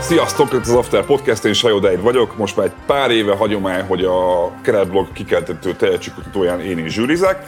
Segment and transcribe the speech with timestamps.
[0.00, 2.36] Sziasztok, ez az After Podcast, én Sajó vagyok.
[2.36, 7.46] Most már egy pár éve hagyomány, hogy a Keretblog kikeltető tehetségkutatóján én is zsűrizek,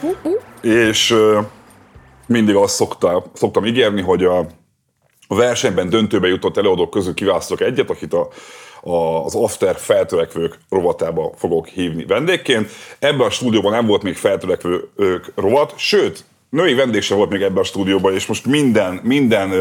[0.61, 1.15] és
[2.25, 4.37] mindig azt szokta, szoktam ígérni, hogy a,
[5.27, 8.27] a versenyben döntőbe jutott előadók közül kiválasztok egyet, akit a,
[8.83, 12.69] az After feltörekvők rovatába fogok hívni vendégként.
[12.99, 17.57] Ebben a stúdióban nem volt még feltörekvők rovat, sőt, női vendég sem volt még ebben
[17.57, 19.51] a stúdióban, és most minden, minden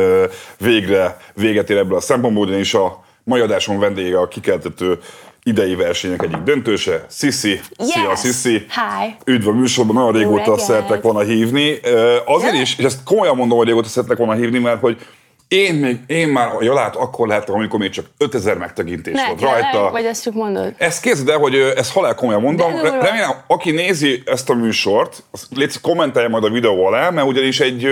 [0.59, 4.99] végre véget ér ebből a szempontból, ugyanis a mai adáson vendége a kikeltető
[5.43, 7.49] idei versenyek egyik döntőse, Sisi.
[7.49, 7.63] Yes.
[7.79, 8.53] Szia, Sisi.
[8.53, 9.15] Hi.
[9.25, 10.61] Üdv a műsorban, nagyon régóta reggelt.
[10.61, 11.81] szerettek volna hívni.
[12.25, 14.97] Azért is, és ezt komolyan mondom, hogy régóta szerettek volna hívni, mert hogy
[15.53, 19.41] én, még, én már a Jalát akkor láttam, amikor még csak 5000 megtekintés Ne, volt
[19.41, 19.91] rajta.
[19.91, 20.75] Vagy ezt csak mondod?
[20.77, 22.75] Ezt képzeld el, hogy ezt halál komolyan mondom.
[22.75, 22.91] De.
[22.91, 27.61] Remélem, aki nézi ezt a műsort, az légy kommentelje majd a videó alá, mert ugyanis
[27.61, 27.89] egy,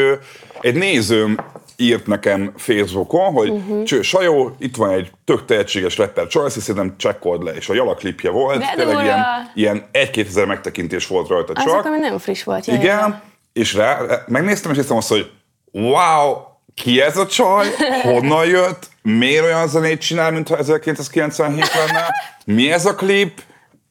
[0.60, 1.38] egy nézőm
[1.76, 3.82] írt nekem Facebookon, hogy uh-huh.
[3.82, 7.94] cső, Sajó, itt van egy tök tehetséges rapper Charles, szerintem csekkold le, és a Jala
[7.94, 11.68] klipje volt, De tényleg ilyen, ilyen 1-2 ezer megtekintés volt rajta csak.
[11.68, 12.66] akkor még nem friss volt.
[12.66, 13.10] jaj, Igen, jaj.
[13.52, 15.30] és rá, megnéztem, és hiszem azt, hogy
[15.72, 17.66] wow, ki ez a csaj,
[18.02, 22.06] honnan jött, miért olyan zenét csinál, mintha 1997 lenne,
[22.44, 23.42] mi ez a klip,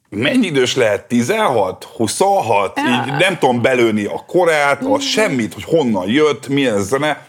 [0.08, 6.08] mennyi idős lehet, 16, 26, így nem tudom belőni a korát, a semmit, hogy honnan
[6.08, 7.26] jött, milyen zene,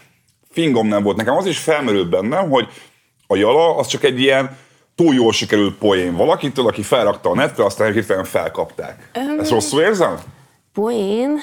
[0.50, 1.16] fingom nem volt.
[1.16, 2.68] Nekem az is felmerült bennem, hogy
[3.26, 4.56] a Jala az csak egy ilyen
[4.94, 9.10] túl jól sikerült poén valakitől, aki felrakta a netre, aztán hirtelen felkapták.
[9.40, 10.18] Ezt rosszul érzem?
[10.72, 11.38] Poén.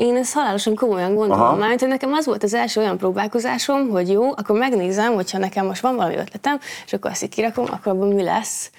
[0.00, 1.44] Én ezt halálosan komolyan gondolom.
[1.44, 1.56] Aha.
[1.56, 5.66] Mármint, hogy nekem az volt az első olyan próbálkozásom, hogy jó, akkor megnézem, hogyha nekem
[5.66, 8.70] most van valami ötletem, és akkor azt így kirakom, akkor abban mi lesz.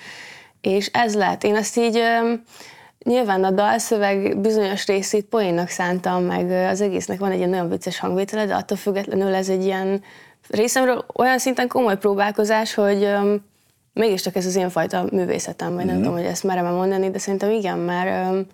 [0.62, 1.44] És ez lett.
[1.44, 2.02] Én ezt így
[3.04, 8.00] nyilván a dalszöveg bizonyos részét poénnak szántam, meg az egésznek van egy ilyen nagyon vicces
[8.00, 10.04] hangvétele, de attól függetlenül ez egy ilyen
[10.50, 13.46] részemről olyan szinten komoly próbálkozás, hogy öm,
[13.94, 17.52] mégiscsak ez az én fajta művészetem, vagy nem tudom, hogy ezt merem mondani, de szerintem
[17.52, 18.46] igen, mert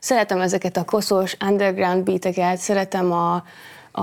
[0.00, 3.42] szeretem ezeket a koszos underground beateket, szeretem a,
[3.92, 4.02] a,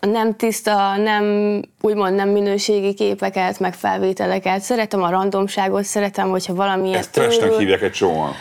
[0.00, 6.54] a nem tiszta, nem, úgymond nem minőségi képeket, meg felvételeket, szeretem a randomságot, szeretem, hogyha
[6.54, 8.32] valami Ezt trashnek hívják egy csomóan.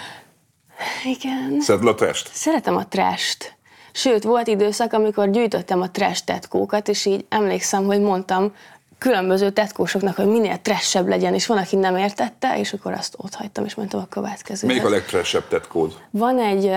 [1.04, 1.60] Igen.
[1.60, 2.30] Szedd le a test?
[2.34, 3.60] Szeretem a trest.
[3.94, 8.54] Sőt, volt időszak, amikor gyűjtöttem a trash tetkókat, és így emlékszem, hogy mondtam
[9.02, 13.34] különböző tetkósoknak, hogy minél trashebb legyen, és van, aki nem értette, és akkor azt ott
[13.34, 14.76] hagytam, és mentem a következőhez.
[14.76, 15.98] Melyik a legtressebb tetkód?
[16.10, 16.72] Van egy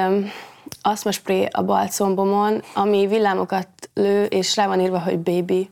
[0.82, 5.70] aszmaspray a balcombomon, ami villámokat lő, és rá van írva, hogy baby.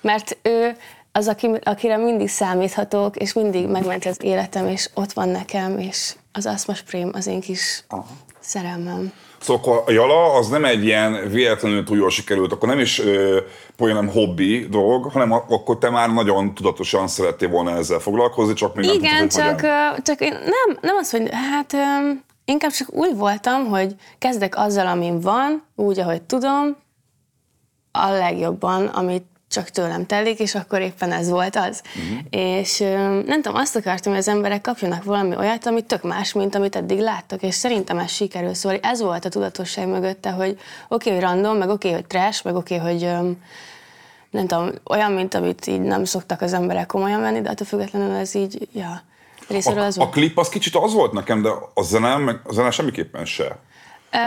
[0.00, 0.76] Mert ő
[1.12, 6.14] az, aki, akire mindig számíthatok, és mindig megmenti az életem, és ott van nekem, és
[6.32, 7.84] az aszmasprém az én kis
[8.40, 9.12] szerelmem.
[9.44, 13.40] Szóval a Jala az nem egy ilyen véletlenül túl jól sikerült, akkor nem is ö,
[13.78, 18.86] nem hobbi dolog, hanem akkor te már nagyon tudatosan szerettél volna ezzel foglalkozni, csak még
[18.86, 19.94] nem Igen, hogy csak, hogyan.
[19.96, 24.56] ö, csak én nem, nem az, hogy hát öm, inkább csak úgy voltam, hogy kezdek
[24.56, 26.76] azzal, amin van, úgy, ahogy tudom,
[27.92, 31.82] a legjobban, amit csak tőlem telik, és akkor éppen ez volt az.
[31.96, 32.18] Uh-huh.
[32.30, 32.78] És
[33.26, 36.76] nem tudom, azt akartam, hogy az emberek kapjanak valami olyat, ami tök más, mint amit
[36.76, 38.54] eddig láttak, és szerintem ez sikerül.
[38.54, 42.06] Szóval ez volt a tudatosság mögötte, hogy oké, okay, hogy random, meg oké, okay, hogy
[42.08, 43.00] trash, meg oké, okay, hogy
[44.30, 48.14] nem tudom, olyan, mint amit így nem szoktak az emberek komolyan venni, de attól függetlenül
[48.14, 49.02] ez így, ja,
[49.48, 50.12] részéről A, az a volt.
[50.12, 53.58] klip az kicsit az volt nekem, de a zene, meg, a zene semmiképpen se.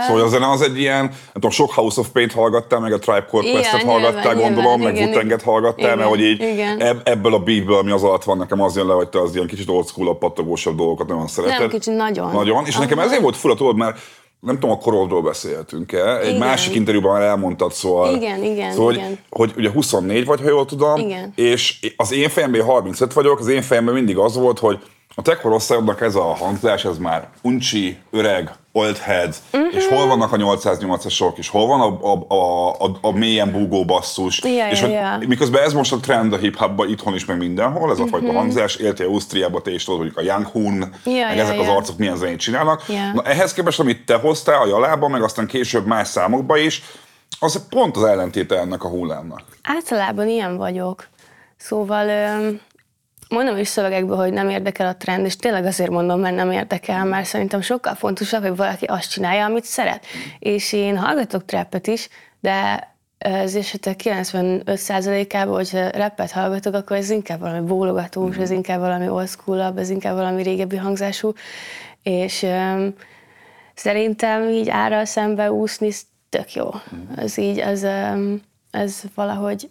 [0.07, 2.99] Szóval a zene az egy ilyen, nem tudom, sok House of Paint hallgattál, meg a
[2.99, 6.79] Tribe Called Quest-et hallgattál, nyilván, gondolom, meg igen, wu hallgattál, igen, mert hogy így igen.
[6.79, 9.35] eb- ebből a beatből, ami az alatt van, nekem az jön le, hogy te az
[9.35, 11.59] ilyen kicsit old school pattogósabb dolgokat nagyon szereted.
[11.59, 12.31] Nem, kicsit nagyon.
[12.31, 13.07] Nagyon, és nekem Aha.
[13.07, 13.99] ezért volt fura, tudod, mert
[14.39, 16.17] nem tudom, a korodról beszélhetünk-e.
[16.17, 16.39] Egy Igen.
[16.39, 18.15] másik interjúban már elmondtad, szóval...
[18.15, 19.07] Igen, igen, szóval, igen.
[19.07, 21.33] Hogy, hogy ugye 24 vagy, ha jól tudom, Igen.
[21.35, 24.79] és az én fejemben én 35 vagyok, az én fejemben mindig az volt, hogy
[25.19, 29.75] a te korosztályodnak ez a hangzás, ez már uncsi, öreg, old head, uh-huh.
[29.75, 33.85] és hol vannak a 808-asok, és hol van a, a, a, a, a mélyen búgó
[33.85, 35.17] basszus, Ja, és hogy ja.
[35.27, 38.75] miközben ez most a trend a hip-hopban itthon is, meg mindenhol, ez a fajta hangzás,
[38.75, 41.75] éltél Ausztriába, te is tudod, hogy a Young Hun, Ja, meg ja, ezek az ja.
[41.75, 42.83] arcok milyen zenét csinálnak.
[42.87, 43.11] Ja.
[43.13, 46.81] Na ehhez képest, amit te hoztál a Jalába, meg aztán később más számokba is,
[47.39, 49.41] az pont az ellentéte ennek a hullámnak.
[49.63, 51.07] Általában ilyen vagyok.
[51.57, 52.09] Szóval
[53.29, 57.05] mondom is szövegekből, hogy nem érdekel a trend, és tényleg azért mondom, mert nem érdekel,
[57.05, 60.05] mert szerintem sokkal fontosabb, hogy valaki azt csinálja, amit szeret.
[60.39, 62.09] És én hallgatok trappet is,
[62.39, 62.87] de
[63.19, 68.41] az esetek 95%-ában, hogyha rappet hallgatok, akkor ez inkább valami bólogatós, mm.
[68.41, 71.33] ez inkább valami old school ez inkább valami régebbi hangzású,
[72.03, 72.93] és um,
[73.73, 75.89] szerintem így árral szembe úszni
[76.29, 76.69] tök jó.
[77.15, 78.41] Ez így, ez, um,
[78.71, 79.69] ez valahogy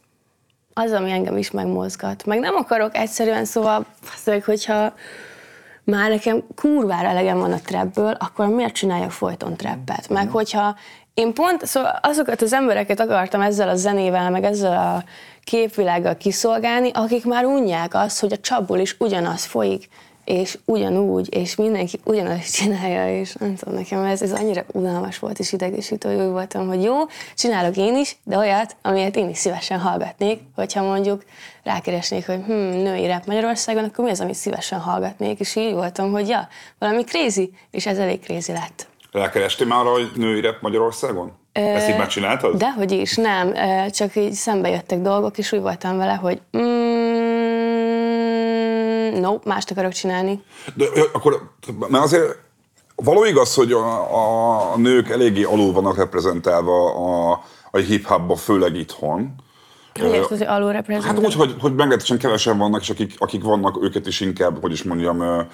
[0.79, 2.25] az, ami engem is megmozgat.
[2.27, 3.87] Meg nem akarok egyszerűen, szóval,
[4.45, 4.95] hogyha
[5.85, 10.09] már nekem kurvára elegem van a trapből, akkor miért csináljak folyton trappet?
[10.09, 10.77] Meg hogyha
[11.15, 15.05] én pont szóval azokat az embereket akartam ezzel a zenével, meg ezzel a
[15.45, 19.89] képvilággal kiszolgálni, akik már unják azt, hogy a csapból is ugyanaz folyik,
[20.27, 25.39] és ugyanúgy, és mindenki ugyanazt csinálja, és nem tudom, nekem ez, ez annyira unalmas volt,
[25.39, 26.95] és idegesítő, hogy úgy voltam, hogy jó,
[27.37, 31.25] csinálok én is, de olyat, amiért én is szívesen hallgatnék, hogyha mondjuk
[31.63, 36.11] rákeresnék, hogy hm, női rap Magyarországon, akkor mi az, amit szívesen hallgatnék, és így voltam,
[36.11, 38.87] hogy ja, valami crazy, és ez elég crazy lett.
[39.13, 41.33] Rákerestél már arra, hogy női rap Magyarországon?
[41.53, 42.57] Ezt így megcsináltad?
[42.57, 43.55] Dehogy is, nem.
[43.91, 47.06] Csak így szembe jöttek dolgok, és úgy voltam vele, hogy mm,
[49.21, 50.43] no, mást akarok csinálni.
[50.75, 51.51] De akkor,
[51.89, 52.39] mert azért
[52.95, 59.35] való igaz, hogy a, a nők eléggé alul vannak reprezentálva a, a hip-hopba, főleg itthon.
[59.95, 61.21] Hogy érted, hogy alul reprezentálva?
[61.21, 64.73] Hát úgy, hogy, hogy meglehetősen kevesen vannak, és akik, akik vannak, őket is inkább, hogy
[64.73, 65.49] is mondjam,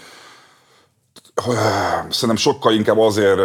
[2.09, 3.41] Szerintem sokkal inkább azért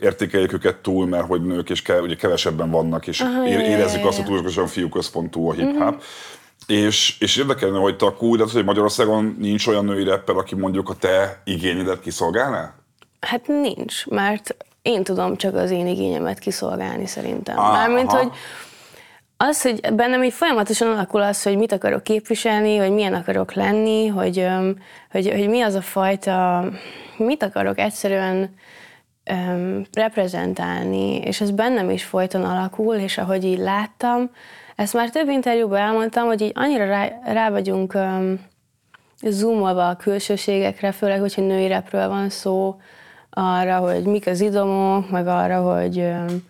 [0.00, 4.08] értékeljük őket túl, mert hogy nők és ke, ugye kevesebben vannak, és Aha, érezzük jaj,
[4.08, 5.76] azt, hogy túlságosan fiúközpontú a hip-hop.
[5.76, 6.02] Uh-huh.
[6.66, 10.88] És, és érdekelne, hogy te akkor úgy hogy Magyarországon nincs olyan női rapper, aki mondjuk
[10.88, 12.74] a te igényedet kiszolgálná?
[13.20, 17.58] Hát nincs, mert én tudom csak az én igényemet kiszolgálni szerintem.
[17.58, 18.18] Ah, Mármint, aha.
[18.18, 18.32] hogy
[19.36, 24.06] az, hogy bennem így folyamatosan alakul az, hogy mit akarok képviselni, hogy milyen akarok lenni,
[24.06, 24.46] hogy,
[25.10, 26.64] hogy, hogy mi az a fajta,
[27.16, 28.54] mit akarok egyszerűen
[29.30, 34.30] um, reprezentálni, és ez bennem is folyton alakul, és ahogy így láttam,
[34.76, 38.40] ezt már több interjúban elmondtam, hogy így annyira rá, rá vagyunk um,
[39.22, 42.76] zoomolva a külsőségekre, főleg, hogyha női repről van szó,
[43.30, 46.44] arra, hogy mik az idomok, meg arra, hogy um,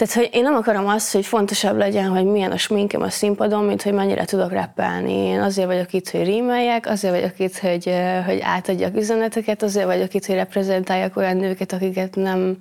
[0.00, 3.64] tehát, hogy én nem akarom azt, hogy fontosabb legyen, hogy milyen a sminkem a színpadon,
[3.64, 5.12] mint hogy mennyire tudok rappelni.
[5.12, 7.94] Én azért vagyok itt, hogy rímeljek, azért vagyok itt, hogy,
[8.26, 12.56] hogy átadjak üzeneteket, azért vagyok itt, hogy reprezentáljak olyan nőket, akiket nem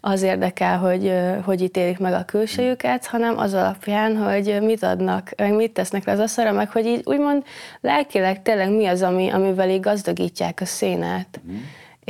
[0.00, 1.12] az érdekel, hogy
[1.44, 6.12] hogy ítélik meg a külsőjüket, hanem az alapján, hogy mit adnak, meg mit tesznek le
[6.12, 7.44] az asztalra, meg hogy így úgymond
[7.80, 11.40] lelkileg tényleg mi az, ami, amivel így gazdagítják a szénát.
[11.50, 11.56] Mm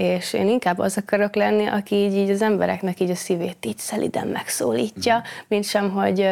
[0.01, 3.79] és én inkább az akarok lenni, aki így, így az embereknek így a szívét így
[3.79, 5.21] szeliden megszólítja, mm.
[5.49, 6.29] mint sem, hogy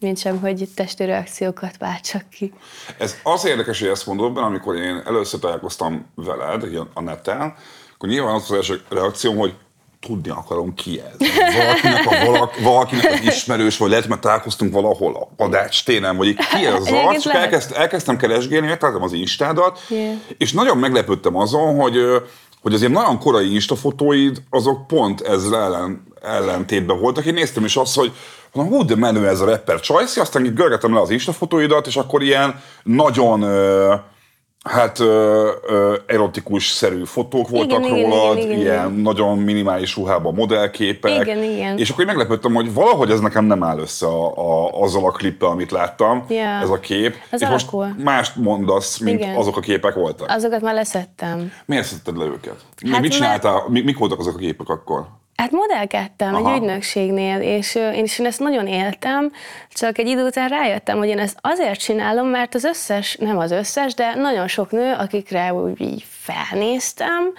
[0.00, 2.52] mint sem, hogy testi reakciókat váltsak ki.
[2.98, 6.64] Ez az érdekes, hogy ezt mondod, mert amikor én először találkoztam veled
[6.94, 7.54] a neten,
[7.94, 9.54] akkor nyilván az az első reakcióm, hogy
[10.06, 11.28] tudni akarom ki ez.
[11.56, 16.34] Valakinek, a, valak, valakinek az ismerős, vagy lehet, mert találkoztunk valahol a padács téren, vagy
[16.34, 20.14] ki ez az arc, csak elkezd, elkezdtem keresgélni, megtaláltam az instádat, yeah.
[20.38, 21.96] és nagyon meglepődtem azon, hogy
[22.62, 27.24] hogy az ilyen nagyon korai instafotóid, azok pont ezzel ellen, ellentétben voltak.
[27.24, 28.12] Én néztem is azt, hogy
[28.52, 32.60] hú, de menő ez a rapper Csajci, aztán görgetem le az instafotóidat, és akkor ilyen
[32.82, 33.40] nagyon
[34.64, 39.00] hát ö, ö, erotikus-szerű fotók voltak igen, rólad, igen, igen, ilyen igen.
[39.00, 41.20] nagyon minimális ruhában modellképek.
[41.20, 41.78] Igen, igen.
[41.78, 45.48] És akkor meglepődtem, hogy valahogy ez nekem nem áll össze a, a, azzal a klippel,
[45.48, 46.62] amit láttam, yeah.
[46.62, 47.14] ez a kép.
[47.30, 47.84] Az és alakul.
[47.86, 49.36] most mást mondasz, mint igen.
[49.36, 50.28] azok a képek voltak.
[50.30, 51.52] Azokat már leszettem.
[51.66, 52.56] Miért szedted le őket?
[52.90, 53.64] Hát mit csináltál?
[53.68, 53.84] Mert...
[53.84, 55.06] Mik voltak azok a képek akkor?
[55.40, 56.50] Hát modellkedtem Aha.
[56.50, 59.32] egy ügynökségnél, és én is én ezt nagyon éltem,
[59.70, 63.50] csak egy idő után rájöttem, hogy én ezt azért csinálom, mert az összes, nem az
[63.50, 67.32] összes, de nagyon sok nő, akikre úgy így felnéztem,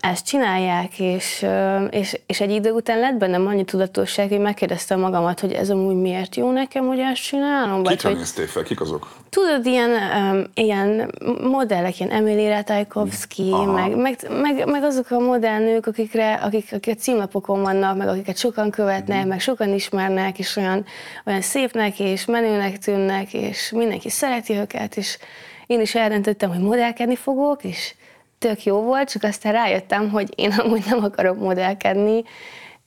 [0.00, 1.46] ezt csinálják, és,
[1.90, 5.94] és, és egy idő után lett bennem annyi tudatosság, hogy megkérdeztem magamat, hogy ez amúgy
[5.94, 7.82] miért jó nekem, hogy ezt csinálom.
[7.82, 8.62] Kikre hogy, néztél fel?
[8.62, 9.12] Kik azok?
[9.28, 9.90] Tudod, ilyen,
[10.54, 16.94] ilyen modellek, ilyen Emily Ratajkowski, meg, meg, meg, meg, azok a modellnők, akikre, akik, akik
[16.94, 19.28] a címlapokon vannak, meg akiket sokan követnek, mm.
[19.28, 20.84] meg sokan ismernek, és olyan,
[21.26, 25.18] olyan szépnek és menőnek tűnnek, és mindenki szereti őket, és
[25.66, 27.94] én is eldöntöttem, hogy modellkedni fogok, és
[28.42, 32.22] tök jó volt, csak aztán rájöttem, hogy én amúgy nem akarok modellkedni,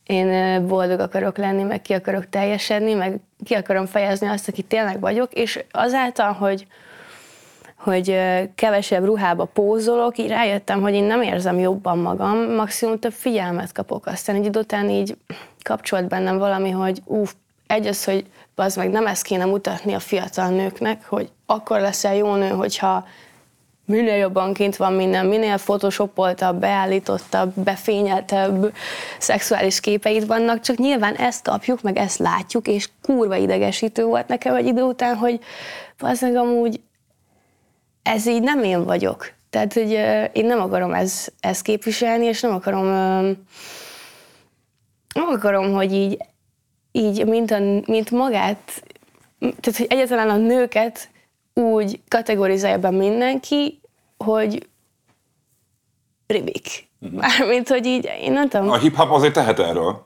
[0.04, 5.00] én boldog akarok lenni, meg ki akarok teljesedni, meg ki akarom fejezni azt, aki tényleg
[5.00, 6.68] vagyok, és azáltal, hogy,
[7.78, 8.22] hogy
[8.56, 14.06] kevesebb ruhába pózolok, így rájöttem, hogy én nem érzem jobban magam, maximum több figyelmet kapok.
[14.06, 15.18] Aztán egy idő után így
[15.64, 17.32] kapcsolt bennem valami, hogy uff,
[17.68, 22.16] egy az, hogy az meg nem ezt kéne mutatni a fiatal nőknek, hogy akkor leszel
[22.16, 23.06] jó nő, hogyha
[23.86, 28.74] minél jobban kint van minden, minél photoshopoltabb, beállítottabb, befényeltebb
[29.20, 34.56] szexuális képeid vannak, csak nyilván ezt kapjuk, meg ezt látjuk, és kurva idegesítő volt nekem
[34.56, 35.40] egy idő után, hogy
[35.98, 36.80] valószínűleg amúgy
[38.04, 39.34] ez így nem én vagyok.
[39.50, 39.92] Tehát, hogy
[40.34, 42.86] én nem akarom ez, ezt képviselni, és nem akarom
[45.14, 46.18] nem akarom, hogy így,
[46.92, 48.84] így mint, a, mint magát,
[49.40, 51.10] tehát, hogy egyáltalán a nőket
[51.56, 53.80] úgy kategorizálja be mindenki,
[54.18, 54.68] hogy
[56.28, 56.88] ribik.
[57.00, 57.16] Mhm.
[57.16, 58.70] Mármint, hogy így, én nem tudom.
[58.70, 60.04] A hip-hop azért tehet erről?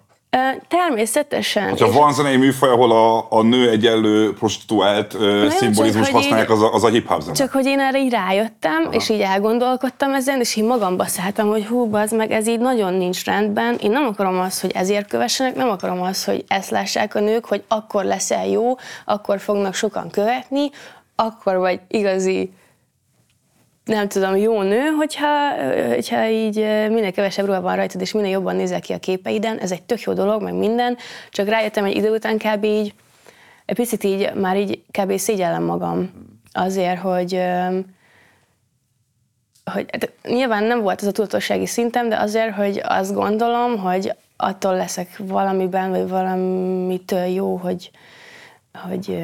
[0.68, 1.78] Természetesen.
[1.78, 6.74] Ha van zenei műfaj, ahol a, a nő egyenlő prostituált uh, szimbolizmus használják, az a,
[6.74, 7.36] az a hip-hop zene.
[7.36, 8.94] Csak hogy én erre így rájöttem, Aha.
[8.94, 12.94] és így elgondolkodtam ezen, és így magamba szálltam, hogy hú, az meg ez így nagyon
[12.94, 13.76] nincs rendben.
[13.82, 17.46] Én nem akarom azt, hogy ezért kövessenek, nem akarom azt, hogy ezt lássák a nők,
[17.46, 18.76] hogy akkor leszel jó,
[19.06, 20.70] akkor fognak sokan követni,
[21.20, 22.52] akkor vagy igazi
[23.84, 25.50] nem tudom, jó nő, hogyha,
[25.88, 26.56] hogyha így
[26.90, 30.02] minél kevesebb ruha van rajtad, és minél jobban nézel ki a képeiden, ez egy tök
[30.02, 30.98] jó dolog, meg minden,
[31.30, 32.64] csak rájöttem egy idő után kb.
[32.64, 32.94] így,
[33.66, 35.18] egy picit így, már így kb.
[35.18, 36.12] szégyellem magam
[36.52, 37.42] azért, hogy,
[39.64, 44.14] hogy hát nyilván nem volt ez a tudatossági szintem, de azért, hogy azt gondolom, hogy
[44.38, 47.92] attól leszek valamiben, vagy valamitől jó, hogy,
[48.74, 49.24] hogy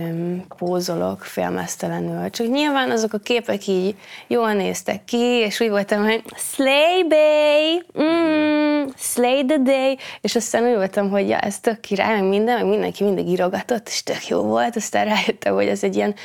[0.57, 2.29] pózolok félmeztelenül.
[2.29, 3.95] Csak nyilván azok a képek így
[4.27, 10.67] jól néztek ki, és úgy voltam, hogy slay bay, mm, slay the day, és aztán
[10.67, 14.27] úgy voltam, hogy ja, ez tök király, meg minden, meg mindenki mindig írogatott, és tök
[14.27, 16.15] jó volt, aztán rájöttem, hogy ez egy ilyen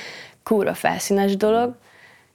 [0.42, 1.74] kúra felszínes dolog,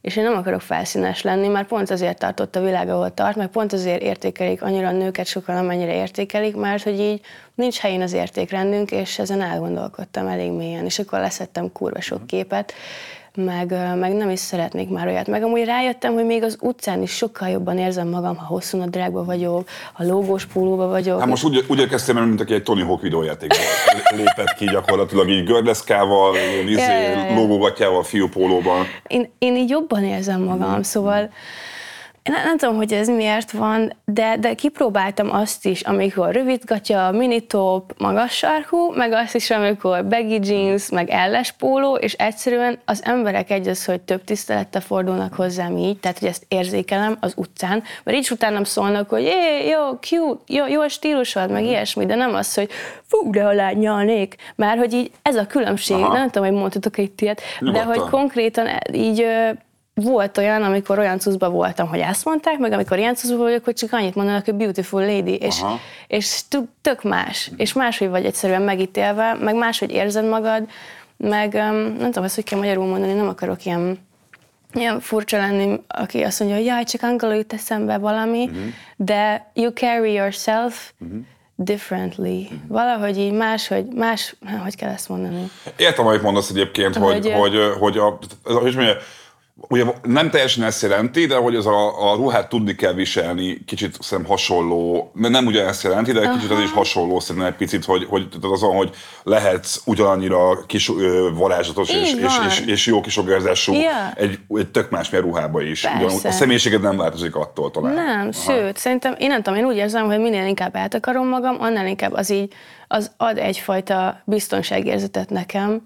[0.06, 3.48] és én nem akarok felszínes lenni, mert pont azért tartott a világ, ahol tart, meg
[3.48, 7.22] pont azért értékelik annyira a nőket, sokan amennyire értékelik, mert hogy így
[7.56, 12.74] nincs helyén az értékrendünk, és ezen elgondolkodtam elég mélyen, és akkor leszettem kurva sok képet,
[13.36, 15.28] meg, meg nem is szeretnék már olyat.
[15.28, 19.24] Meg amúgy rájöttem, hogy még az utcán is sokkal jobban érzem magam, ha hosszú nadrágba
[19.24, 21.20] vagyok, ha lógós pólóba vagyok.
[21.20, 23.60] Hát most úgy, úgy elkezdtem, mint aki egy Tony Hawk videójátékban
[24.18, 26.36] lépett ki gyakorlatilag így gördeszkával,
[26.68, 28.86] izé, lógógatjával, fiúpólóban.
[29.08, 30.82] Én, én így jobban érzem magam, mm.
[30.82, 31.30] szóval
[32.30, 37.94] nem, nem tudom, hogy ez miért van, de, de kipróbáltam azt is, amikor rövidgatja, minitop,
[37.98, 43.52] magas sarkú, meg azt is, amikor baggy jeans, meg elles póló, és egyszerűen az emberek
[43.52, 48.18] egy az, hogy több tisztelettel fordulnak hozzám így, tehát hogy ezt érzékelem az utcán, mert
[48.18, 52.36] így utánam szólnak, hogy é, jó, cute, jó, jó a stílusod, meg ilyesmi, de nem
[52.36, 52.70] az, hogy
[53.08, 56.14] fú, de alá nyalnék, mert hogy így ez a különbség, Aha.
[56.14, 59.26] nem tudom, hogy mondhatok egy ilyet, de hogy konkrétan így
[60.04, 63.74] volt olyan, amikor olyan cuszba voltam, hogy ezt mondták, meg amikor ilyen cuszba vagyok, hogy
[63.74, 65.62] csak annyit mondanak, hogy beautiful lady, és,
[66.08, 66.42] és
[66.82, 70.64] tök más, és máshogy vagy egyszerűen megítélve, meg máshogy érzed magad,
[71.18, 74.00] meg nem tudom ezt, hogy kell magyarul mondani, nem akarok ilyen
[74.74, 78.64] ilyen furcsa lenni, aki azt mondja, hogy jaj, csak angolul jut eszembe valami, uh-huh.
[78.96, 81.20] de you carry yourself uh-huh.
[81.56, 82.42] differently.
[82.42, 82.60] Uh-huh.
[82.68, 85.50] Valahogy így más, hogy más, hogy kell ezt mondani?
[85.78, 88.96] Értem, amit mondasz egyébként, hogy, hogy, hogy, hogy, a, hogy mondja,
[89.70, 93.98] Ugye nem teljesen ezt jelenti, de hogy az a, a ruhát tudni kell viselni, kicsit
[94.02, 96.36] szerintem hasonló, nem ugyanezt jelenti, de Aha.
[96.36, 98.90] kicsit az is hasonló szerintem egy picit, hogy, hogy azon, hogy
[99.24, 104.12] lehetsz ugyanannyira kis ö, varázslatos és, és, és, és, jó kisogárzású yeah.
[104.16, 105.84] egy, egy tök másmilyen ruhába is.
[105.98, 107.94] Ugyan, a személyiséged nem változik attól talán.
[107.94, 108.32] Nem, Aha.
[108.32, 112.14] sőt, szerintem én nem tudom, én úgy érzem, hogy minél inkább eltakarom magam, annál inkább
[112.14, 112.54] az így
[112.88, 115.82] az ad egyfajta biztonságérzetet nekem,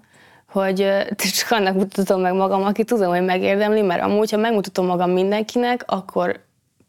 [0.52, 5.10] hogy csak annak mutatom meg magam, aki tudom, hogy megérdemli, mert amúgy, ha megmutatom magam
[5.10, 6.40] mindenkinek, akkor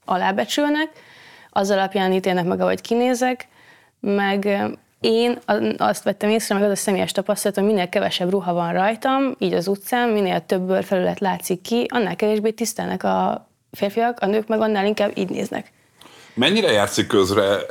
[0.06, 0.90] alábecsülnek,
[1.50, 3.48] az alapján ítélnek meg, ahogy kinézek,
[4.00, 5.40] meg én
[5.78, 9.54] azt vettem észre, meg az a személyes tapasztalat, hogy minél kevesebb ruha van rajtam, így
[9.54, 14.62] az utcán, minél több bőrfelület látszik ki, annál kevésbé tisztelnek a férfiak, a nők meg
[14.62, 15.72] annál inkább így néznek.
[16.42, 17.66] Mennyire játszik közre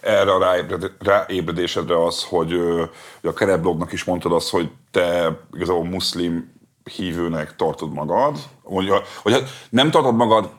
[0.00, 0.54] erre a
[0.98, 2.50] ráébredésedre az, hogy,
[3.20, 6.52] hogy a kereblognak is mondtad azt, hogy te igazából muszlim
[6.96, 8.88] hívőnek tartod magad, hogy,
[9.22, 10.50] hogy hát nem tartod magad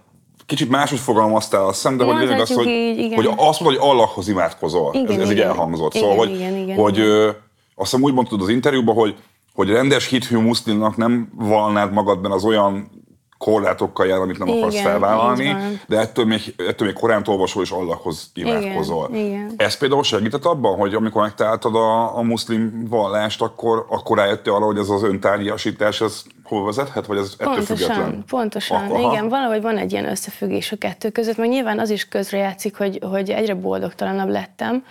[0.46, 3.90] kicsit máshogy fogalmaztál, azt hiszem, de hogy lényeg az, hogy, így, hogy azt mondod, hogy
[3.90, 4.94] Allahhoz imádkozol.
[4.94, 5.32] Igen, ez, ez igen.
[5.32, 5.94] így elhangzott.
[5.94, 7.28] Igen, szóval, hogy, igen, igen, hogy igen.
[7.76, 9.16] Azt hiszem úgy mondtad az interjúban, hogy,
[9.54, 12.92] hogy rendes hithű muszlimnak nem valnád magadban az olyan
[13.40, 15.56] korlátokkal jár, amit nem igen, akarsz felvállalni,
[15.88, 19.10] de ettől még, ettől még korán olvasol és Allahhoz imádkozol.
[19.12, 19.54] Igen, igen.
[19.58, 24.66] Ez például segített abban, hogy amikor megtaláltad a, a muszlim vallást, akkor, akkor rájöttél arra,
[24.66, 28.24] hogy ez az öntárgyasítás, ez hol vezethet, vagy ez ettől pontosan, független?
[28.28, 29.12] Pontosan, Aha.
[29.12, 33.00] igen, valahogy van egy ilyen összefüggés a kettő között, mert nyilván az is közrejátszik, hogy,
[33.02, 34.84] hogy egyre boldogtalanabb lettem,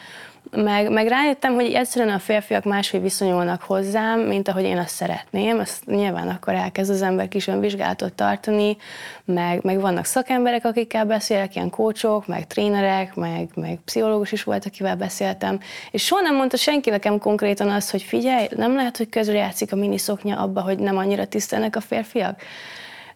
[0.50, 5.58] meg, meg rájöttem, hogy egyszerűen a férfiak máshogy viszonyulnak hozzám, mint ahogy én azt szeretném.
[5.58, 8.76] Azt nyilván akkor elkezd az ember kis önvizsgálatot tartani,
[9.24, 14.66] meg, meg vannak szakemberek, akikkel beszélek, ilyen kócsok, meg trénerek, meg, meg pszichológus is volt,
[14.66, 15.60] akivel beszéltem.
[15.90, 19.76] És soha nem mondta senki nekem konkrétan azt, hogy figyelj, nem lehet, hogy közrejátszik a
[19.76, 22.42] miniszoknya abba, hogy nem annyira tisztelnek a férfiak.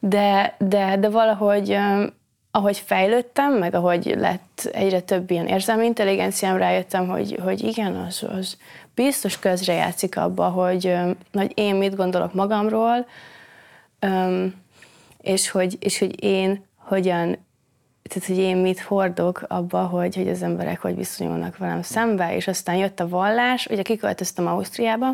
[0.00, 1.78] De, de, de valahogy
[2.54, 8.22] ahogy fejlődtem, meg ahogy lett egyre több ilyen érzelmi intelligenciám, rájöttem, hogy, hogy igen, az,
[8.36, 8.56] az
[8.94, 10.94] biztos közrejátszik abba, hogy,
[11.32, 13.06] hogy én mit gondolok magamról,
[15.20, 17.38] és hogy, és hogy én hogyan,
[18.02, 22.48] tehát hogy én mit hordok abba, hogy, hogy az emberek hogy viszonyulnak velem szembe, és
[22.48, 25.08] aztán jött a vallás, ugye kiköltöztem Ausztriába,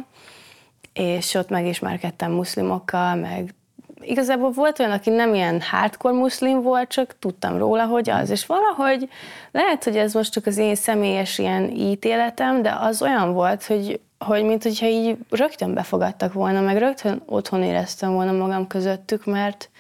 [0.93, 3.55] és ott megismerkedtem muszlimokkal, meg
[4.01, 8.31] igazából volt olyan, aki nem ilyen hardcore muszlim volt, csak tudtam róla, hogy az.
[8.31, 9.09] És valahogy
[9.51, 14.01] lehet, hogy ez most csak az én személyes ilyen ítéletem, de az olyan volt, hogy,
[14.19, 19.71] hogy mint hogyha így rögtön befogadtak volna, meg rögtön otthon éreztem volna magam közöttük, mert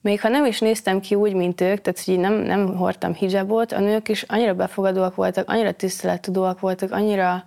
[0.00, 3.72] még ha nem is néztem ki úgy, mint ők, tehát hogy nem, nem hordtam hijabot,
[3.72, 7.44] a nők is annyira befogadóak voltak, annyira tisztelettudóak voltak, annyira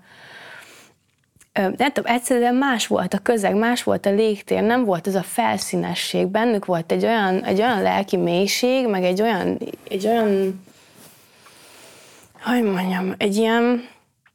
[1.54, 5.24] nem tudom, egyszerűen más volt a közeg, más volt a légtér, nem volt ez a
[5.24, 9.58] felszínesség, bennük volt egy olyan, egy olyan lelki mélység, meg egy olyan,
[9.90, 10.62] egy olyan,
[12.44, 13.88] hogy mondjam, egy ilyen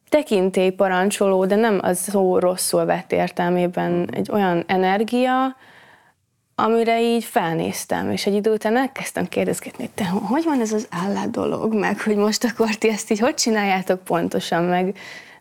[0.08, 5.56] tekintélyparancsoló, de nem az szó rosszul vett értelmében, egy olyan energia,
[6.54, 11.30] amire így felnéztem, és egy idő után elkezdtem kérdezgetni, te hogy van ez az állát
[11.30, 14.98] dolog, meg hogy most akkor ti ezt így hogy csináljátok pontosan, meg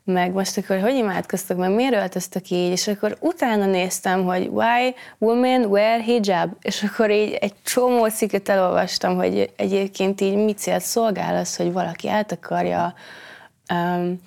[0.07, 4.95] meg most akkor hogy imádkoztok, meg miért öltöztök így, és akkor utána néztem, hogy why
[5.17, 10.81] women wear hijab, és akkor így egy csomó cikket elolvastam, hogy egyébként így mit célt
[10.81, 12.93] szolgál az, hogy valaki eltakarja
[13.73, 14.21] um,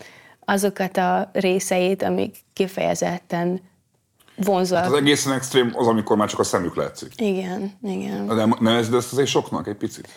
[0.44, 3.60] azokat a részeit, amik kifejezetten
[4.36, 4.82] vonzóak.
[4.82, 7.12] Hát az egészen extrém az, amikor már csak a szemük látszik.
[7.16, 8.24] Igen, igen.
[8.24, 10.08] Nem, nem ez, de ezt azért soknak egy picit?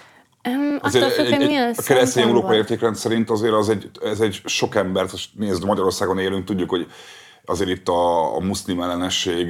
[0.50, 4.20] Um, azért attól függ, egy, egy, a keresztény európai értékrend szerint azért az egy, ez
[4.20, 6.88] egy sok embert, nézd, Magyarországon élünk, tudjuk, hogy
[7.46, 9.48] azért itt a, a muszlim ellenesség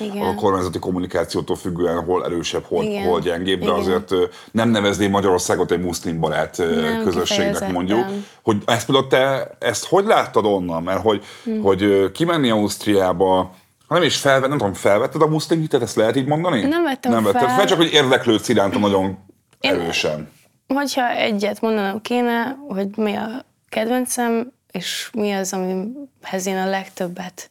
[0.00, 0.22] Igen.
[0.22, 3.78] a kormányzati kommunikációtól függően hol erősebb, hol, hol gyengébb, de Igen.
[3.78, 4.14] azért
[4.52, 8.04] nem nevezném Magyarországot egy muszlim barát nem, közösségnek mondjuk.
[8.42, 10.82] Hogy ezt például te ezt hogy láttad onnan?
[10.82, 11.60] Mert hogy, hm.
[11.60, 13.54] hogy kimenni Ausztriába,
[13.88, 16.62] nem is felvett, nem tudom, felvetted a muszlim hitet, ezt lehet így mondani?
[16.62, 17.32] Nem vettem nem fel.
[17.32, 19.18] Vetted fel, csak hogy érdeklődsz iránta nagyon
[19.60, 20.34] erősen.
[20.66, 27.50] Hogyha egyet mondanom kéne, hogy mi a kedvencem, és mi az, amihez én a legtöbbet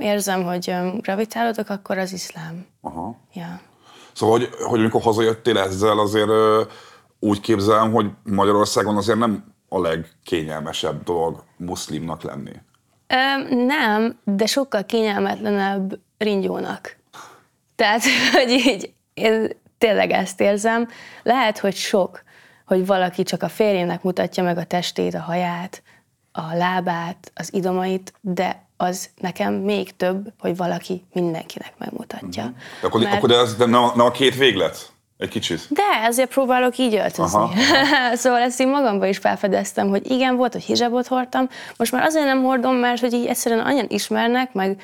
[0.00, 2.66] érzem, hogy gravitálódok, akkor az iszlám.
[2.80, 3.16] Aha.
[3.34, 3.60] Ja.
[4.12, 6.30] Szóval, hogy, hogy amikor hazajöttél ezzel, azért
[7.18, 12.52] úgy képzelem, hogy Magyarországon azért nem a legkényelmesebb dolog muszlimnak lenni.
[13.06, 16.96] Ö, nem, de sokkal kényelmetlenebb ringyónak.
[17.74, 19.50] Tehát, hogy így, én
[19.84, 20.88] tényleg ezt érzem.
[21.22, 22.22] Lehet, hogy sok,
[22.66, 25.82] hogy valaki csak a férjének mutatja meg a testét, a haját,
[26.32, 32.42] a lábát, az idomait, de az nekem még több, hogy valaki mindenkinek megmutatja.
[32.42, 32.58] Uh-huh.
[32.80, 33.16] De akkor, Mert...
[33.16, 34.92] akkor de ez de ne, ne a két véglet?
[35.18, 35.66] Egy kicsit?
[35.68, 37.38] De, ezért próbálok így öltözni.
[37.38, 37.52] Aha.
[38.22, 42.24] szóval ezt én magamban is felfedeztem, hogy igen, volt, hogy hijabot hordtam, most már azért
[42.24, 44.80] nem hordom, mert hogy így egyszerűen annyian ismernek, meg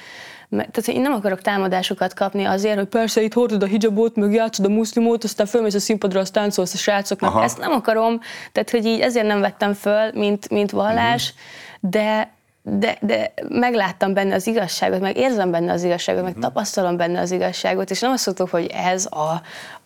[0.50, 4.64] tehát én nem akarok támadásokat kapni azért, hogy persze itt hordod a hijabot, meg játszod
[4.64, 7.30] a muszlimot, aztán fölmész a színpadra, azt táncolsz a srácoknak.
[7.30, 7.42] Aha.
[7.42, 8.20] Ezt nem akarom,
[8.52, 11.90] tehát hogy így ezért nem vettem föl, mint, mint vallás, uh-huh.
[11.90, 16.40] de de, de megláttam benne az igazságot, meg érzem benne az igazságot, meg mhm.
[16.40, 19.42] tapasztalom benne az igazságot, és nem azt mondtuk, hogy ez a,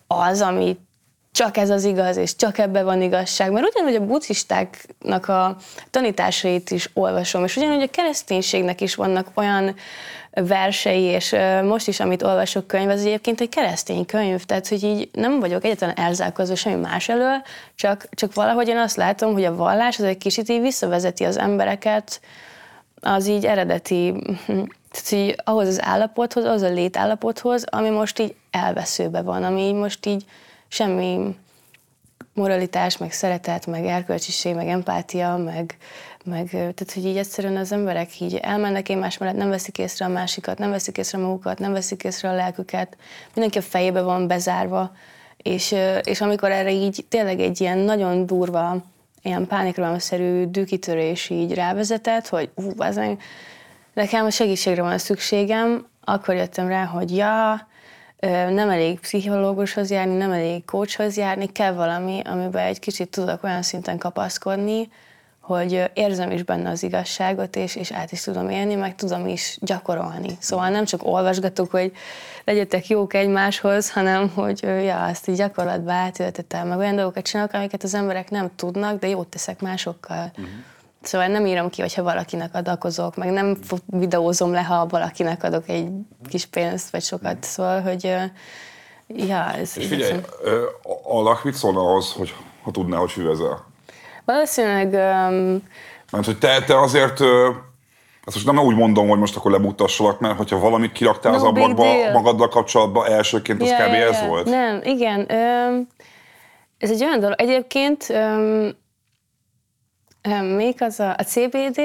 [0.07, 0.77] az, ami
[1.31, 3.51] csak ez az igaz, és csak ebbe van igazság.
[3.51, 5.57] Mert ugyanúgy a buddhistáknak a
[5.89, 9.75] tanításait is olvasom, és ugyanúgy a kereszténységnek is vannak olyan
[10.35, 15.09] versei, és most is, amit olvasok könyv, az egyébként egy keresztény könyv, tehát hogy így
[15.13, 17.41] nem vagyok egyetlen elzárkozó semmi más elől,
[17.75, 21.37] csak, csak valahogy én azt látom, hogy a vallás az egy kicsit így visszavezeti az
[21.37, 22.21] embereket
[23.01, 24.13] az így eredeti,
[24.91, 30.05] tehát így ahhoz az állapothoz, az a létállapothoz, ami most így elveszőbe van, ami most
[30.05, 30.25] így
[30.67, 31.35] semmi
[32.33, 35.77] moralitás, meg szeretet, meg erkölcsiség, meg empátia, meg,
[36.25, 40.09] meg tehát, hogy így egyszerűen az emberek így elmennek egymás mellett, nem veszik észre a
[40.09, 42.97] másikat, nem veszik észre magukat, nem veszik észre a lelküket,
[43.33, 44.91] mindenki a fejébe van bezárva,
[45.37, 48.83] és, és amikor erre így tényleg egy ilyen nagyon durva,
[49.21, 52.99] ilyen pánikrohamszerű dűkitörés így rávezetett, hogy ú, az
[53.93, 57.67] nekem a segítségre van szükségem, akkor jöttem rá, hogy ja,
[58.49, 63.61] nem elég pszichológushoz járni, nem elég coachhoz járni, kell valami, amiben egy kicsit tudok olyan
[63.61, 64.89] szinten kapaszkodni,
[65.45, 69.57] hogy érzem is benne az igazságot, és, és át is tudom élni, meg tudom is
[69.61, 70.37] gyakorolni.
[70.39, 71.91] Szóval nem csak olvasgatok, hogy
[72.43, 77.83] legyetek jók egymáshoz, hanem hogy ja, azt így gyakorlatba átöltetem, meg olyan dolgokat csinálok, amiket
[77.83, 80.31] az emberek nem tudnak, de jót teszek másokkal.
[80.31, 80.47] Uh-huh.
[81.01, 85.89] Szóval nem írom ki, hogyha valakinek adakozok, meg nem videózom le, ha valakinek adok egy
[86.27, 87.43] kis pénzt, vagy sokat.
[87.43, 88.03] Szóval, hogy
[89.07, 89.77] ja, ez...
[89.77, 90.19] És figyelj,
[91.03, 93.73] a lak mit szólna ahhoz, hogy ha tudná, hogy füvezel?
[94.25, 94.85] Valószínűleg...
[94.87, 95.63] Um,
[96.11, 97.21] Mert hogy te, te azért
[98.25, 101.43] ezt most nem úgy mondom, hogy most akkor lemutassalak, mert hogyha valamit kiraktál no az
[101.43, 103.93] ablakba magaddal kapcsolatban elsőként, az yeah, kb.
[103.93, 104.45] Yeah, ez volt?
[104.45, 105.19] Nem, igen.
[105.19, 105.87] Um,
[106.77, 107.41] ez egy olyan dolog.
[107.41, 108.69] Egyébként um,
[110.29, 111.81] um, még az a, a CBD,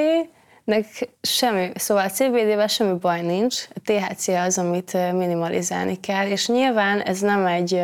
[0.65, 6.49] nek semmi, szóval a CBD-vel semmi baj nincs, a THC az, amit minimalizálni kell, és
[6.49, 7.83] nyilván ez nem egy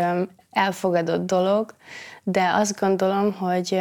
[0.51, 1.75] elfogadott dolog,
[2.23, 3.81] de azt gondolom, hogy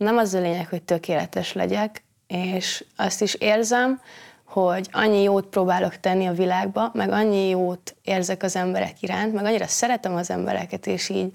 [0.00, 4.00] nem az a lényeg, hogy tökéletes legyek, és azt is érzem,
[4.44, 9.44] hogy annyi jót próbálok tenni a világba, meg annyi jót érzek az emberek iránt, meg
[9.44, 11.34] annyira szeretem az embereket, és így,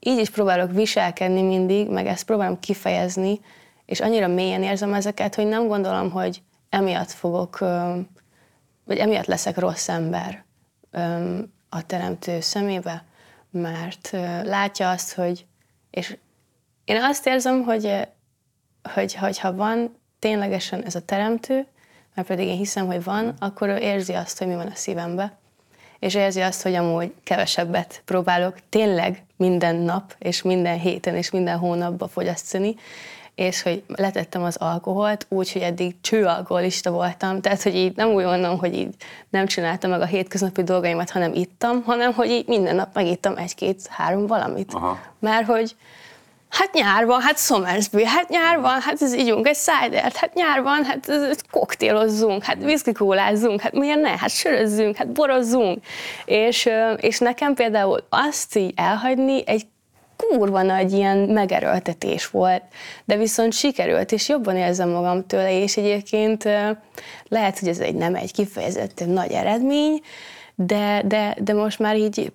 [0.00, 3.40] így is próbálok viselkedni mindig, meg ezt próbálom kifejezni,
[3.86, 7.58] és annyira mélyen érzem ezeket, hogy nem gondolom, hogy emiatt fogok,
[8.84, 10.44] vagy emiatt leszek rossz ember
[11.68, 13.04] a teremtő szemébe,
[13.50, 14.10] mert
[14.42, 15.46] látja azt, hogy,
[15.90, 16.16] és
[16.88, 18.08] én azt érzem, hogy,
[18.94, 21.66] hogy, hogy ha van ténylegesen ez a teremtő,
[22.14, 25.36] mert pedig én hiszem, hogy van, akkor ő érzi azt, hogy mi van a szívembe,
[25.98, 31.58] és érzi azt, hogy amúgy kevesebbet próbálok tényleg minden nap, és minden héten, és minden
[31.58, 32.74] hónapban fogyasztani,
[33.34, 38.24] és hogy letettem az alkoholt, úgy, hogy eddig csőalkoholista voltam, tehát hogy így nem úgy
[38.24, 38.94] mondom, hogy így
[39.28, 44.26] nem csináltam meg a hétköznapi dolgaimat, hanem ittam, hanem hogy így minden nap megittam egy-két-három
[44.26, 44.74] valamit.
[44.74, 44.98] Aha.
[45.18, 45.76] Mert hogy
[46.48, 50.62] Hát nyár van, hát Somersby, hát nyár van, hát ez ígyunk egy szájdert, hát nyár
[50.62, 51.10] van, hát
[51.50, 55.84] koktélozzunk, hát viszkikólázzunk, hát miért ne, hát sörözzünk, hát borozzunk.
[56.24, 59.66] És, és nekem például azt így elhagyni egy
[60.16, 62.62] kurva nagy ilyen megerőltetés volt,
[63.04, 66.44] de viszont sikerült, és jobban érzem magam tőle, és egyébként
[67.28, 70.00] lehet, hogy ez egy nem egy kifejezetten nagy eredmény,
[70.60, 72.32] de, de, de most már így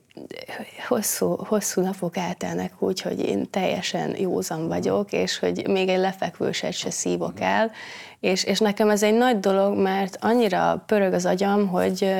[0.87, 6.73] hosszú, hosszú napok eltelnek úgy, hogy én teljesen józan vagyok, és hogy még egy lefekvőset
[6.73, 7.71] se szívok el,
[8.19, 12.13] és, és nekem ez egy nagy dolog, mert annyira pörög az agyam, hogy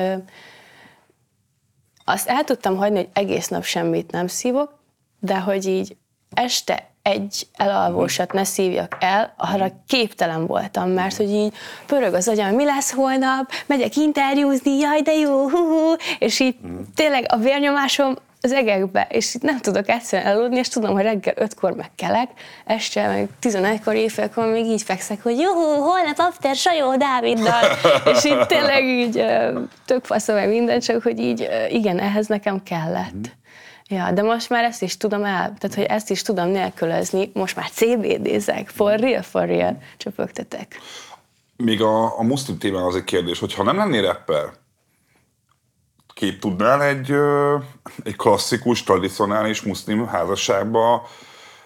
[2.04, 4.78] azt el tudtam hagyni, hogy egész nap semmit nem szívok,
[5.20, 5.96] de hogy így
[6.34, 11.52] este egy elalvósat ne szívjak el, arra képtelen voltam, mert hogy így
[11.86, 16.56] pörög az agyam, mi lesz holnap, megyek interjúzni, jaj, de jó, hú, hú, és így
[16.94, 21.34] tényleg a vérnyomásom az egekbe, és itt nem tudok egyszerűen eludni, és tudom, hogy reggel
[21.36, 22.30] ötkor megkelek,
[22.64, 27.64] este meg 11-kor, éjfélkor még így fekszek, hogy jó, holnap after Sajó Dáviddal,
[28.12, 29.24] és így tényleg így
[29.84, 33.36] tök faszom meg minden, csak hogy így igen, ehhez nekem kellett.
[33.88, 37.56] Ja, de most már ezt is tudom el, tehát hogy ezt is tudom nélkülözni, most
[37.56, 40.80] már CBD-zek, for real, for real, csöpögtetek.
[41.56, 44.52] Még a, a muszlim témán az egy kérdés, hogy ha nem lennél rapper,
[46.14, 47.14] kép tudnál egy,
[48.04, 51.08] egy klasszikus, tradicionális muszlim házasságba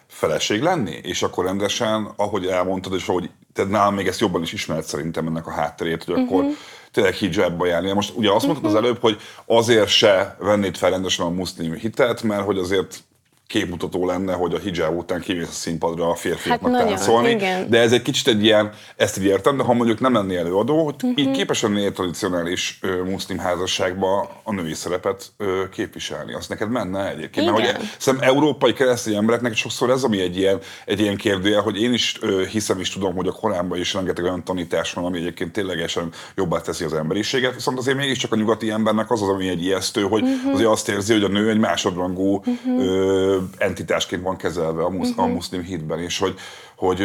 [0.07, 1.01] feleség lenni?
[1.03, 5.27] És akkor rendesen, ahogy elmondtad, és ahogy te nálam még ezt jobban is ismered szerintem
[5.27, 6.29] ennek a hátterét, hogy uh-huh.
[6.29, 6.53] akkor mhm
[6.99, 7.93] tényleg hijabba járni.
[7.93, 8.85] Most ugye azt mondtad az mhm.
[8.85, 13.03] előbb, hogy azért se vennéd fel rendesen a muszlim hitet, mert hogy azért
[13.49, 17.31] képmutató lenne, hogy a hijab után kivész a színpadra a férfiaknak hát táncolni.
[17.31, 17.71] Igen.
[17.71, 20.85] De ez egy kicsit egy ilyen, ezt így értem, de ha mondjuk nem lennél előadó,
[20.85, 21.19] hogy uh-huh.
[21.19, 26.35] így képes lennél egy tradicionális ö, muszlim házasságba a női szerepet ö, képviselni.
[26.35, 27.47] Azt neked menne egyébként.
[27.47, 27.61] Igen.
[27.61, 31.83] Mert hogy szerintem európai keresztény embereknek sokszor ez, ami egy ilyen, egy ilyen kérdője, hogy
[31.83, 35.19] én is ö, hiszem is tudom, hogy a korábban is rengeteg olyan tanítás van, ami
[35.19, 39.49] egyébként ténylegesen jobbá teszi az emberiséget, viszont azért mégiscsak a nyugati embernek az az, ami
[39.49, 40.53] egy ijesztő, hogy uh-huh.
[40.53, 42.85] azért azt érzi, hogy a nő egy másodrangú uh-huh.
[42.85, 45.25] ö, entitásként van kezelve a, musz, uh-huh.
[45.25, 45.35] a mhm.
[45.35, 46.35] muszlim hitben, és hogy,
[46.77, 47.01] hogy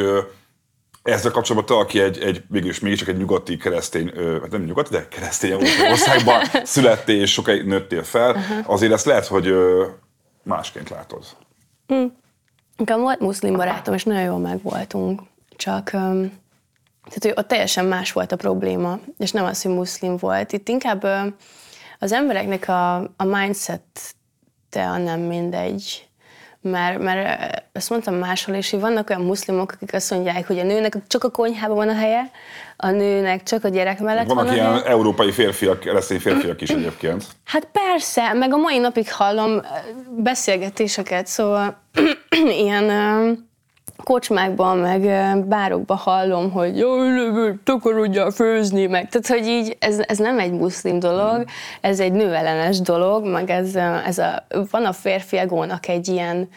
[1.04, 5.08] ezzel kapcsolatban te, aki egy, egy mégis, mégiscsak egy nyugati keresztény, hát nem nyugati, de
[5.08, 5.54] keresztény
[5.92, 8.70] országban születtél és sokáig nőttél fel, uh-huh.
[8.72, 9.54] azért ezt lehet, hogy
[10.44, 11.26] másként látod.
[11.94, 12.06] Mm.
[12.78, 15.22] Nekem volt muszlim barátom, és nagyon jól megvoltunk.
[15.56, 15.90] Csak
[17.04, 20.52] tehát, hogy ott teljesen más volt a probléma, és nem az, hogy muszlim volt.
[20.52, 21.06] Itt inkább
[22.00, 26.08] az embereknek a, a mindset-te nem mindegy
[26.64, 30.64] mert, mert ezt mondtam máshol is, hogy vannak olyan muszlimok, akik azt mondják, hogy a
[30.64, 32.32] nőnek csak a konyhában van a helye,
[32.78, 34.86] a nőnek csak a gyerek mellett Vannak van ilyen helye.
[34.86, 37.26] európai férfiak, keresztény férfiak is egyébként.
[37.46, 39.62] Hát persze, meg a mai napig hallom
[40.18, 41.82] beszélgetéseket, szóval
[42.66, 42.90] ilyen
[44.04, 45.02] kocsmákban, meg
[45.48, 49.10] bárokban hallom, hogy jaj, takarodjál főzni, meg.
[49.10, 51.46] Tehát, hogy így ez, ez nem egy muszlim dolog,
[51.82, 56.50] ez egy nőellenes dolog, meg ez, ez a, van a férfi egónak egy ilyen,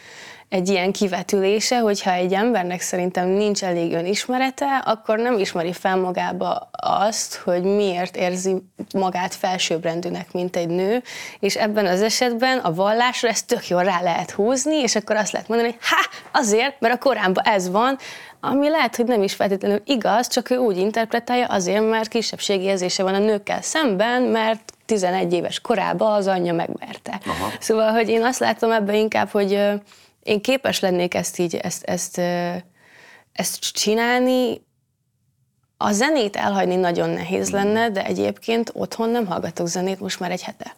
[0.48, 6.68] egy ilyen kivetülése, hogyha egy embernek szerintem nincs elég önismerete, akkor nem ismeri fel magába
[6.80, 8.56] azt, hogy miért érzi
[8.94, 11.02] magát felsőbbrendűnek, mint egy nő,
[11.38, 15.32] és ebben az esetben a vallásra ezt tök jól rá lehet húzni, és akkor azt
[15.32, 17.98] lehet mondani, hogy ha, azért, mert a Koránban ez van,
[18.40, 23.02] ami lehet, hogy nem is feltétlenül igaz, csak ő úgy interpretálja azért, mert kisebbségi érzése
[23.02, 27.20] van a nőkkel szemben, mert 11 éves korában az anyja megverte.
[27.26, 27.50] Aha.
[27.60, 29.60] Szóval, hogy én azt látom ebben inkább, hogy
[30.26, 32.20] én képes lennék ezt így, ezt, ezt,
[33.32, 34.64] ezt csinálni,
[35.76, 40.42] a zenét elhagyni nagyon nehéz lenne, de egyébként otthon nem hallgatok zenét most már egy
[40.42, 40.74] hete.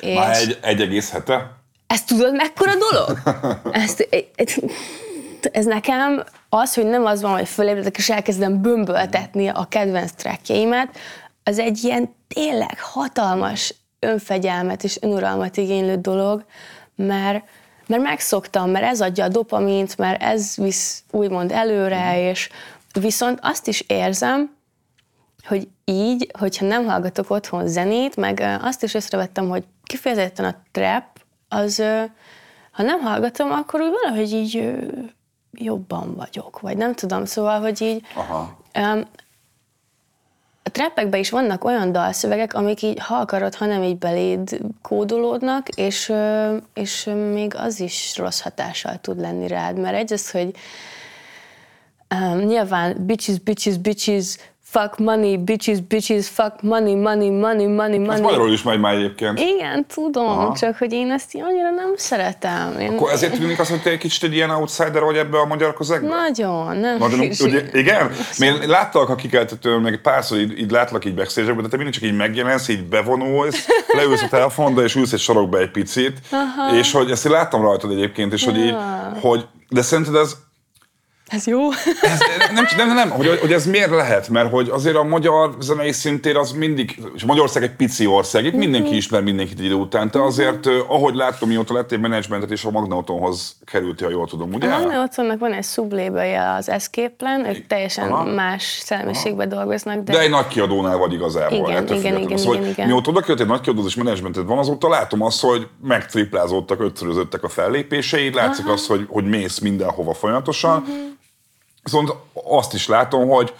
[0.00, 1.62] És Már egy, egy egész hete?
[1.86, 3.18] ezt tudod, mekkora dolog?
[3.84, 4.08] Ezt,
[5.52, 10.96] ez nekem az, hogy nem az van, hogy fölébredek és elkezdem bömböltetni a kedvenc trackjeimet,
[11.42, 16.44] az egy ilyen tényleg hatalmas önfegyelmet és önuralmat igénylő dolog,
[16.96, 17.44] mert,
[17.86, 22.48] mert megszoktam, mert ez adja a dopamint, mert ez visz úgymond előre, és
[23.00, 24.56] viszont azt is érzem,
[25.46, 31.04] hogy így, hogyha nem hallgatok otthon zenét, meg azt is észrevettem, hogy kifejezetten a trap,
[31.48, 31.82] az,
[32.72, 34.74] ha nem hallgatom, akkor úgy valahogy így
[35.52, 38.56] jobban vagyok, vagy nem tudom, szóval, hogy így Aha.
[40.66, 45.68] A trappekben is vannak olyan dalszövegek, amik így, ha akarod, ha nem így beléd kódolódnak,
[45.68, 46.12] és,
[46.74, 50.54] és még az is rossz hatással tud lenni rád, mert egy az, hogy
[52.14, 54.36] um, nyilván bitches, bitches, bitches,
[54.74, 58.20] fuck money, bitches, bitches, fuck money, money, money, money, Ez money.
[58.20, 59.40] magyarul is megy már egyébként.
[59.40, 60.56] Igen, tudom, Aha.
[60.56, 62.78] csak hogy én ezt annyira nem szeretem.
[62.80, 65.44] Én, Akkor ezért tűnik az, hogy te egy kicsit egy ilyen outsider vagy ebbe a
[65.44, 66.08] magyar közegbe?
[66.08, 68.10] Nagyon, nem Nagyon, ugye, igen?
[68.38, 71.94] Mert én láttalak a kikeltetőn, meg párszor így, így látlak így backstage de te mindig
[71.94, 76.76] csak így megjelensz, így bevonulsz, leülsz a telefonda, és ülsz egy sarokba egy picit, Aha.
[76.76, 78.74] és hogy ezt én láttam rajtad egyébként, és hogy így,
[79.20, 80.36] hogy, de szerinted ez,
[81.34, 81.70] Ez jó.
[82.02, 82.20] ez
[82.54, 86.36] nem, nem, nem, hogy, hogy, ez miért lehet, mert hogy azért a magyar zenei szintér
[86.36, 90.66] az mindig, és Magyarország egy pici ország, itt mindenki ismer mindenkit idő után, te azért,
[90.66, 94.66] eh, ahogy láttam, mióta lettél menedzsmentet, és a Magnautonhoz kerültél, ha jól tudom, ugye?
[94.68, 98.24] A Magna otthonnak van egy sublabelje, az Escape Plan, ők teljesen Aha.
[98.24, 101.56] más szellemiségben dolgoznak, de, De egy nagy kiadónál vagy igazából.
[101.56, 102.20] Igen, igen, függetlenül.
[102.20, 102.86] igen, szóval, igen, igen.
[102.86, 107.48] Mióta oda kerültél nagy kiadóz és menedzsmented van, azóta látom azt, hogy megtriplázódtak, ötszörözöttek a
[107.48, 110.80] fellépéseid, látszik azt, hogy, hogy mész mindenhova folyamatosan.
[110.80, 110.92] Mhm.
[111.84, 113.54] Viszont azt is látom, hogy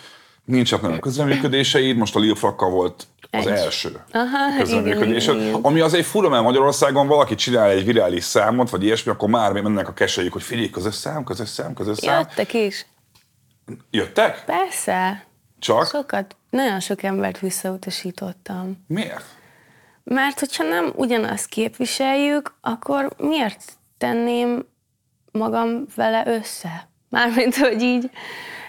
[0.45, 3.59] nincsenek nagyon közreműködéseid, most a Lil Frakkal volt az Egy.
[3.59, 5.55] első Aha, igen.
[5.63, 9.89] ami azért fura, mert Magyarországon valaki csinál egy virális számot, vagy ilyesmi, akkor már mennek
[9.89, 12.19] a keselyük, hogy figyelj, közös szám, közös szám, közös szám.
[12.19, 12.87] Jöttek is.
[13.91, 14.45] Jöttek?
[14.45, 15.27] Persze.
[15.59, 15.87] Csak?
[15.87, 18.85] Sokat, nagyon sok embert visszautasítottam.
[18.87, 19.25] Miért?
[20.05, 24.67] Mert hogyha nem ugyanazt képviseljük, akkor miért tenném
[25.33, 26.89] magam vele össze?
[27.15, 28.11] Mármint, hogy így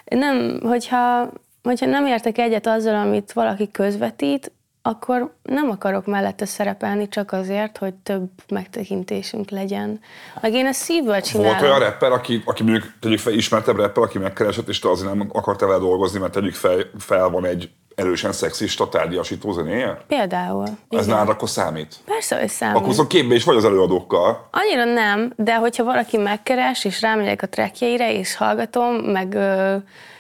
[0.06, 1.32] nem, hogyha,
[1.64, 7.78] hogyha nem értek egyet azzal, amit valaki közvetít, akkor nem akarok mellette szerepelni csak azért,
[7.78, 10.00] hogy több megtekintésünk legyen.
[10.42, 11.52] Meg én ezt szívből csinálom.
[11.52, 15.14] Volt olyan rapper, aki, aki mondjuk tegyük fel ismertebb rapper, aki megkeresett, és te azért
[15.14, 19.98] nem akartál vele dolgozni, mert tegyük fel, fel van egy erősen szexista tárgyasító zenéje?
[20.08, 20.64] Például.
[20.64, 21.06] Ez Igen.
[21.06, 21.96] nálad akkor számít?
[22.06, 22.76] Persze, hogy számít.
[22.76, 24.48] Akkor szóval képbe is vagy az előadókkal.
[24.52, 29.76] Annyira nem, de hogyha valaki megkeres, és rámegyek a trackjeire, és hallgatom, meg ö,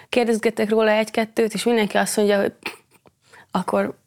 [0.09, 2.53] kérdezgetek róla egy-kettőt, és mindenki azt mondja, hogy
[3.51, 3.97] akkor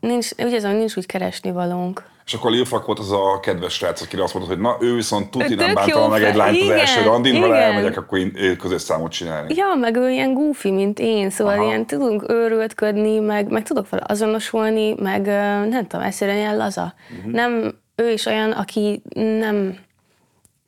[0.00, 2.04] nincs, úgy érzem, hogy nincs úgy keresni valónk.
[2.26, 4.94] És akkor Lil Fuck volt az a kedves srác, akire azt mondod, hogy na ő
[4.94, 7.54] viszont tuti nem bántana jó meg egy lányt az első randin, igen.
[7.54, 9.54] elmegyek, akkor én közös számot csinálni.
[9.54, 11.66] Ja, meg ő ilyen goofy, mint én, szóval Aha.
[11.66, 15.26] ilyen tudunk őrültködni, meg, meg tudok vele azonosulni, meg
[15.68, 16.94] nem tudom, egyszerűen ilyen laza.
[17.22, 17.30] Mhm.
[17.30, 19.76] Nem, ő is olyan, aki nem,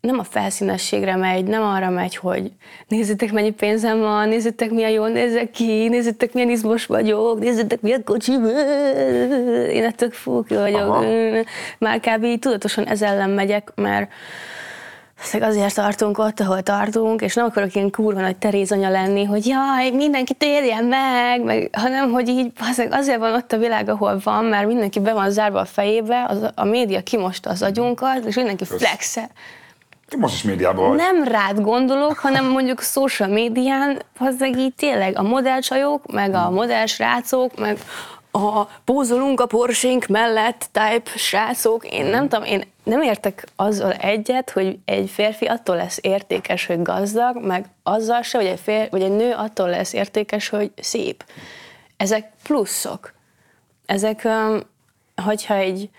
[0.00, 2.52] nem a felszínességre megy, nem arra megy, hogy
[2.88, 8.04] nézzétek mennyi pénzem van, nézzétek milyen jól nézek ki, nézzétek milyen izmos vagyok, nézzétek milyen
[8.04, 8.32] kocsi,
[9.72, 10.80] én ettől fúk vagyok.
[10.80, 11.04] Aha.
[11.78, 12.38] Már kb.
[12.38, 14.11] tudatosan ez ellen megyek, mert
[15.40, 19.90] azért tartunk ott, ahol tartunk, és nem akarok ilyen kurva nagy terézanya lenni, hogy jaj,
[19.90, 22.52] mindenki térjen meg, meg hanem, hogy így
[22.90, 26.50] azért van ott a világ, ahol van, mert mindenki be van zárva a fejébe, az,
[26.54, 29.30] a média kimosta az agyunkat, és mindenki flexe.
[30.16, 30.96] Most is médiában vagy.
[30.96, 37.58] Nem rád gondolok, hanem mondjuk social médián, bazzeg így tényleg a modellcsajok, meg a modellsrácok,
[37.58, 37.78] meg
[38.30, 44.50] a pózolunk a porsénk mellett type srácok, én nem tudom, én nem értek azzal egyet,
[44.50, 49.02] hogy egy férfi attól lesz értékes, hogy gazdag, meg azzal se, hogy egy, fér, vagy
[49.02, 51.24] egy nő attól lesz értékes, hogy szép.
[51.96, 53.12] Ezek pluszok.
[53.86, 54.28] Ezek,
[55.24, 55.90] hogyha egy...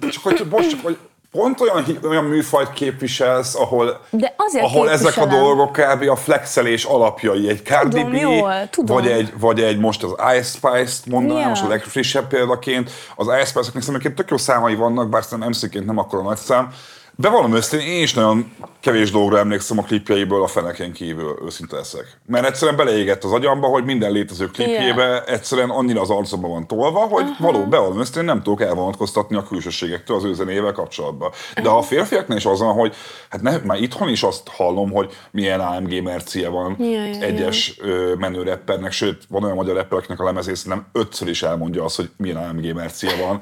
[0.00, 0.98] Csak hogy, most csak, hogy
[1.36, 6.08] pont olyan, olyan műfajt képviselsz, ahol, De azért ahol ezek a dolgok kb.
[6.08, 7.48] a flexelés alapjai.
[7.48, 8.96] Egy Cardi Tudom, B, jól, tudom.
[8.96, 11.48] vagy egy, vagy egy most az Ice Spice-t mondanám, Ja.
[11.48, 12.90] most a legfrissebb példaként.
[13.16, 16.72] Az Ice Spice-eknek szerintem tök jó számai vannak, bár szerintem MC-ként nem akkora nagy szám.
[17.18, 22.20] Bevallom őszintén, én is nagyon kevés dolgra emlékszem a klipjeiből a feneken kívül, őszinte leszek.
[22.26, 26.98] Mert egyszerűen beleégett az agyamba, hogy minden létező klipjébe egyszerűen annyira az arcomba van tolva,
[26.98, 31.30] hogy való, bevallom őszintén nem tudok elvonatkoztatni a külsőségektől az ő zenével kapcsolatban.
[31.62, 32.94] De a férfiaknál is az van, hogy
[33.28, 38.14] hát ne, már itthon is azt hallom, hogy milyen AMG mercie van ja, egyes ö,
[38.18, 41.96] menő rappernek, sőt, van olyan magyar rapper, akinek a lemezét nem ötször is elmondja azt,
[41.96, 43.40] hogy milyen AMG mercie van.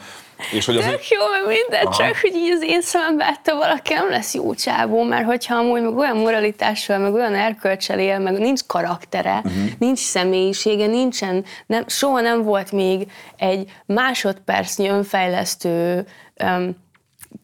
[0.52, 1.96] És hogy az, Tök jó, meg minden, Aha.
[1.96, 5.83] csak hogy így az én szemembe ettől valaki nem lesz jó csávó, mert hogyha amúgy
[5.83, 9.64] meg olyan moralitással, meg olyan erkölcsel él, meg nincs karaktere, uh-huh.
[9.78, 16.07] nincs személyisége, nincsen, nem, soha nem volt még egy másodpercnyi önfejlesztő
[16.44, 16.76] um,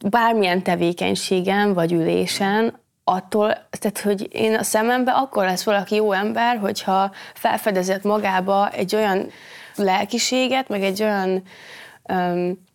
[0.05, 6.59] bármilyen tevékenységen vagy ülésen, attól, tehát hogy én a szemembe akkor lesz valaki jó ember,
[6.59, 9.31] hogyha felfedezett magába egy olyan
[9.75, 11.43] lelkiséget, meg egy olyan
[12.03, 12.69] um,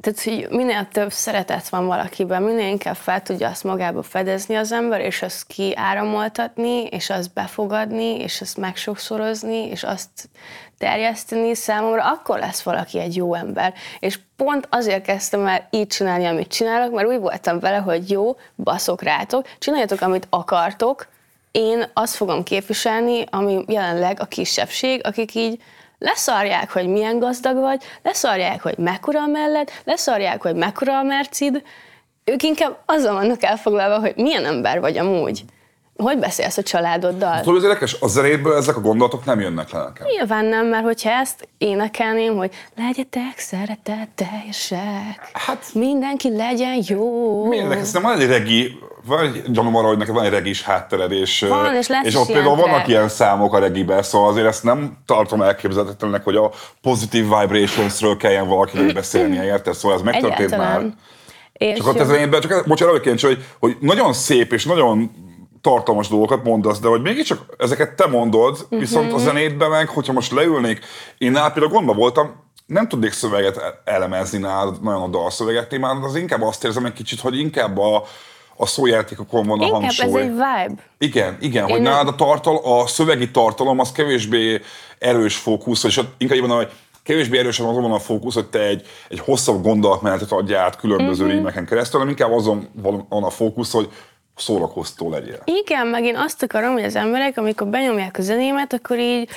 [0.00, 4.72] tehát, hogy minél több szeretet van valakiben, minél inkább fel tudja azt magába fedezni az
[4.72, 10.08] ember, és azt kiáramoltatni, és azt befogadni, és azt megsokszorozni, és azt
[10.78, 13.74] terjeszteni számomra, akkor lesz valaki egy jó ember.
[13.98, 18.36] És pont azért kezdtem el így csinálni, amit csinálok, mert úgy voltam vele, hogy jó,
[18.56, 21.06] baszok rátok, csináljatok, amit akartok,
[21.50, 25.62] én azt fogom képviselni, ami jelenleg a kisebbség, akik így
[25.98, 31.62] leszarják, hogy milyen gazdag vagy, leszarják, hogy mekkora a mellett, leszarják, hogy mekkora a mercid,
[32.24, 35.44] ők inkább azzal vannak elfoglalva, hogy milyen ember vagy amúgy.
[35.96, 37.40] Hogy beszélsz a családoddal?
[37.40, 40.06] Tudod, az érdekes, a zenéből ezek a gondolatok nem jönnek le nekem.
[40.06, 47.44] Nyilván nem, mert hogyha ezt énekelném, hogy legyetek szeretetteljesek, Hát- mindenki legyen jó.
[47.44, 51.12] Milyen nekem van egy regi, van egy gyanúm arra, hogy neked van egy regis háttered,
[51.12, 52.88] és, Van, és és ott például vannak track.
[52.88, 56.50] ilyen számok a regiben, szóval azért ezt nem tartom elképzelhetetlennek, hogy a
[56.82, 59.74] positive vibrationsről kelljen valakinek beszélnie, érted?
[59.74, 60.86] Szóval ez megtörtént már.
[61.52, 65.10] És Csak ott ez én, csak bocsánat, arra kíváncsi, hogy, hogy nagyon szép és nagyon
[65.60, 69.14] tartalmas dolgokat mondasz, de hogy mégiscsak ezeket te mondod, viszont Mhm.
[69.14, 70.80] a zenétben meg, hogyha most leülnék,
[71.18, 76.14] én például gondba voltam, nem tudnék szöveget e- elemezni nálad, nagyon a dalszövegeknél, már az
[76.16, 78.04] inkább azt érzem egy kicsit, hogy inkább a,
[78.60, 80.06] a szójátékokon van a inkább hangsúly.
[80.20, 80.70] ez egy vibe.
[80.98, 84.60] Igen, igen, hogy Én- nálad a, tartal, a szövegi tartalom az kevésbé
[84.98, 86.70] erős fókusz, és inkább mondom, hogy
[87.02, 91.22] kevésbé erősen azon van a fókusz, hogy te egy, egy hosszabb gondolatmenetet adjál át különböző
[91.22, 91.30] Mhm.
[91.32, 91.36] mm-hmm.
[91.38, 92.68] rímeken keresztül, hanem inkább azon
[93.08, 93.88] van a fókusz, hogy
[94.36, 95.42] szórakoztó legyél.
[95.44, 99.28] Igen, meg én azt akarom, hogy az emberek, amikor benyomják a zenémet, akkor így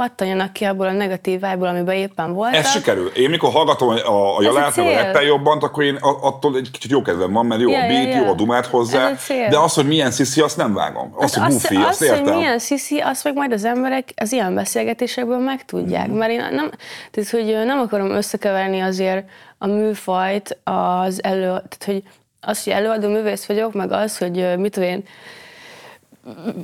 [0.00, 2.54] pattanjanak ki abból a negatív vibe amiben éppen voltak.
[2.54, 3.06] Ez sikerül.
[3.06, 6.90] Én mikor hallgatom a, a, jalát, meg a rappel jobban, akkor én attól egy kicsit
[6.90, 8.20] jó kedvem van, mert jó Ja, a ja, beat, ja.
[8.20, 9.12] jó a dumát hozzá,
[9.50, 11.12] de az, hogy milyen sziszi, azt nem vágom.
[11.16, 12.24] Az, hogy azt, goofy, azt, azt, értem.
[12.24, 16.08] hogy milyen sziszi, azt meg majd az emberek az ilyen beszélgetésekből megtudják.
[16.08, 16.16] Mm.
[16.16, 16.70] Mert én nem,
[17.10, 19.24] tehát, hogy nem akarom összekeverni azért
[19.58, 22.02] a műfajt az elő, tehát, hogy
[22.40, 25.04] az, hogy előadó művész vagyok, meg az, hogy mit tudom én,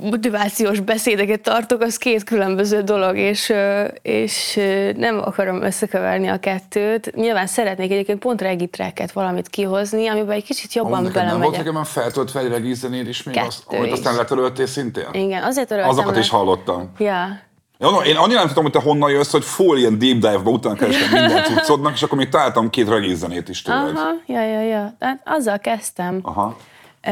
[0.01, 3.53] motivációs beszédeket tartok, az két különböző dolog, és,
[4.01, 4.59] és
[4.95, 7.15] nem akarom összekeverni a kettőt.
[7.15, 11.39] Nyilván szeretnék egyébként pont regitreket valamit kihozni, amiben egy kicsit jobban Amúgy neked nem volt
[11.41, 11.65] belemegyek.
[11.73, 15.07] nekem feltöltve egy regizenéd is még, Kettő az, amit aztán letöröltél szintén?
[15.11, 15.91] Igen, azért örültem.
[15.91, 16.91] Azokat le- is hallottam.
[16.97, 17.45] Ja,
[17.79, 20.49] Ja, no, én annyira nem tudom, hogy te honnan jössz, hogy full ilyen deep dive-ba
[20.49, 23.95] utána kerestem minden cuccodnak, és akkor még találtam két regizzenét is tőled.
[23.95, 24.95] Aha, ja, ja, ja.
[24.99, 26.19] Tehát azzal kezdtem.
[26.21, 26.57] Aha.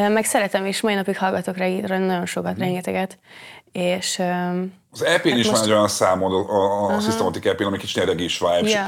[0.10, 3.18] Meg szeretem, és mai napig hallgatok reggae nagyon sokat, rengeteget.
[3.72, 4.22] És
[4.92, 7.78] Az EP-n is Hát most- van egy olyan számod, a, a, a Systematic EP-n, ami
[7.78, 8.70] kicsit regis vibe.
[8.70, 8.88] Ja.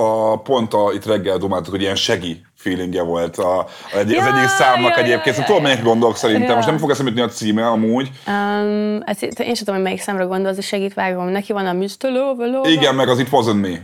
[0.00, 4.26] A, pont a, itt reggel dumáltuk, hogy ilyen segi feelingje volt a, a, egy, az
[4.26, 5.36] Ja, egyik számnak ja, ja, egyébként.
[5.36, 5.68] ja, tudom, ja.
[5.68, 6.48] melyik gondolok szerintem.
[6.48, 6.54] Ja.
[6.54, 8.10] Most nem fog eszembe jutni a címe amúgy.
[8.26, 11.26] um, ezt, én sem tudom, hogy melyik számra gondolsz, de segít vágom.
[11.28, 11.88] Neki van a Mr.
[12.00, 12.68] Love, Love.
[12.70, 13.78] Igen, meg az It Wasn't Me.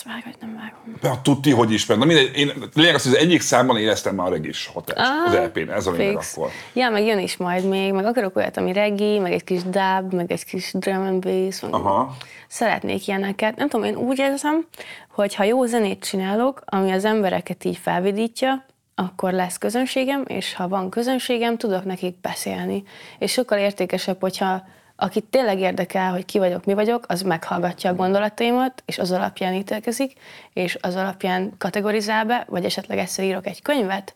[0.00, 0.98] Azt vág, hogy nem vágom.
[1.00, 1.98] De a tuti, hogy ismer.
[1.98, 5.10] Na mindegy, én lényeg az, hogy az egyik számban éreztem már a regis hatást.
[5.26, 6.50] az EP-n, ez a lényeg akkor.
[6.72, 10.12] Ja, meg jön is majd még, meg akarok olyat, ami reggae, meg egy kis dub,
[10.12, 11.62] meg egy kis drum and bass.
[11.62, 12.16] Aha.
[12.48, 13.56] Szeretnék ilyeneket.
[13.56, 14.66] Nem tudom, én úgy érzem,
[15.10, 20.68] hogy ha jó zenét csinálok, ami az embereket így felvidítja, akkor lesz közönségem, és ha
[20.68, 22.82] van közönségem, tudok nekik beszélni.
[23.18, 24.62] És sokkal értékesebb, hogyha
[25.00, 29.54] akit tényleg érdekel, hogy ki vagyok, mi vagyok, az meghallgatja a gondolataimat, és az alapján
[29.54, 30.12] ítélkezik,
[30.52, 34.14] és az alapján kategorizál be, vagy esetleg egyszer írok egy könyvet,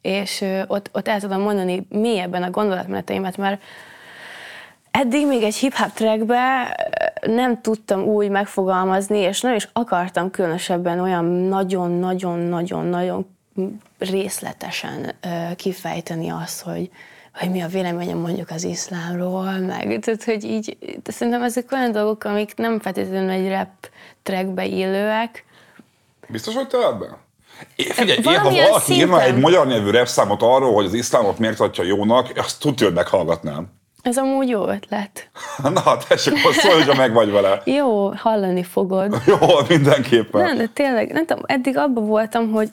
[0.00, 3.62] és ott, ott el tudom mondani mélyebben a gondolatmeneteimet, mert
[4.90, 6.76] eddig még egy hip-hop trackbe
[7.26, 13.36] nem tudtam úgy megfogalmazni, és nem is akartam különösebben olyan nagyon-nagyon-nagyon-nagyon
[13.98, 15.14] részletesen
[15.56, 16.90] kifejteni azt, hogy,
[17.34, 21.92] hogy mi a véleményem mondjuk az iszlámról, meg tehát, hogy így, de szerintem ezek olyan
[21.92, 23.68] dolgok, amik nem feltétlenül egy rap
[24.22, 25.44] trackbe illőek.
[26.28, 27.16] Biztos, hogy te ebben?
[27.76, 31.38] É, figyelj, én, ha valaki írna egy magyar nyelvű rap számot arról, hogy az iszlámot
[31.38, 33.66] miért tartja jónak, azt tudja, hogy meghallgatnám.
[34.02, 35.30] Ez amúgy jó ötlet.
[35.74, 37.62] Na, tessék, most szólj, hogyha meg vagy vele.
[37.64, 39.22] Jó, hallani fogod.
[39.26, 40.42] Jó, mindenképpen.
[40.42, 42.70] Nem, de tényleg, nem tudom, eddig abban voltam, hogy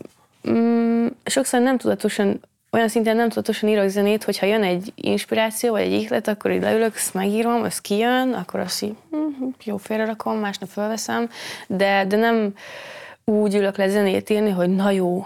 [0.49, 2.41] mm, sokszor nem tudatosan,
[2.71, 6.61] olyan szinten nem tudatosan írok zenét, hogyha jön egy inspiráció, vagy egy ihlet, akkor így
[6.61, 11.29] leülök, ezt megírom, ez kijön, akkor azt így, mm, jó, félrerakom, másnap fölveszem,
[11.67, 12.53] de, de nem
[13.25, 15.25] úgy ülök le zenét írni, hogy na jó,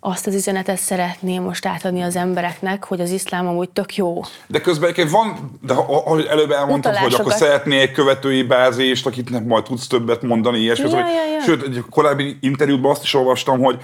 [0.00, 4.20] azt az üzenetet szeretném most átadni az embereknek, hogy az iszlám amúgy tök jó.
[4.46, 9.46] De közben egyébként van, de ahogy előbb elmondtad, hogy akkor szeretné egy követői bázist, akit
[9.46, 10.90] majd tudsz többet mondani, ilyesmi.
[10.90, 11.42] Ja, ja, ja.
[11.44, 13.78] Sőt, egy korábbi interjúban azt is olvastam, hogy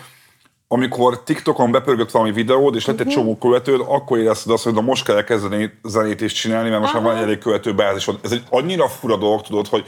[0.72, 3.22] amikor TikTokon bepörgött valami videód, és lett egy uh-huh.
[3.22, 6.94] csomó követőd, akkor érezted azt, hogy na most kell elkezdeni zenét is csinálni, mert most
[6.94, 7.02] Aha.
[7.02, 8.08] már van egy elég követő bázis.
[8.22, 9.86] Ez egy annyira fura dolog, tudod, hogy,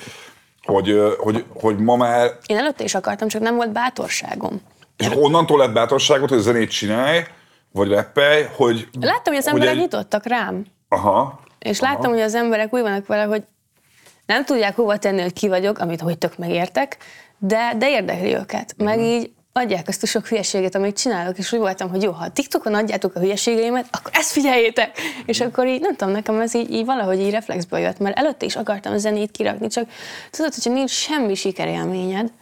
[0.62, 2.30] hogy, hogy, hogy ma már...
[2.46, 4.60] Én előtte is akartam, csak nem volt bátorságom.
[4.96, 7.20] És onnantól lett bátorságot, hogy zenét csinálj,
[7.72, 8.88] vagy reppelj, hogy...
[9.00, 9.80] Láttam, hogy az emberek egy...
[9.80, 10.64] nyitottak rám.
[10.88, 11.40] Aha.
[11.58, 11.92] És aha.
[11.92, 13.42] láttam, hogy az emberek úgy vannak vele, hogy
[14.26, 16.96] nem tudják hova tenni, hogy ki vagyok, amit hogy tök megértek,
[17.38, 18.74] de, de érdekli őket.
[18.76, 19.12] Meg uh-huh.
[19.12, 22.74] így adják azt a sok hülyeséget, amit csinálok, és úgy voltam, hogy jó, ha TikTokon
[22.74, 24.98] adjátok a hülyeségeimet, akkor ezt figyeljétek!
[25.26, 28.46] És akkor így, nem tudom, nekem ez így, így valahogy így reflexből jött, mert előtte
[28.46, 29.88] is akartam a zenét kirakni, csak
[30.30, 32.32] tudod, hogyha nincs semmi sikerélményed,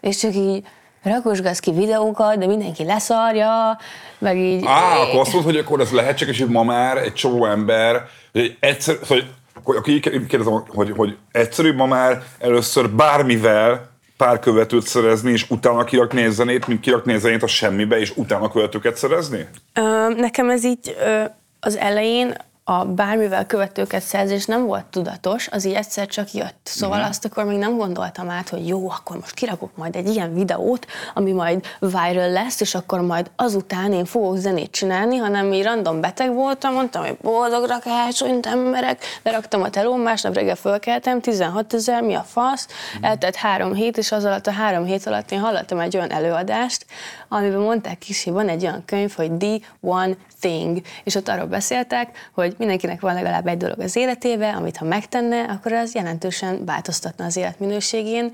[0.00, 0.64] és csak így
[1.02, 3.78] rakosgasz ki videókat, de mindenki leszarja,
[4.18, 4.64] meg így...
[4.66, 8.02] Á, akkor azt mondod, hogy akkor ez lehetséges, hogy ma már egy csomó ember,
[8.32, 13.91] hogy egyszer, hogy, akkor kérdezem, hogy, hogy egyszerűbb ma már először bármivel
[14.22, 18.12] pár követőt szerezni, és utána kirakni egy zenét, mint kirakni egy zenét a semmibe, és
[18.16, 19.48] utána követőket szerezni?
[19.74, 21.22] Ö, nekem ez így ö,
[21.60, 22.34] az elején
[22.64, 26.60] a bármivel követőket szerzés nem volt tudatos, az így egyszer csak jött.
[26.62, 27.08] Szóval mm.
[27.08, 30.86] azt akkor még nem gondoltam át, hogy jó, akkor most kirakok majd egy ilyen videót,
[31.14, 36.00] ami majd viral lesz, és akkor majd azután én fogok zenét csinálni, hanem így random
[36.00, 42.02] beteg voltam, mondtam, hogy boldogra karácsonyt emberek, leraktam a telón, másnap reggel fölkeltem, 16 ezer,
[42.02, 42.66] mi a fasz,
[42.98, 43.04] mm.
[43.04, 46.86] eltett három hét, és az alatt a három hét alatt én hallottam egy olyan előadást,
[47.32, 51.46] amiben mondták is, hogy van egy olyan könyv, hogy The One Thing, és ott arról
[51.46, 56.64] beszéltek, hogy mindenkinek van legalább egy dolog az életébe, amit ha megtenne, akkor az jelentősen
[56.64, 58.32] változtatna az életminőségén,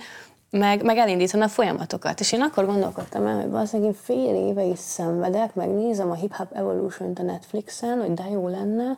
[0.51, 2.21] meg, meg elindítana a folyamatokat.
[2.21, 6.15] És én akkor gondolkodtam el, hogy valószínűleg én fél éve is szenvedek, meg nézem a
[6.15, 8.97] Hip Hop Evolution-t a Netflixen, hogy de jó lenne,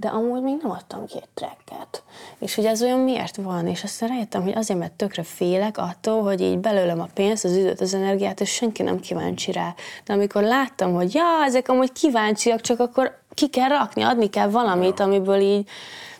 [0.00, 2.02] de amúgy még nem adtam ki egy tracket.
[2.38, 3.66] És hogy ez olyan miért van?
[3.66, 7.56] És aztán rájöttem, hogy azért, mert tökre félek attól, hogy így belőlem a pénzt, az
[7.56, 9.74] időt, az energiát, és senki nem kíváncsi rá.
[10.04, 14.48] De amikor láttam, hogy ja, ezek amúgy kíváncsiak, csak akkor ki kell rakni, adni kell
[14.48, 15.68] valamit, amiből így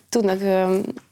[0.09, 0.39] tudnak,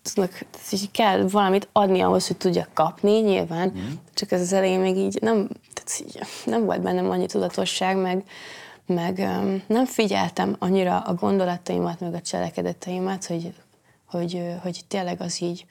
[0.02, 0.32] tudnak
[0.70, 3.72] így kell valamit adni ahhoz, hogy tudjak kapni, nyilván.
[3.76, 3.92] Mm.
[4.14, 8.24] Csak ez az elején még így nem, tehát így nem volt bennem annyi tudatosság, meg,
[8.88, 9.18] meg
[9.66, 13.54] nem figyeltem annyira a gondolataimat, meg a cselekedeteimet, hogy,
[14.06, 15.66] hogy, hogy tényleg az így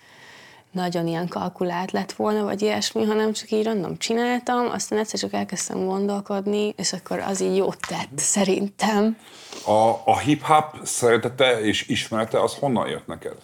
[0.71, 5.33] nagyon ilyen kalkulált lett volna, vagy ilyesmi, hanem csak így random csináltam, aztán egyszer csak
[5.33, 9.17] elkezdtem gondolkodni, és akkor az így jót tett, szerintem.
[9.65, 13.37] A, a hip-hop szeretete és ismerete az honnan jött neked?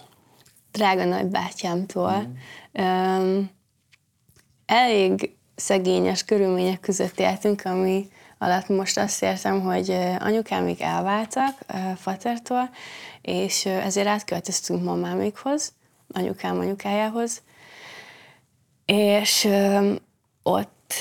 [0.71, 2.28] Drága nagybátyámtól.
[2.82, 2.84] Mm.
[2.84, 3.51] Um,
[4.65, 8.07] elég szegényes körülmények között éltünk, ami
[8.44, 11.58] alatt most azt értem, hogy anyukám még elváltak
[11.98, 12.70] fatertól,
[13.22, 15.74] és ezért átköltöztünk mamámikhoz,
[16.14, 17.41] anyukám anyukájához,
[18.86, 19.50] és
[20.44, 20.94] ott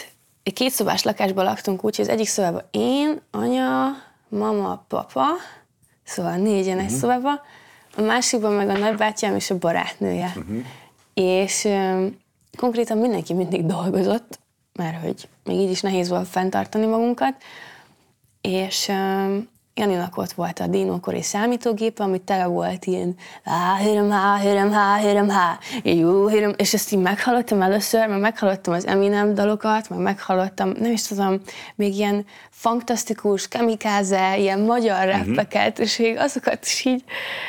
[0.43, 3.97] egy kétszobás lakásban laktunk úgy, hogy az egyik szobában én, anya,
[4.29, 5.27] mama, papa,
[6.05, 6.99] szóval négyen egy uh-huh.
[6.99, 7.41] szobában,
[7.97, 10.33] a másikban meg a nagybátyám és a barátnője.
[10.37, 10.65] Uh-huh.
[11.15, 11.69] És
[12.57, 14.39] konkrétan mindenki mindig dolgozott,
[14.73, 17.35] mert hogy még így is nehéz volt fenntartani magunkat,
[18.41, 18.91] és
[19.75, 23.15] Janinak ott volt a dinókori számítógép, ami tele volt ilyen
[23.45, 28.21] há, höröm, há, höröm, há, höröm, há, jó, höröm, és ezt így meghallottam először, meg
[28.21, 31.41] meghallottam az Eminem dalokat, meg meghallottam, nem is tudom,
[31.75, 37.05] még ilyen fantasztikus, kemikáze, ilyen magyar rappeket, és így azokat is így,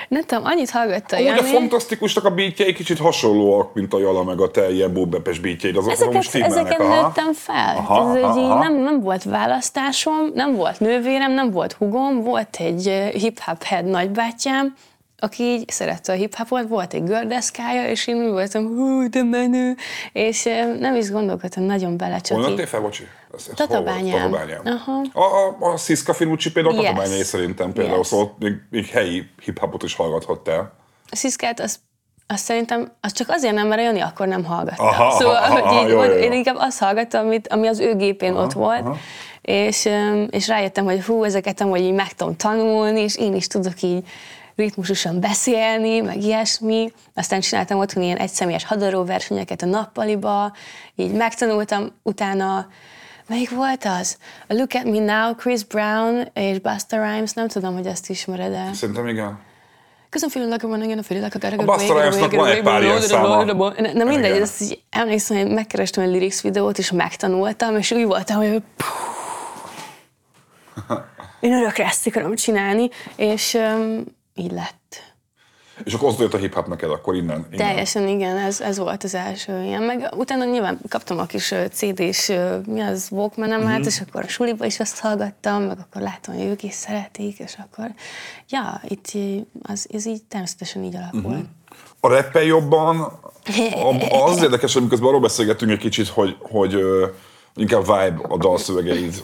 [0.07, 1.47] nem tudom, annyit hallgatta Amúgy a Jani.
[1.49, 5.77] fantasztikusnak a beatjei kicsit hasonlóak, mint a Jala meg a te ilyen bóbepes beatjeid.
[5.77, 6.57] Azok, Ezeket, stimmelnek.
[6.65, 7.01] ezeken aha.
[7.01, 7.75] nőttem fel.
[7.77, 8.59] Aha, Ez aha, így aha.
[8.59, 12.83] nem, nem volt választásom, nem volt nővérem, nem volt hugom, volt egy
[13.13, 14.75] hip-hop head nagybátyám,
[15.17, 19.75] aki így szerette a hip-hopot, volt egy gördeszkája, és én úgy voltam, hú, de menő,
[20.13, 20.43] és
[20.79, 23.03] nem is gondolkodtam nagyon bele, csak Hol így, fel, bocsi?
[23.55, 24.33] Tatabányán.
[24.63, 25.01] Aha.
[25.13, 26.85] A, a, a Sziszka Finucci például Yes.
[26.85, 28.07] Tatabányai szerintem például, Yes.
[28.07, 30.73] szóval még, még helyi hip-hopot is hallgathattál.
[31.09, 31.79] a sziszkát, az
[32.27, 34.83] azt szerintem, az csak azért nem, mert Jani akkor nem hallgatta.
[34.83, 37.67] Aha, aha, szóval, aha, hogy aha, így, jó, jó, én inkább azt hallgattam, amit, ami
[37.67, 38.97] az ő gépén ott volt, aha.
[39.41, 39.89] és,
[40.29, 44.07] és rájöttem, hogy hú, ezeket amúgy így meg tudom tanulni, és én is tudok így
[44.55, 46.91] ritmusosan beszélni, meg ilyesmi.
[47.15, 50.53] Aztán csináltam otthon ilyen egyszemélyes hadaró versenyeket a nappaliba,
[50.95, 52.67] így megtanultam utána
[53.27, 54.17] Melyik volt az?
[54.47, 58.73] A Look at Me Now, Chris Brown és Busta Rhymes, nem tudom, hogy ezt ismered-e.
[58.73, 59.39] Szerintem igen.
[60.13, 62.31] Cause I'm feeling like a running and I feel like a gotta A Busta Rhymes-nak
[62.31, 63.43] van egy pár ilyen száma.
[63.93, 68.37] Nem mindegy, ezt így emlékszem, hogy megkerestem egy lyrics videót, és megtanultam, és úgy voltam,
[68.37, 68.47] hogy
[71.39, 74.03] én örökre ezt akarom csinálni, és um,
[74.35, 74.82] így lett.
[75.83, 77.45] És akkor az jött a hip-hop neked, akkor innen.
[77.51, 77.67] innen.
[77.67, 79.83] Teljesen igen, ez, ez volt az első ilyen.
[79.83, 82.31] Meg utána nyilván kaptam a kis CD-s,
[82.65, 83.71] mi az, Walkman-emet, Mhm.
[83.71, 83.85] uh-huh.
[83.87, 87.55] és akkor a suliba is azt hallgattam, meg akkor láttam, hogy ők is szeretik, és
[87.63, 87.91] akkor,
[88.49, 89.11] ja, itt
[89.63, 91.23] az, ez így természetesen így alakult.
[91.23, 91.31] Mhm.
[91.33, 91.45] Uh-huh.
[91.99, 93.19] A reppel jobban,
[94.25, 96.77] az érdekes, hogy miközben arról beszélgetünk egy kicsit, hogy, hogy
[97.55, 99.21] inkább vibe a dalszövegeidnek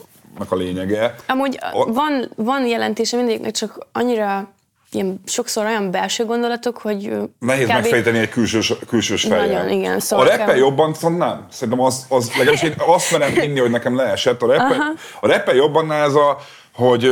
[0.48, 1.14] a lényege.
[1.26, 4.50] Amúgy A- van, van jelentése mindegyiknek, csak annyira
[4.92, 7.72] ilyen sokszor olyan belső gondolatok, hogy Nehéz kb.
[7.72, 9.46] megfejteni egy külsős, külsős fejjel.
[9.62, 10.58] Nagyon, igen, szóval a reppel kb.
[10.58, 11.46] jobban, nem.
[11.50, 14.42] Szerintem az, az legalábbis én azt merem hinni, hogy nekem leesett.
[14.42, 16.36] A reppel, a reppel jobban ez a,
[16.74, 17.04] hogy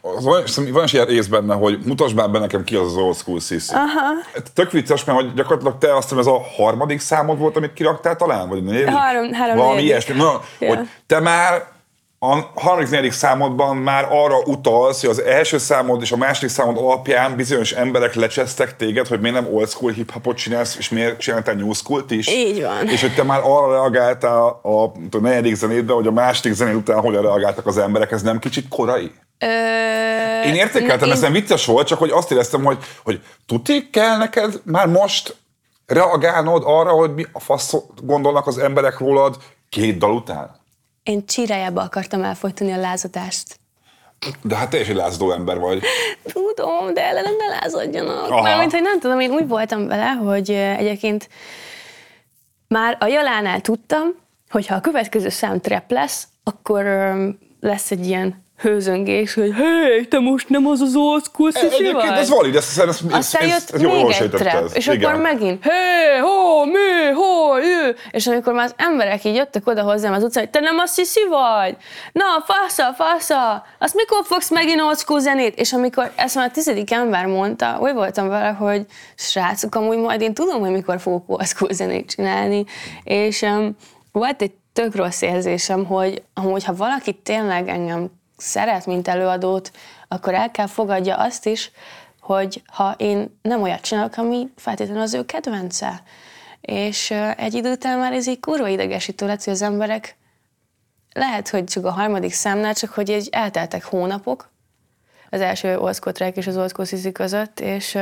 [0.00, 0.42] az van,
[0.72, 3.40] van is ilyen rész benne, hogy mutasd már be nekem ki az az old school
[3.40, 3.74] sissy.
[3.74, 4.40] Aha.
[4.54, 8.16] Tök vicces, mert hogy gyakorlatilag te azt hiszem ez a harmadik számod volt, amit kiraktál
[8.16, 8.94] talán, vagy negyedik?
[8.94, 10.16] Három- három, Valami ilyesmi.
[10.16, 10.68] Na, Ja.
[10.68, 11.66] hogy te már
[12.30, 16.76] a harmadik, negyedik számodban már arra utalsz, hogy az első számod és a második számod
[16.78, 21.54] alapján bizonyos emberek lecsesztek téged, hogy miért nem old school hip-hopot csinálsz, és miért csináltál
[21.54, 22.28] new school is.
[22.28, 22.88] Így van.
[22.88, 27.00] És hogy te már arra reagáltál a, a negyedik zenédbe, hogy a második zenéd után
[27.00, 29.10] hogyan reagáltak az emberek, ez nem kicsit korai?
[29.38, 29.46] Ö,
[30.46, 34.16] Én értékeltem, én- ez nem vicces volt, csak hogy azt éreztem, hogy, hogy tuti kell
[34.16, 35.36] neked már most
[35.86, 39.36] reagálnod arra, hogy mi a fasz gondolnak az emberek rólad
[39.68, 40.62] két dal után?
[41.04, 43.58] Én csirájába akartam elfolytani a lázadást.
[44.42, 45.82] De hát te is egy lázadó ember vagy.
[46.32, 48.30] Tudom, de ellenem ne lázadjanak.
[48.30, 48.42] Aha.
[48.42, 51.28] Mármint, hogy nem tudom, én úgy voltam vele, hogy egyébként
[52.68, 54.02] már a Jalánál tudtam,
[54.50, 56.84] hogy ha a következő szám trap lesz, akkor
[57.60, 62.12] lesz egy ilyen hőzöngés, hogy hé, te most nem az az old school szisi Egyébként
[62.12, 64.86] ez valid, ez, ez, ez, Aztán ez, jött ez jól, még jól egy trap, és
[64.86, 65.10] Igen.
[65.10, 67.96] akkor megint, hé, hó, mi, hó, ő.
[68.10, 70.86] És amikor már az emberek így jöttek oda hozzám az utcán, hogy te nem a
[70.86, 71.76] sziszi vagy?
[72.12, 75.58] Na, fasza, fasza, azt mikor fogsz megint school zenét?
[75.60, 78.86] És amikor ezt már a tizedik ember mondta, úgy voltam vele, hogy
[79.16, 82.64] srácok, amúgy majd én tudom, hogy mikor fogok school zenét csinálni.
[83.04, 83.76] És um,
[84.12, 89.70] volt egy tök rossz érzésem, hogy amúgy, ha valaki tényleg engem szeret, mint előadót,
[90.08, 91.70] akkor el kell fogadja azt is,
[92.20, 96.02] hogy ha én nem olyat csinálok, ami feltétlenül az ő kedvence.
[96.60, 100.16] És egy idő után már ez így kurva idegesítő lett, hogy az emberek
[101.12, 104.50] lehet, hogy csak a harmadik számnál, csak hogy így elteltek hónapok
[105.30, 107.98] az első track és az school sissy között, és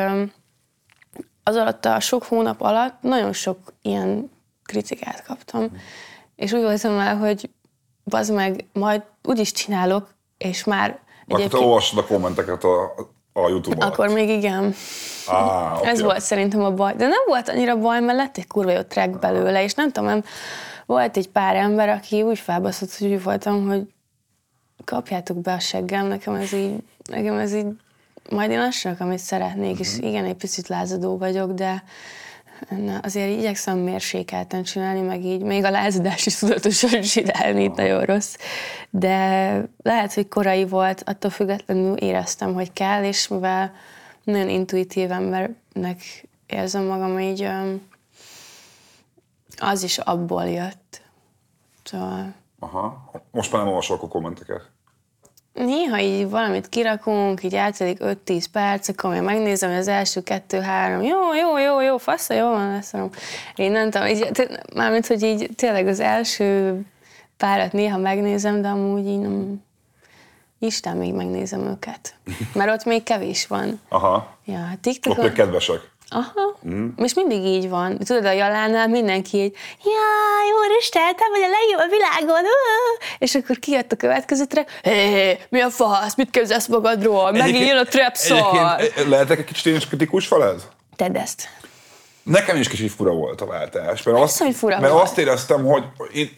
[1.42, 4.30] az alatt a sok hónap alatt nagyon sok ilyen
[4.64, 5.68] kritikát kaptam.
[6.36, 7.50] És úgy voltam el, hogy
[8.04, 10.14] bazd meg, majd úgyis csinálok,
[10.44, 12.94] és már Akkor te olvastad a kommenteket a,
[13.32, 13.88] a Youtube-on.
[13.88, 14.74] akkor még igen.
[15.26, 15.88] Á, okay.
[15.90, 16.94] Ez volt szerintem a baj.
[16.96, 20.08] De nem volt annyira baj, mert lett egy kurva jó track belőle, és nem tudom,
[20.08, 20.24] nem,
[20.86, 23.82] volt egy pár ember, aki úgy felbaszott, hogy úgy voltam, hogy
[24.84, 26.74] kapjátok be a seggem, nekem ez így,
[27.10, 27.66] nekem ez így,
[28.30, 31.82] majd én azt amit szeretnék, és igen, egy picit lázadó vagyok, de
[32.68, 38.04] na, azért igyekszem mérsékelten csinálni, meg így még a lázadást is tudatosan csinálni, itt nagyon
[38.04, 38.36] rossz.
[38.90, 43.72] De lehet, hogy korai volt, attól függetlenül éreztem, hogy kell, és mivel
[44.24, 47.48] nagyon intuitív embernek érzem magam, így
[49.56, 51.02] az is abból jött.
[51.82, 53.10] Szóval Aha.
[53.30, 54.70] Most már nem olvasok a kommenteket.
[55.52, 61.02] Néha így valamit kirakunk, így eltelik 5-10 perc, akkor még megnézem, hogy az első kettő-három,
[61.02, 62.92] jó, jó, jó, jó, fasz, jó van, lesz.
[63.54, 66.80] Én nem tudom, így, mármint, hogy így tényleg az első
[67.36, 69.62] párat néha megnézem, de amúgy így nem,
[70.58, 72.14] Isten még megnézem őket.
[72.54, 73.80] Mert ott még kevés van.
[73.88, 74.36] Aha.
[74.44, 75.18] Ja, TikTokon...
[75.18, 75.90] Ott még kedvesek.
[76.12, 76.58] Aha.
[76.68, 76.88] Mm.
[76.96, 77.98] És mindig így van.
[77.98, 82.44] Tudod, a Jalánál mindenki így, jaj, úristen, te vagy a legjobb a világon.
[83.18, 87.32] És akkor kijött a következőtre, hé, hey, mi a fasz, mit képzelsz magadról?
[87.32, 88.80] Megint jön a trap szar.
[89.08, 90.60] Lehetek egy kicsit én is kritikus feled?
[90.96, 91.48] Tedd ezt.
[92.22, 94.02] Nekem is kicsit fura volt a váltás.
[94.02, 95.04] Mert, azt, hogy fura mert volt.
[95.04, 96.30] azt éreztem, hogy én,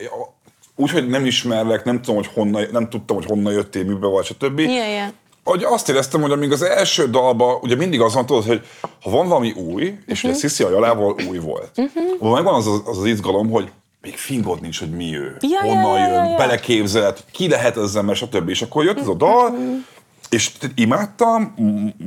[0.76, 4.24] úgy, hogy nem ismerlek, nem tudom, hogy honnan, nem tudtam, hogy honnan jöttél, mibe vagy,
[4.24, 4.58] stb.
[4.58, 5.08] Yeah, yeah
[5.44, 8.66] hogy azt éreztem, hogy amíg az első dalban, ugye mindig az van, tudod, hogy
[9.02, 10.30] ha van valami új, és uh-huh.
[10.30, 12.32] ugye Sziszi a Jalával új volt, uh-huh.
[12.34, 13.70] megvan az, az az izgalom, hogy
[14.00, 16.36] még fingod nincs, hogy mi ő, ja, honnan ja, jön, ja, ja.
[16.36, 18.48] beleképzelt, ki lehet ezzel, mert stb.
[18.48, 19.74] És akkor jött ez a dal, uh-huh.
[20.30, 21.54] és imádtam,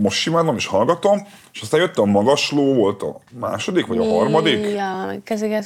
[0.02, 4.60] most imádom, és hallgatom, és aztán jött a magasló, volt a második, vagy a harmadik.
[4.76, 5.14] Ja,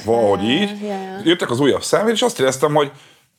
[0.05, 0.81] Valahogy így.
[0.81, 1.19] Ja, ja.
[1.23, 2.91] Jöttek az újabb számít, és azt éreztem, hogy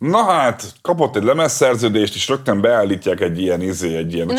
[0.02, 4.34] Na hát, kapott egy lemezszerződést, és rögtön beállítják egy ilyen izé, egy ilyen, Na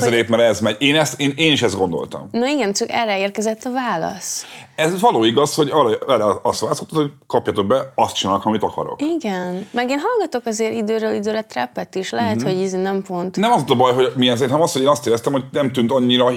[0.00, 0.26] hogy...
[0.28, 0.76] mert ez megy.
[0.78, 2.28] Én, ezt, én, én is ezt gondoltam.
[2.30, 4.46] Na igen, csak erre érkezett a válasz.
[4.76, 9.00] Ez való igaz, hogy arra, arra azt válaszoltad, hogy kapjatok be, azt csinálok, amit akarok.
[9.16, 9.68] Igen.
[9.70, 12.10] Meg én hallgatok azért időről időre trappet is.
[12.10, 12.54] Lehet, mm-hmm.
[12.54, 13.36] hogy ez nem pont.
[13.36, 15.72] Nem az a baj, hogy milyen szerint, hanem az, hogy én azt éreztem, hogy nem
[15.72, 16.30] tűnt annyira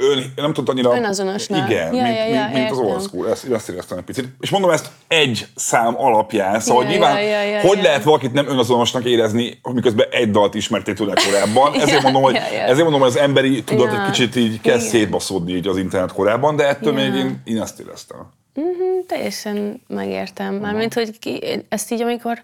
[0.00, 0.96] ön, nem tűnt annyira...
[0.96, 1.70] Önazonosnak.
[1.70, 3.30] Igen, ja, mint, ja, ja, mint, mint az old school.
[3.30, 4.28] Ezt, ezt éreztem egy picit.
[4.40, 7.90] És mondom ezt egy szám alapján, szóval ja, nyilván, ja, ja, ja, hogy ja.
[7.92, 11.74] Lehet valakit nem önazonosnak érezni, miközben egy dalt ismerték tőle korábban.
[11.80, 12.60] Ezért ja, mondom, hogy, ja, ja.
[12.60, 16.56] ezért mondom, hogy az emberi tudat egy kicsit így kezd szétbaszódni így az internet korában,
[16.56, 18.18] de ettől még én, én ezt éreztem.
[18.54, 20.54] Uh-huh, teljesen megértem.
[20.54, 22.42] Mármint, hogy ki, ezt így amikor...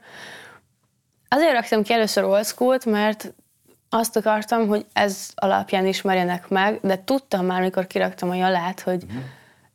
[1.29, 3.35] Azért raktam ki először old school mert
[3.89, 9.03] azt akartam, hogy ez alapján ismerjenek meg, de tudtam már, mikor kiraktam a jalát, hogy
[9.03, 9.23] uh-huh.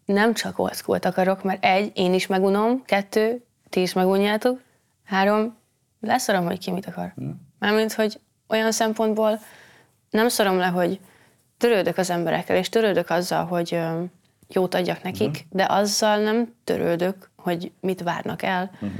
[0.06, 4.60] nem csak old school akarok, mert egy, én is megunom, kettő, ti is megunjátok,
[5.06, 5.58] három,
[6.04, 7.14] leszarom, hogy ki mit akar.
[7.16, 7.34] Uh-huh.
[7.60, 9.40] Mármint, hogy olyan szempontból
[10.10, 11.00] nem szorom le, hogy
[11.58, 13.80] törődök az emberekkel, és törődök azzal, hogy
[14.48, 15.44] jót adjak nekik, uh-huh.
[15.50, 18.92] de azzal nem törődök, hogy mit várnak el, uh-huh.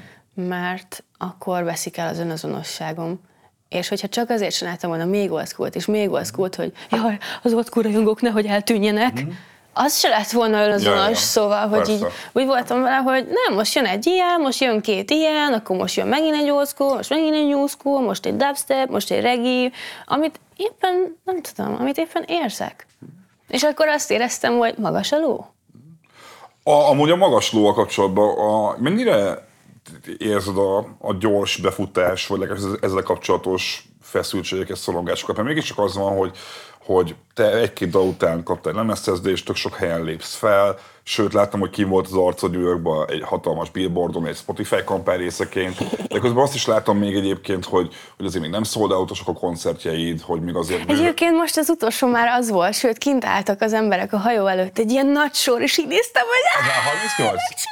[0.48, 3.20] mert akkor veszik el az önazonosságom.
[3.70, 7.70] És hogyha csak azért csináltam volna még old és még old hogy jaj, az old
[7.74, 9.30] rajongók nehogy eltűnjenek, mm.
[9.74, 11.16] Az se lett volna önazonos, ja, ja.
[11.16, 15.12] szóval, hogy így úgy voltam vele, hogy nem, most jön egy ilyen, most jön két
[15.12, 18.36] ilyen, akkor most jön megint egy old school, most megint egy new school, most egy
[18.36, 19.72] dubstep, most egy reggae,
[20.06, 22.88] amit éppen, nem tudom, amit éppen érzek.
[23.48, 25.46] És akkor azt éreztem, hogy magas a ló.
[26.64, 29.48] A, amúgy a magas lóval kapcsolatban a, mennyire
[30.18, 36.18] érzed a, a gyors befutás, vagy legalábbis ezzel kapcsolatos feszültségeket, szorongásokat, mert mégiscsak az van,
[36.18, 36.38] hogy,
[36.86, 41.70] hogy te egy-két dal után kaptál lemezszerződést, tök sok helyen lépsz fel, sőt láttam, hogy
[41.70, 45.78] ki volt az arcod New Yorkban egy hatalmas billboardon, egy Spotify kampány részeként,
[46.08, 50.22] de közben azt is láttam még egyébként, hogy, hogy azért még nem sold a koncertjeid,
[50.22, 50.90] hogy még azért...
[50.90, 54.78] Egyébként most az utolsó már az volt, sőt, kint álltak az emberek a hajó előtt,
[54.78, 56.66] egy ilyen nagy sor, és így néztem, hogy
[57.02, 57.26] mit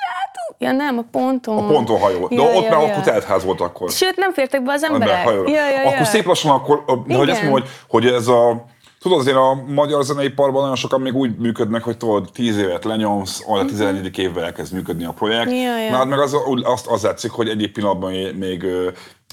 [0.58, 1.58] Ja nem, a ponton.
[1.58, 2.28] A ponton hajó.
[2.28, 2.96] De ja, ott ja, már ja.
[2.96, 3.92] akkor ház volt akkor.
[3.92, 5.26] Sőt, nem fértek be az emberek.
[5.26, 5.90] Ja, ja, ja.
[5.90, 8.66] Akkor szép lassan, akkor, hogy azt mondom, hogy, hogy ez a
[9.02, 13.44] Tudod, azért a magyar zeneiparban nagyon sokan még úgy működnek, hogy tudod, 10 évet lenyomsz,
[13.48, 14.08] a 14.
[14.08, 14.24] Uh-huh.
[14.24, 15.52] évvel elkezd működni a projekt.
[15.52, 16.06] Ja, ja.
[16.06, 18.66] Meg az, azt az látszik, hogy egyik pillanatban még,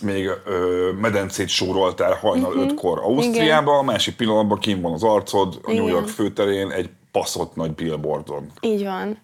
[0.03, 2.65] még ö, medencét sóroltál hajnal uh-huh.
[2.65, 7.55] ötkor Ausztriába, a másik pillanatban kim van az arcod a New York főterén egy passzott
[7.57, 8.53] nagy billboardon.
[8.61, 9.19] Így van.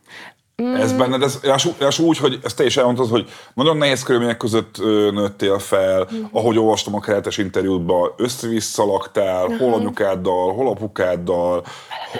[0.63, 0.75] Mm.
[0.75, 1.41] Ez benned, ez,
[1.89, 4.79] és úgy, hogy ezt te is elmondtad, hogy nagyon nehéz körülmények között
[5.13, 6.25] nőttél fel, mm.
[6.33, 9.59] ahogy olvastam a keretes interjútban, össze-vissza laktál, uh-huh.
[9.59, 11.65] hol anyukáddal, hol apukáddal,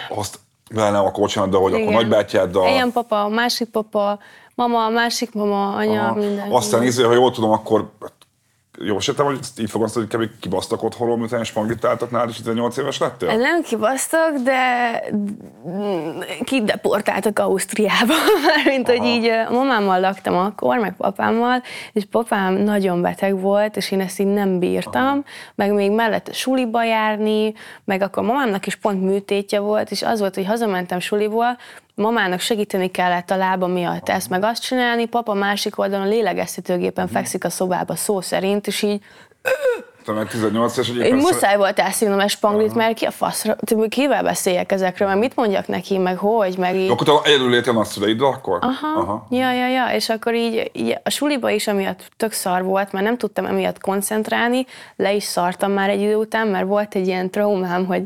[0.09, 0.39] azt
[0.71, 1.83] vele nem akkor bocsánat, de hogy Igen.
[1.83, 2.69] akkor nagybátyáddal.
[2.69, 4.19] Ilyen papa, másik papa,
[4.55, 6.15] mama, másik mama, anya, Aha.
[6.15, 6.51] minden.
[6.51, 7.91] Aztán izé, ha jól tudom, akkor
[8.79, 10.31] jó értem, hogy így fogalmaztad, hogy kb.
[10.41, 13.37] kibasztak otthonról, miután spangitáltak nálad, és 18 éves lettél?
[13.37, 15.03] Nem kibasztak, de
[16.45, 18.15] kideportáltak Ausztriába,
[18.67, 21.63] mint hogy így a mamámmal laktam akkor, meg papámmal,
[21.93, 25.23] és papám nagyon beteg volt, és én ezt így nem bírtam, Aha.
[25.55, 27.55] meg még mellett suliba járni,
[27.85, 31.57] meg akkor mamámnak is pont műtétje volt, és az volt, hogy hazamentem suliból,
[31.95, 37.45] mamának segíteni kellett a lába miatt ezt meg azt csinálni, papa másik oldalon lélegeztetőgépen fekszik
[37.45, 39.03] a szobába szó szerint, és így
[40.07, 43.57] Meg 18 és Én muszáj volt elszívnom egy spanglit, mert ki a faszra,
[43.89, 46.91] kivel beszéljek ezekről, mert mit mondjak neki, meg hogy, meg így.
[46.91, 48.59] Akkor te egyedül éltél a szüleiddel akkor?
[48.61, 49.01] Aha.
[49.01, 49.27] Aha.
[49.31, 53.05] Ja, ja, ja, és akkor így, így a suliba is emiatt tök szar volt, mert
[53.05, 57.31] nem tudtam emiatt koncentrálni, le is szartam már egy idő után, mert volt egy ilyen
[57.31, 58.03] traumám, hogy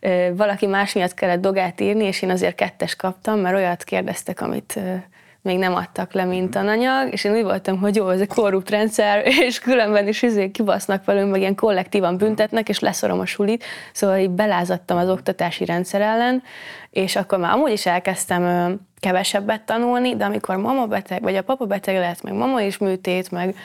[0.00, 4.40] ö, valaki más miatt kellett dogát írni, és én azért kettes kaptam, mert olyat kérdeztek,
[4.40, 4.94] amit ö,
[5.42, 8.70] még nem adtak le, mint tananyag, és én úgy voltam, hogy jó, ez egy korrupt
[8.70, 13.64] rendszer, és különben is izé kibasznak velünk, meg ilyen kollektívan büntetnek, és leszorom a sulit,
[13.92, 16.42] szóval így belázadtam az oktatási rendszer ellen,
[16.90, 21.64] és akkor már amúgy is elkezdtem kevesebbet tanulni, de amikor mama beteg, vagy a papa
[21.64, 23.56] beteg lett, meg mama is műtét, meg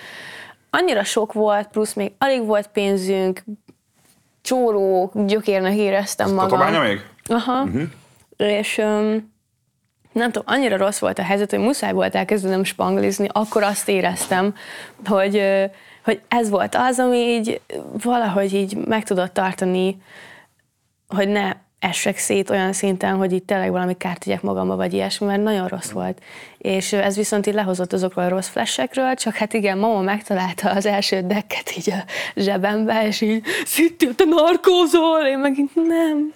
[0.69, 3.43] annyira sok volt, plusz még alig volt pénzünk,
[4.41, 6.59] csóró gyökérnek éreztem magam.
[6.59, 7.01] Tatabánya még?
[7.25, 7.61] Aha.
[7.61, 7.81] Uh-huh.
[8.37, 9.35] És um,
[10.17, 14.55] nem tudom, annyira rossz volt a helyzet, hogy muszáj volt elkezdenem spanglizni, akkor azt éreztem,
[15.05, 15.43] hogy,
[16.03, 17.61] hogy ez volt az, ami így
[18.03, 20.01] valahogy így meg tudott tartani,
[21.07, 25.25] hogy ne essek szét olyan szinten, hogy itt tényleg valami kárt tegyek magamba, vagy ilyesmi,
[25.25, 26.21] mert nagyon rossz volt.
[26.57, 30.85] És ez viszont így lehozott azokról a rossz flashekről, csak hát igen, mama megtalálta az
[30.85, 32.03] első dekket így a
[32.35, 36.33] zsebembe, és így, Szitti, te narkózol, én meg nem.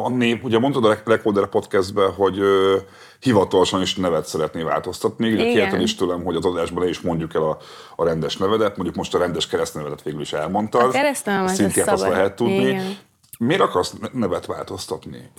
[0.00, 2.76] A nép, ugye mondtad a Recorder podcastben, hogy ö,
[3.20, 5.32] hivatalosan is nevet szeretné változtatni.
[5.32, 5.54] Ugye Igen.
[5.54, 7.58] kérted is tőlem, hogy az adásban le is mondjuk el a,
[7.96, 10.82] a rendes nevedet, mondjuk most a rendes keresztnevedet végül is elmondtad.
[10.82, 12.54] A keresztnevem az a Szintén azt lehet tudni.
[12.54, 12.96] Igen.
[13.38, 15.30] Miért akarsz ne- nevet változtatni?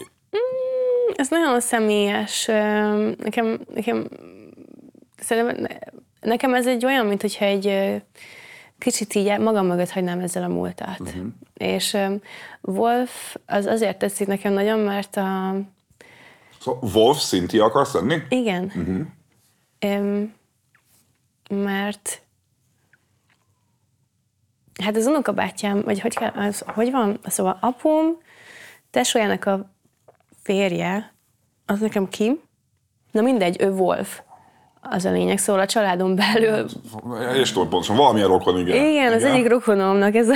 [1.16, 2.46] Ez nagyon személyes.
[3.18, 4.08] Nekem, nekem,
[5.18, 5.78] szerintem ne-
[6.30, 7.66] nekem ez egy olyan, mint hogyha egy
[8.80, 11.00] kicsit így magam mögött hagynám ezzel a múltat.
[11.00, 11.26] Uh-huh.
[11.54, 11.98] És
[12.62, 15.56] Wolf az azért tetszik nekem nagyon, mert a,
[16.60, 18.18] Szóval Wolf Cynthia akarsz lenni?
[18.30, 19.00] igen, uh-huh.
[19.80, 20.34] Öm,
[21.50, 22.22] mert
[24.84, 28.18] hát az unokabátyám, vagy hogy, kell, az, hogy van, szóval apum
[28.90, 29.72] tesójának a
[30.44, 31.14] férje,
[31.66, 32.40] az nekem Kim,
[33.12, 34.22] na mindegy, ő Wolf,
[34.82, 36.66] az a lényeg, szóval a családon belül
[37.34, 38.86] És tudod pontosan, valamilyen rokon, igen.
[38.86, 40.36] igen, az egyik rokonomnak ez a,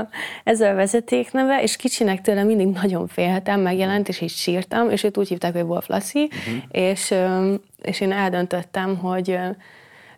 [0.44, 5.18] ez a vezetékneve, és kicsinek tőle mindig nagyon féltem, megjelent, és így sírtam, és őt
[5.18, 6.62] úgy hívták, hogy Wolf Lassi, uh-huh.
[6.70, 9.38] és, öm, és én eldöntöttem, hogy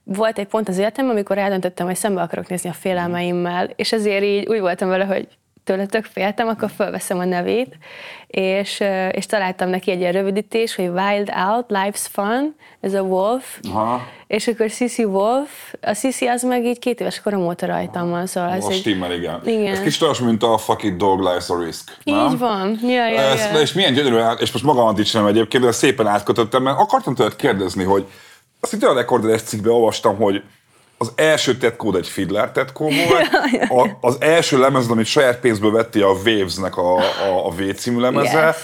[0.05, 4.25] volt egy pont az életemben, amikor eldöntöttem, hogy szembe akarok nézni a félelmeimmel, és ezért
[4.25, 5.29] így úgy voltam vele, hogy
[5.71, 7.79] tőle tök féltem, akkor fölveszem a nevét,
[8.27, 13.59] és, és találtam neki egy ilyen rövidítés, hogy Wild Out, Life's Fun, ez a Wolf,
[13.73, 14.07] Aha.
[14.27, 18.27] és akkor Sissy Wolf, a Sissy az meg így két éves korom óta rajtam van,
[18.27, 18.81] szóval ez Most egy...
[18.81, 19.41] stimmel, igen.
[19.45, 19.73] Igen.
[19.73, 21.97] Ez kicsit olyan, mint a fuck it dog, life's a risk.
[22.05, 22.31] nem?
[22.31, 22.79] Így van.
[22.83, 23.61] Ja, ja, Ez, ja.
[23.61, 27.85] és milyen gyönyörű, és most magamat dicsérem egyébként, de szépen átkötöttem, mert akartam tőled kérdezni,
[27.85, 28.07] hogy
[28.61, 30.43] azt itt a rekorderes cikkben olvastam, hogy
[31.03, 33.28] az első tetkód egy Fiddler tetkó volt,
[33.80, 38.01] a, az első lemez, amit saját pénzből vettél a Waves-nek a, a, a V című
[38.01, 38.57] lemeze, Yes.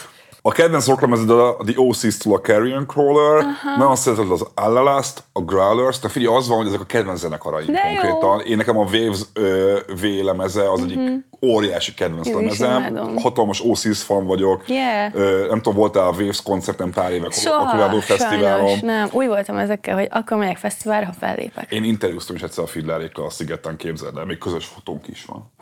[0.47, 3.45] A kedvenc rocklemezed a The Oasis-től a Carrion Crawler,
[3.79, 7.67] nagyon szereted az Allalast, a Growlers, tehát figyelj, az van, hogy ezek a kedvenc zenekaraim
[7.67, 8.01] De jó.
[8.01, 8.41] konkrétan.
[8.41, 10.99] Én nekem a Waves ö, V lemeze az egyik
[11.43, 13.17] óriási kedvenc is lemezem.
[13.17, 14.69] Hatalmas Oasis fan vagyok.
[14.69, 15.15] Yeah.
[15.15, 18.79] Ö, nem tudom, voltál a Waves koncerten pár éve a Soha, Colorado Fesztiválon.
[18.83, 19.09] nem.
[19.13, 21.73] Úgy voltam ezekkel, hogy akkor megyek fesztiválra, ha fellépek.
[21.73, 25.53] Én interjúztam is egyszer a Fiddlerékkal a szigeten, képzeld el, még közös fotónk is van.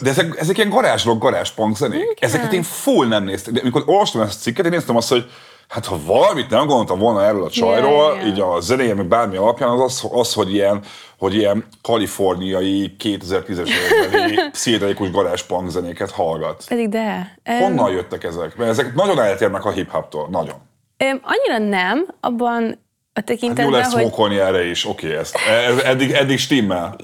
[0.00, 2.16] De ezek, ezek ilyen garázslok, garázspunk zenék.
[2.20, 3.52] Ezeket én full nem néztem.
[3.52, 5.30] De amikor olvastam ezt a cikket, én néztem azt, hogy
[5.68, 8.28] hát ha valamit nem gondoltam volna erről a csajról, Yeah, yeah.
[8.28, 10.82] így a zenéje, meg bármi alapján, az az, az hogy ilyen,
[11.18, 16.64] hogy ilyen kaliforniai 2010-es évbeli pszichedelikus garázspunk zenéket hallgat.
[16.68, 17.36] Pedig de.
[17.44, 18.56] Honnan jöttek ezek?
[18.56, 20.56] Mert ezek nagyon eltérnek a hip-hoptól, nagyon.
[20.96, 22.78] em, annyira nem, abban
[23.12, 25.36] a Hát jó tekintetben, lesz hogy erre is, oké, ezt.
[25.48, 26.96] Ez eddig, eddig stimmel.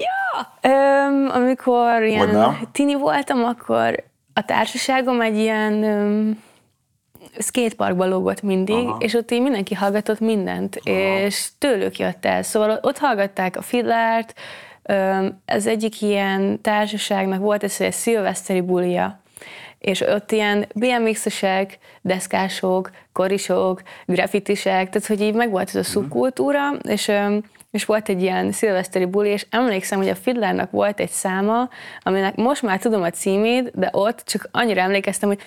[0.61, 4.03] Öm, amikor ilyen tini voltam, akkor
[4.33, 6.43] a társaságom egy ilyen öm,
[7.39, 8.97] skateparkba lógott mindig, Aha.
[8.99, 10.97] és ott így mindenki hallgatott mindent, Aha.
[10.97, 12.43] és tőlük jött el.
[12.43, 14.33] Szóval ott hallgatták a Fiddlert,
[15.45, 19.19] ez egyik ilyen társaságnak volt ez egy szilveszteri bulia,
[19.79, 27.11] és ott ilyen BMX-esek, deszkások, korisok, grafitisek, tehát hogy így megvolt ez a szubkultúra, és,
[27.71, 31.69] és volt egy ilyen szilveszteri buli, és emlékszem, hogy a Fiddlernek volt egy száma,
[31.99, 35.39] aminek most már tudom a címét, de ott csak annyira emlékeztem, hogy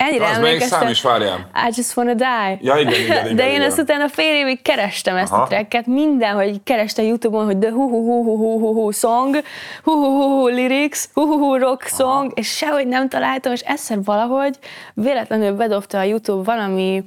[0.00, 1.50] ennyire Az melyik szám is, várjál?
[1.68, 2.58] I just wanna die.
[2.60, 3.62] Ja, igen, igen, igen, De én igen.
[3.62, 5.42] ezt utána fél évig kerestem ezt Aha.
[5.42, 9.42] a tracket, mindenhogy kerestem Youtube-on, hogy the hu hu hu hu hu hu hu song,
[9.82, 13.60] hu hu hu hu lyrics, hu hu hu rock song, és sehogy nem találtam, és
[13.60, 14.58] egyszer valahogy
[14.94, 17.04] véletlenül bedobta a Youtube valami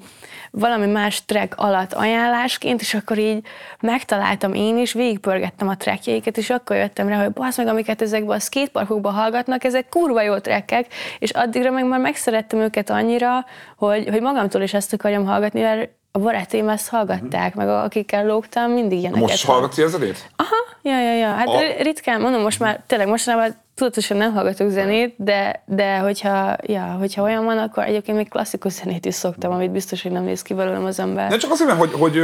[0.56, 3.46] valami más track alatt ajánlásként, és akkor így
[3.80, 8.38] megtaláltam én is, végigpörgettem a trackjeiket, és akkor jöttem rá, hogy basz meg, amiket ezekben
[8.38, 10.86] a skateparkokban hallgatnak, ezek kurva jó trackek,
[11.20, 13.46] és addigra meg már megszerettem őket annyira,
[13.78, 18.72] hogy, hogy magamtól is ezt akarjam hallgatni, mert a barátaim ezt hallgatták, meg akikkel lógtam,
[18.72, 19.22] mindig ilyeneket.
[19.28, 20.30] Most hallgatsz a zenét?
[20.36, 21.28] Aha, ja, ja, ja.
[21.28, 26.56] Hát A- ritkán, mondom, most már tényleg mostanában tudatosan nem hallgatok zenét, de, de hogyha,
[26.62, 30.24] ja, hogyha olyan van, akkor egyébként még klasszikus zenét is szoktam, amit biztos, hogy nem
[30.24, 31.30] néz ki belőlem az ember.
[31.30, 32.20] Nem csak azért, mert hogy, hogy,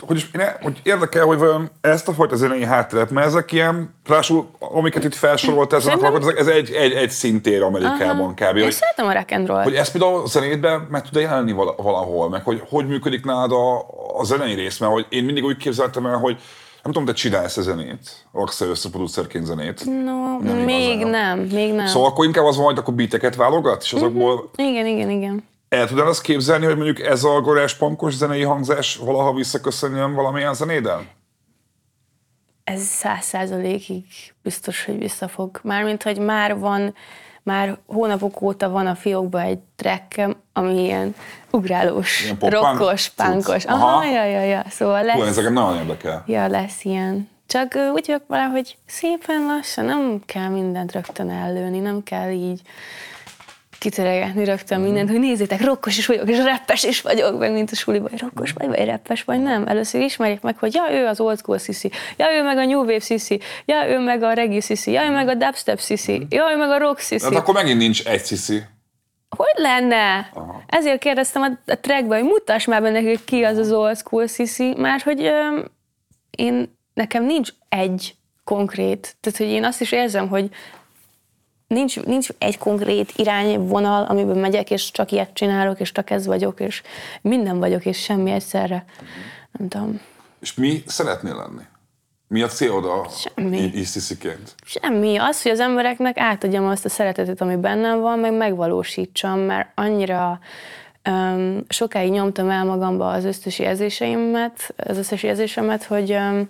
[0.00, 3.94] hogy, is- ne- hogy érdekel, hogy vajon ezt a fajta zenei hátteret, mert ezek ilyen,
[4.06, 8.56] rásul, amiket itt felsorolt ezen a Szerintem- hallgat, ez egy, egy, egy szintér Amerikában kb.
[8.56, 9.62] Én Hogy, szeretem a rock and roll.
[9.62, 13.52] hogy ezt például a zenétben meg tud jelenni vala- valahol, meg hogy hogy működik nálad
[13.52, 13.78] a,
[14.18, 16.36] a zenei rész, mert hogy én mindig úgy képzeltem el, hogy
[16.82, 19.84] nem tudom, te csinálsz a zenét, raksz össze producerként zenét.
[19.84, 21.10] No, Nem még igazán.
[21.10, 21.86] nem, még nem.
[21.86, 25.44] Szóval akkor inkább az van, hogy akkor beateket válogat, és azokból Igen, igen, igen.
[25.74, 30.54] El tudod azt képzelni, hogy mondjuk ez a gorás pankos zenei hangzás valaha visszaköszönjön valamilyen
[30.54, 31.08] zenéden?
[32.64, 34.04] Ez száz százalékig
[34.42, 35.60] biztos, hogy visszafog.
[35.62, 36.94] Mármint, hogy már van,
[37.42, 41.14] már hónapok óta van a fiókban egy trekkem, ami ilyen
[41.50, 43.64] ugrálós, Ilyen pop-punk rokkos, pánkos.
[43.64, 43.86] Aha.
[43.86, 44.64] Aha, ja, ja, ja.
[44.70, 46.24] Szóval Hú, lesz, ezeket nagyon érdekel.
[46.26, 47.28] ja, lesz ilyen.
[47.46, 52.60] Csak úgy vagyok vele, hogy szépen lassan, nem kell mindent rögtön ellőni, nem kell így
[53.84, 54.86] kiteregetni rögtön Mhm.
[54.86, 58.20] mindent, hogy nézzétek, rokkos is vagyok, és reppes is vagyok, meg mint a suliban, hogy
[58.20, 59.66] rokkos vagy, vagy reppes vagy, nem.
[59.66, 62.78] Először ismerjék meg, hogy ja, ő az old school sisi, ja, ő meg a new
[62.80, 66.44] wave sisi, ja, ő meg a reggae sisi, ja, ő meg a dubstep sisi, ja,
[66.52, 67.24] ő meg a rock sisi.
[67.24, 68.62] Hát akkor megint nincs egy sziszi.
[69.36, 70.30] Hogy lenne?
[70.34, 70.62] Aha.
[70.66, 74.26] Ezért kérdeztem a, a trackben, hogy mutass már be nekik ki az az old school
[74.26, 75.64] sisi, mert hogy öm,
[76.30, 78.14] én, nekem nincs egy
[78.44, 80.48] konkrét, tehát hogy én azt is érzem, hogy
[81.66, 86.60] nincs, nincs egy konkrét irányvonal, amiben megyek, és csak ilyet csinálok, és csak ez vagyok,
[86.60, 86.82] és
[87.20, 88.84] minden vagyok, és semmi egyszerre.
[89.52, 90.00] Nem tudom.
[90.40, 91.62] És mi szeretnél lenni?
[92.28, 93.84] Mi a célod a Semmi.
[93.84, 94.54] szisziként?
[94.64, 95.16] Semmi.
[95.16, 100.38] Az, hogy az embereknek átadjam azt a szeretetet, ami bennem van, meg megvalósítsam, mert annyira
[101.08, 106.48] um, sokáig nyomtam el magamba az összes érzéseimet, az összes érzésemet, hogy um,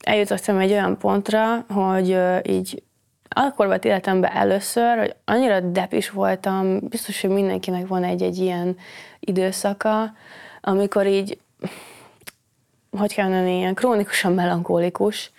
[0.00, 2.82] eljutottam egy olyan pontra, hogy uh, így
[3.38, 8.76] akkor volt életemben először, hogy annyira depis voltam, biztos, hogy mindenkinek van egy-egy ilyen
[9.20, 10.12] időszaka,
[10.60, 11.38] amikor így
[12.98, 15.30] hogy kell mondani, ilyen krónikusan melankólikus,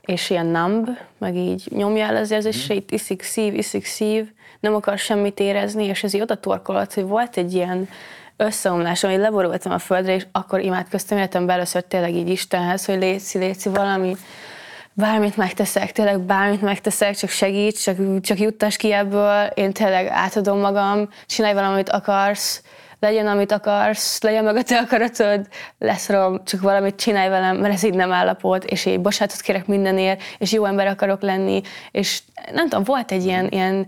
[0.00, 0.88] és ilyen numb,
[1.18, 6.02] meg így nyomja el az érzéseit, iszik szív, iszik szív, nem akar semmit érezni, és
[6.02, 7.88] ez így oda torkolott, hogy volt egy ilyen
[8.36, 13.38] összeomlás, hogy leborultam a földre, és akkor imádkoztam életemben először tényleg így Istenhez, hogy létszi,
[13.38, 14.16] létszi valami,
[14.94, 20.58] bármit megteszek, tényleg bármit megteszek, csak segíts, csak, csak juttass ki ebből, én tényleg átadom
[20.58, 22.62] magam, csinálj valamit akarsz,
[23.00, 25.46] legyen, amit akarsz, legyen meg a te akaratod,
[25.78, 29.66] lesz rom, csak valamit csinálj velem, mert ez így nem állapot, és így bocsánatot kérek
[29.66, 32.20] mindenért, és jó ember akarok lenni, és
[32.52, 33.86] nem tudom, volt egy ilyen, ilyen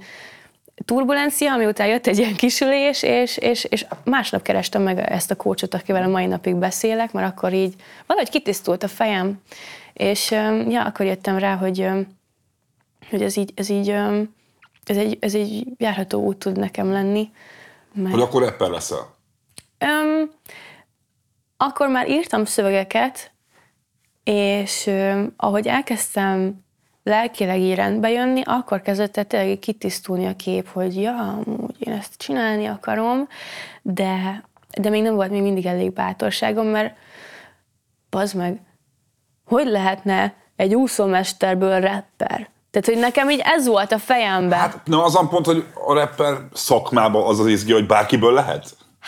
[0.85, 5.37] turbulencia, ami után jött egy ilyen kisülés, és, és, és másnap kerestem meg ezt a
[5.37, 7.75] kócsot, akivel a mai napig beszélek, mert akkor így
[8.07, 9.41] valahogy kitisztult a fejem,
[9.95, 10.31] és
[10.69, 11.89] ja, akkor jöttem rá, hogy,
[13.11, 13.89] hogy ez így, ez így,
[14.85, 17.31] ez egy, ez egy járható út tud nekem lenni.
[17.95, 19.15] Mert, Hogy akkor rapper leszel?
[19.79, 20.31] öm,
[21.57, 23.33] akkor már írtam szövegeket,
[24.25, 26.65] és öm, ahogy elkezdtem
[27.03, 31.93] lelkileg így rendbe jönni, akkor kezdett el tényleg kitisztulni a kép, hogy ja, amúgy én
[31.93, 33.29] ezt csinálni akarom,
[33.83, 34.45] de,
[34.81, 36.97] de még nem volt még mindig elég bátorságom, mert
[38.11, 38.61] bazd meg,
[39.47, 42.49] hogy lehetne egy úszómesterből rapper?
[42.71, 44.59] Tehát, hogy nekem így ez volt a fejemben.
[44.59, 48.65] Hát, nem az a pont, hogy a rapper szakmában az az izgi, hogy bárkiből lehet?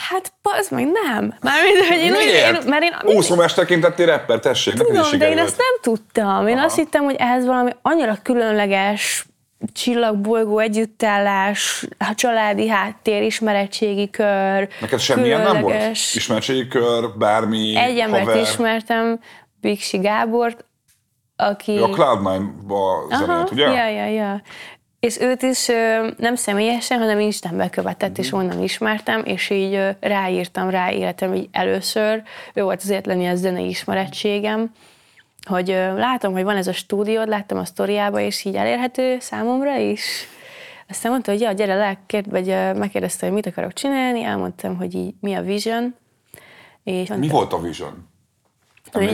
[0.08, 1.34] hát bazd meg, nem.
[1.40, 2.62] Mármint, hogy én, Miért?
[2.62, 6.46] én, mert én Úszómesterként lettél rapper, tessék, Tudom, de én ezt nem tudtam.
[6.48, 6.64] Én Aha.
[6.64, 9.26] azt hittem, hogy ehhez valami annyira különleges
[9.72, 14.68] csillagbolygó együttállás, a családi háttér, ismeretségi kör.
[14.80, 15.64] Neked semmilyen nem volt?
[15.64, 18.40] különleges- Ismertségi kör, bármi, Egy embert haver.
[18.40, 19.20] ismertem,
[19.66, 20.64] Biksi Gábort,
[21.36, 21.78] aki...
[21.78, 23.66] A Cloud9-ba zenélt, ugye?
[23.66, 24.42] Ja, ja, ja.
[25.00, 28.20] És őt is ö, nem személyesen, hanem Instánbe követett, Mhm.
[28.20, 32.22] és onnan ismertem, és így ö, ráírtam rá életem így először.
[32.54, 34.70] Ő volt az egyetlen ilyen zenei ismerettségem,
[35.48, 39.76] hogy ö, látom, hogy van ez a stúdiód, láttam a sztoriába, és így elérhető számomra
[39.76, 40.28] is.
[40.88, 44.76] aztán mondta, hogy ja, gyere le, kérd, vagy ö, megkérdezte, hogy mit akarok csinálni, elmondtam,
[44.76, 45.94] hogy így, mi a vision.
[46.84, 48.08] És Mi volt a vision?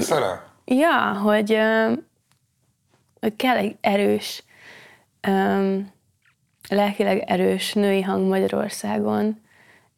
[0.08, 0.44] Rá?
[0.64, 1.58] Ja, hogy,
[3.20, 4.44] hogy kell egy erős,
[6.68, 9.40] lelkileg erős női hang Magyarországon,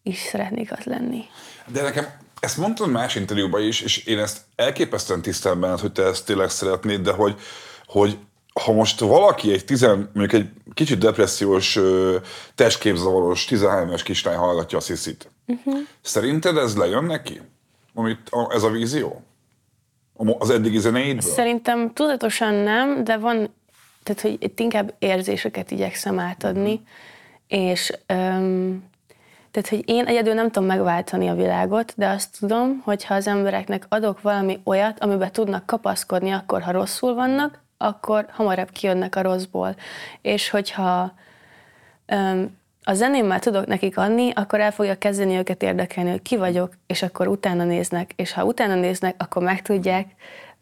[0.02, 1.24] is szeretnék az lenni.
[1.66, 2.06] De nekem
[2.40, 6.50] ezt mondtad más interjúban is, és én ezt elképesztően tisztelem benned, hogy te ezt tényleg
[6.50, 7.40] szeretnéd, de hogy,
[7.86, 8.18] hogy
[8.62, 11.78] ha most valaki egy, tizen, mondjuk egy kicsit depressziós,
[12.54, 15.78] testképzavaros 13 éves kislány hallgatja a sziszit, uh-huh.
[16.02, 17.40] szerinted ez lejön neki?
[17.94, 19.24] Amit, ez a vízió?
[20.38, 21.32] Az eddigi zenéidből?
[21.32, 23.54] Szerintem tudatosan nem, de van,
[24.02, 26.80] tehát hogy itt inkább érzéseket igyekszem átadni,
[27.46, 28.84] és öm,
[29.50, 33.26] tehát, hogy én egyedül nem tudom megváltani a világot, de azt tudom, hogy ha az
[33.26, 39.22] embereknek adok valami olyat, amiben tudnak kapaszkodni akkor, ha rosszul vannak, akkor hamarabb kijönnek a
[39.22, 39.76] rosszból.
[40.22, 41.14] És hogyha
[42.84, 47.02] a zenémmel tudok nekik adni, akkor el fogja kezdeni őket érdekelni, hogy ki vagyok, és
[47.02, 48.12] akkor utána néznek.
[48.16, 50.06] És ha utána néznek, akkor megtudják,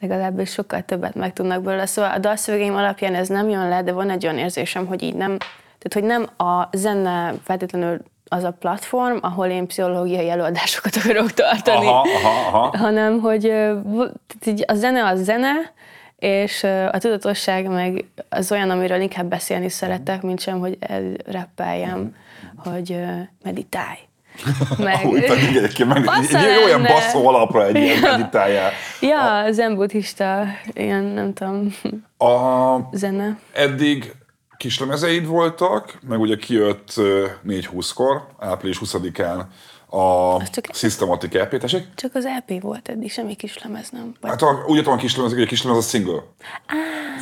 [0.01, 1.87] legalábbis sokkal többet megtudnak belőle.
[1.87, 5.15] Szóval a dalszövegeim alapján ez nem jön le, de van egy olyan érzésem, hogy így
[5.15, 5.37] nem,
[5.79, 7.99] tehát hogy nem a zene feltétlenül
[8.29, 12.77] az a platform, ahol én pszichológiai előadásokat akarok tartani, Aha, aha, aha.
[12.77, 13.47] hanem hogy
[14.67, 15.53] a zene az zene,
[16.23, 22.15] és a tudatosság meg az olyan, amiről inkább beszélni szeretek, mint sem, hogy elreppeljem,
[22.57, 23.07] hogy ö,
[23.43, 23.99] meditálj.
[24.79, 28.71] Meg, Úgy pedig meg egy, egy olyan basszó alapra egy ilyen meditáljál.
[29.01, 31.75] ja, zen buddhista, ilyen, nem tudom,
[32.19, 33.39] A, zene.
[33.53, 34.13] eddig
[34.57, 39.43] kislemezeid voltak, meg ugye kijött ö, 4-20-kor, április 20-án
[39.93, 41.87] a csak- Systematic EP, tessék?
[41.95, 44.13] Csak az LP volt eddig, semmi kis lemez nem.
[44.21, 46.23] Vagy Hát a, úgy értem a kislemez, hogy a kislemez a single.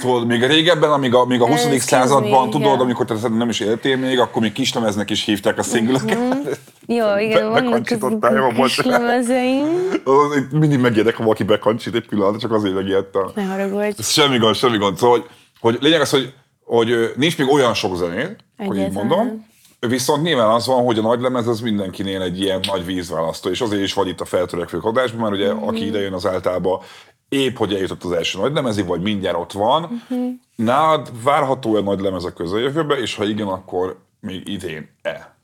[0.01, 1.65] Szóval még régebben, amíg a, még a 20.
[1.65, 2.81] Excuse században, me, tudod, yeah.
[2.81, 6.59] amikor te nem is éltél még, akkor még kislemeznek is hívták a singleket.
[6.87, 8.77] Jó, igen, vannak bekancsítottál, jó, azok a bocs.
[8.77, 9.65] kis lemezeim.
[10.05, 13.31] Az- itt Mindig megijedek, ha valaki bekancsít egy pillanat, csak azért megijedtem.
[13.35, 13.95] Ne haragudj.
[13.99, 14.97] Ez semmi gond, semmi gond.
[14.99, 15.29] Szóval, hogy,
[15.61, 16.33] hogy lényeg az, hogy,
[16.65, 19.49] hogy nincs még olyan sok zenéd, hogy így mondom,
[19.81, 23.61] Viszont nyilván az van, hogy a nagy lemez az mindenkinél egy ilyen nagy vízválasztó, és
[23.61, 25.69] azért is vagy itt a feltörekvők adásban, mert ugye Mhm.
[25.69, 26.81] aki idejön az általában
[27.29, 30.03] épp, hogy eljutott az első nagy lemezig, vagy mindjárt ott van.
[30.09, 30.21] Mhm.
[30.57, 35.35] Nálad várható a nagy lemez a közeljövőbe, és ha igen, akkor még idén-e?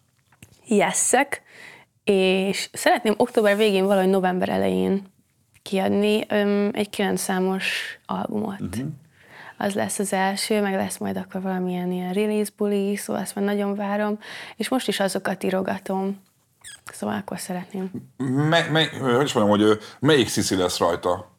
[0.67, 1.43] Jesszek,
[2.05, 5.03] és szeretném október végén, valahogy november elején
[5.63, 8.61] kiadni öm, egy kilenc számos albumot.
[8.61, 8.87] Uh-huh.
[9.59, 13.45] Az lesz az első, meg lesz majd akkor valamilyen ilyen release buli, szóval ezt már
[13.45, 14.19] nagyon várom,
[14.57, 16.21] és most is azokat írogatom.
[16.93, 17.91] Szóval akkor szeretném.
[18.17, 21.35] Me, me, hogy is mondjam, hogy melyik sziszi lesz rajta?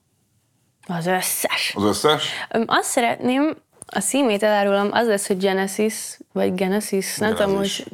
[0.88, 1.74] Az összes.
[1.76, 2.32] Az összes?
[2.66, 3.58] Azt szeretném,
[3.94, 7.86] a címét elárulom, az lesz, hogy Genesis, vagy Genesis, nem tudom, hogy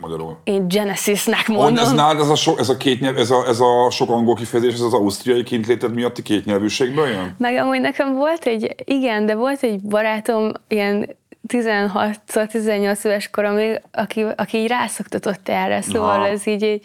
[0.00, 0.38] Magyarul.
[0.44, 1.84] én Genesisnek mondom.
[1.84, 4.34] ez nálad ez a, so, ez a két nyelv, ez a, ez a sok angol
[4.34, 7.34] kifejezés, ez az ausztriai kintléted miatti két nyelvűségből jön?
[7.38, 11.16] Meg amúgy nekem volt egy, igen, de volt egy barátom, ilyen
[11.48, 16.28] 16-18 éves koromig, aki, aki így rászoktatott erre, szóval Aha.
[16.28, 16.84] ez így egy,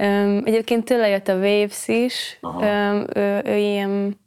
[0.00, 4.22] um, egyébként tőle jött a Waves is, um, ő, ő ilyen,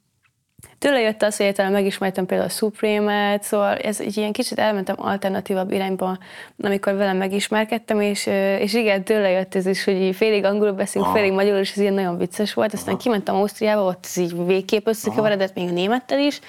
[0.79, 5.71] tőle jött az, hogy megismertem például a Supreme-et, szóval ez egy ilyen kicsit elmentem alternatívabb
[5.71, 6.17] irányba,
[6.61, 8.25] amikor velem megismerkedtem, és,
[8.59, 11.77] és igen, tőle jött ez is, hogy így félig angolul beszélünk, félig magyarul, és ez
[11.77, 12.73] ilyen nagyon vicces volt.
[12.73, 16.39] Aztán kimentem Ausztriába, ott ez így végképp összekeveredett, még a némettel is,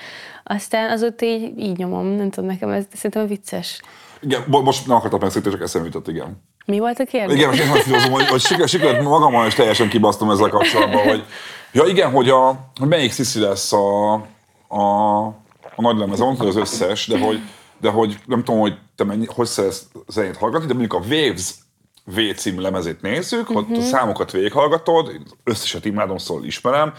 [0.45, 3.81] aztán azóta így, így nyomom, nem tudom, nekem ez szerintem vicces.
[4.21, 6.43] Igen, most nem akartam megszólítani, csak eszembe jutott, igen.
[6.67, 7.37] Mi volt a kérdés?
[7.37, 11.25] Igen, most én azt hogy, hogy sikerült magammal is teljesen kibasztom ezzel kapcsolatban, hogy
[11.73, 12.49] ja igen, hogy, a,
[12.79, 14.13] hogy melyik sziszi lesz a,
[14.69, 15.25] a,
[15.77, 17.41] a nagy lemez, mondtad az összes, de hogy,
[17.81, 21.55] de hogy nem tudom, hogy te mennyi, hogy szeretsz zenét hallgatni, de mondjuk a Waves
[22.05, 25.11] V című lemezét nézzük, ott a számokat végighallgatod,
[25.45, 26.93] összeset imádom, szóval ismerem,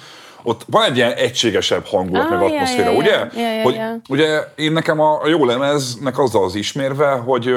[0.44, 3.12] ott van egy ilyen egységesebb hangulat, Ah, meg ja, atmoszféra, ja, ugye?
[3.12, 3.28] ja.
[3.36, 4.02] Ja, ja, hogy, ja.
[4.10, 7.54] Ugye én nekem a, a jó lemeznek azzal az ismérve, hogy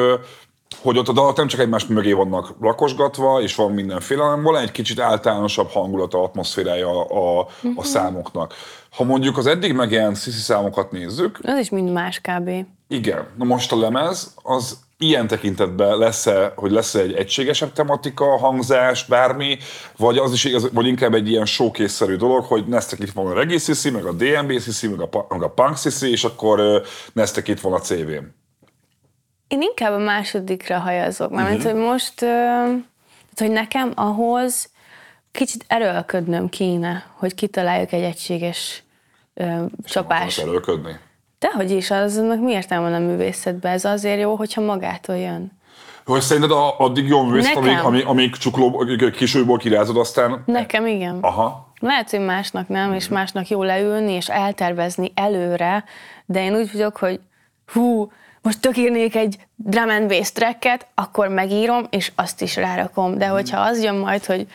[0.81, 4.57] hogy ott a dalok nem csak egymás mögé vannak rakosgatva, és van mindenféle, hanem van
[4.57, 7.79] egy kicsit általánosabb hangulata, atmoszférája a, a, Mhm.
[7.79, 8.55] a számoknak.
[8.91, 12.51] Ha mondjuk az eddig megjelent sziszi számokat nézzük, Az is mind más kb.
[12.89, 19.05] igen, na most a lemez, az ilyen tekintetben lesz-e, hogy lesz egy egységesebb tematika, hangzás,
[19.05, 19.59] bármi,
[19.97, 23.33] vagy az is igaz, vagy inkább egy ilyen showcase-szerű dolog, hogy Neztek itt van a
[23.35, 23.59] reggae
[23.91, 28.41] meg a sziszi, meg a, meg a punk és akkor Neztek itt van a CV-n.
[29.53, 31.57] Én inkább a másodikra hajazok, mert Mhm.
[31.57, 31.73] uh-huh.
[31.73, 32.85] hogy most, tehát,
[33.37, 34.71] hogy nekem ahhoz
[35.33, 38.83] kicsit erőlködnöm kéne, hogy kitaláljuk egy egységes
[39.35, 40.21] ö, csapás.
[40.21, 40.99] Akarsz erőlködni?
[41.39, 43.73] Dehogy is, aznak mi értelme van a művészetben?
[43.73, 45.53] Ez azért jó, hogyha magától jön.
[46.05, 47.63] Hogy szerinted a, addig jól művész, Nekem?
[47.63, 48.87] amíg, amíg, amíg csukló,
[49.17, 50.43] kisúlyból kirázod, aztán...
[50.47, 51.19] Nekem igen.
[51.21, 51.73] Aha.
[51.81, 55.85] Lehet, hogy másnak nem, és másnak jó leülni és eltervezni előre,
[56.27, 57.21] de én úgy vagyok, hogy
[57.73, 58.13] hú,
[58.43, 63.19] most tök írnék egy drum and bass tracket, akkor megírom, és azt is rárakom.
[63.19, 64.47] De hogyha az jön majd, hogy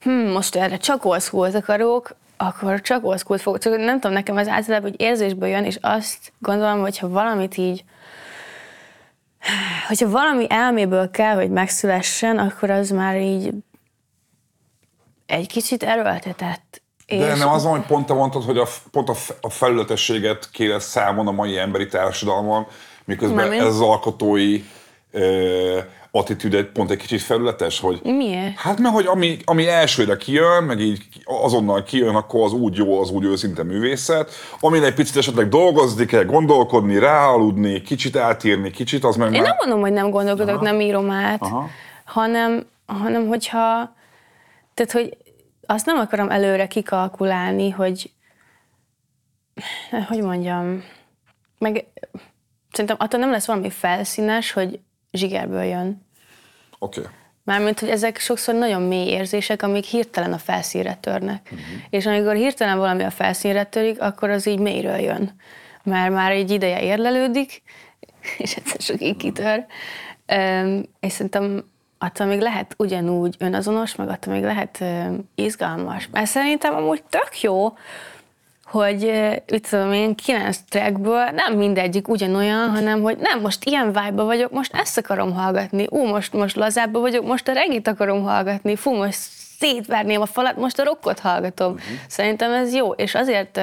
[0.00, 3.60] hm, most erre csak old school akarok, akkor csak old school fogok.
[3.60, 7.84] Csak nem tudom, nekem ez általában hogy érzésből jön, és azt gondolom, hogyha valamit így
[9.88, 13.50] hogyha valami elméből kell, hogy megszülessen, akkor az már így
[15.26, 16.82] egy kicsit erőltetett.
[17.06, 20.78] De nem az van, hogy pont te mondtad, hogy a, pont a, a felületességet kéne
[20.78, 22.66] számon a mai emberi társadalmon,
[23.10, 23.62] miközben Mármint?
[23.62, 24.62] ez az alkotói
[25.10, 25.78] ö,
[26.10, 28.56] attitűd pont egy kicsit felületes, hogy Miért?
[28.56, 33.00] Hát mert hogy ami, ami elsőre kijön, meg így azonnal kijön, akkor az úgy jó,
[33.00, 34.30] az úgy őszinte művészet.
[34.60, 39.48] Amin egy picit esetleg dolgozni kell, gondolkodni, ráaludni, kicsit átírni, kicsit az meg Én már...
[39.48, 41.68] nem mondom, hogy nem gondolkodok, nem írom át, Aha.
[42.04, 43.94] hanem, hanem hogyha,
[44.74, 45.16] tehát hogy
[45.66, 48.10] azt nem akarom előre kikalkulálni, hogy
[50.08, 50.84] hogy mondjam,
[51.58, 51.84] meg
[52.72, 54.80] szerintem attól nem lesz valami felszínes, hogy
[55.12, 56.06] zsigerből jön.
[56.78, 57.00] Oké.
[57.00, 57.12] Okay.
[57.44, 61.40] Mármint, hogy ezek sokszor nagyon mély érzések, amik hirtelen a felszínre törnek.
[61.44, 61.66] Uh-huh.
[61.90, 65.30] És amikor hirtelen valami a felszínre törik, akkor az így mélyről jön.
[65.82, 67.62] Mert már egy ideje érlelődik,
[68.38, 69.66] és egyszer csak így kitör.
[70.32, 71.64] Üm, és szerintem
[71.98, 76.08] attól még lehet ugyanúgy önazonos, meg attól még lehet üm, izgalmas.
[76.12, 77.72] Mert szerintem amúgy tök jó,
[78.70, 79.12] hogy
[79.50, 84.50] mit tudom én, kilenc trackből nem mindegyik ugyanolyan, hanem hogy nem, most ilyen vibe vagyok,
[84.50, 88.94] most ezt akarom hallgatni, ú, most, most lazábba vagyok, most a regit akarom hallgatni, fú,
[88.94, 89.18] most
[89.58, 91.72] szétverném a falat, most a rockot hallgatom.
[91.72, 91.86] Uh-huh.
[92.08, 93.60] Szerintem ez jó, és azért,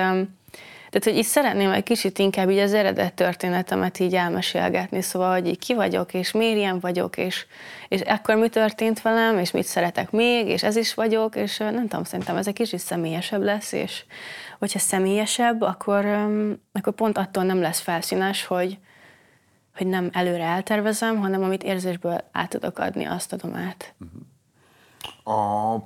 [0.90, 5.48] tehát, hogy így szeretném egy kicsit inkább így az eredet történetemet így elmesélgetni, szóval, hogy
[5.48, 7.46] így ki vagyok, és miért ilyen vagyok, és,
[7.88, 11.88] és ekkor mi történt velem, és mit szeretek még, és ez is vagyok, és nem
[11.88, 14.04] tudom, szerintem ez egy kicsit személyesebb lesz, és
[14.60, 16.06] hogyha személyesebb, akkor,
[16.72, 18.78] akkor pont attól nem lesz felszínes, hogy,
[19.78, 23.94] hogy nem előre eltervezem, hanem amit érzésből át tudok adni, azt adom át.
[25.24, 25.78] A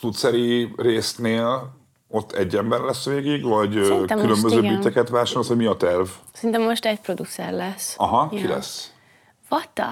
[0.00, 1.74] tudszeri résznél
[2.08, 4.76] ott egy ember lesz végig, vagy Szerintem most különböző igen.
[4.76, 6.06] biteket vásárolsz, hogy mi a terv?
[6.32, 7.94] Szerintem most egy producer lesz.
[7.98, 8.48] Aha, ki Ja.
[8.48, 8.92] lesz?
[9.48, 9.88] Vata?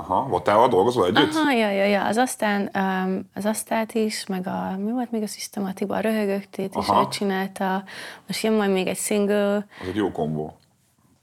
[0.00, 1.34] Aha, Vatával dolgozol együtt?
[1.34, 5.22] Aha, ja, ja, ja, az aztán um, az asztát is, meg a, mi volt még
[5.22, 7.84] a szisztematiba, a röhögöktét is ő csinálta,
[8.26, 10.56] most jön majd még egy single, Az egy jó kombó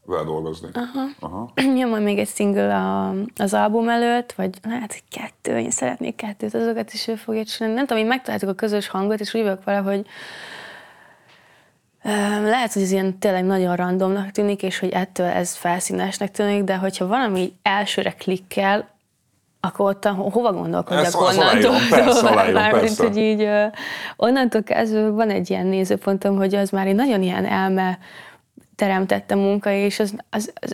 [0.05, 0.67] vele dolgozni.
[0.73, 1.05] Aha.
[1.19, 1.51] Aha.
[1.80, 6.15] jön majd még egy single a, az album előtt, vagy lehet, hogy kettő, én szeretnék
[6.15, 7.76] kettőt, azokat is ő fogja csinálni.
[7.76, 10.05] Nem tudom, így megtaláltuk a közös hangot, és úgy vagyok vele, hogy
[12.43, 16.76] Lehet, hogy ez ilyen tényleg nagyon randomnak tűnik, és hogy ettől ez felszínesnek tűnik, de
[16.76, 18.93] hogyha valami elsőre klikkel,
[19.60, 23.03] akkor ott ho- hova gondolkodjak Ezt- ezt aláírom, persze, aláírom, Mármint, persze.
[23.03, 23.47] hogy így
[24.16, 27.99] onnantól kezdve van egy ilyen nézőpontom, hogy az már egy nagyon ilyen elme
[28.76, 30.74] teremtette munka, és az, az, az,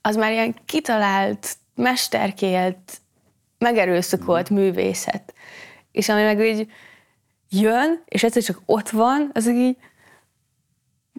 [0.00, 2.98] az már ilyen kitalált, mesterkélt,
[3.58, 5.34] megerőszakolt művészet.
[5.92, 6.70] És ami meg így
[7.50, 9.76] jön, és egyszer csak ott van, az így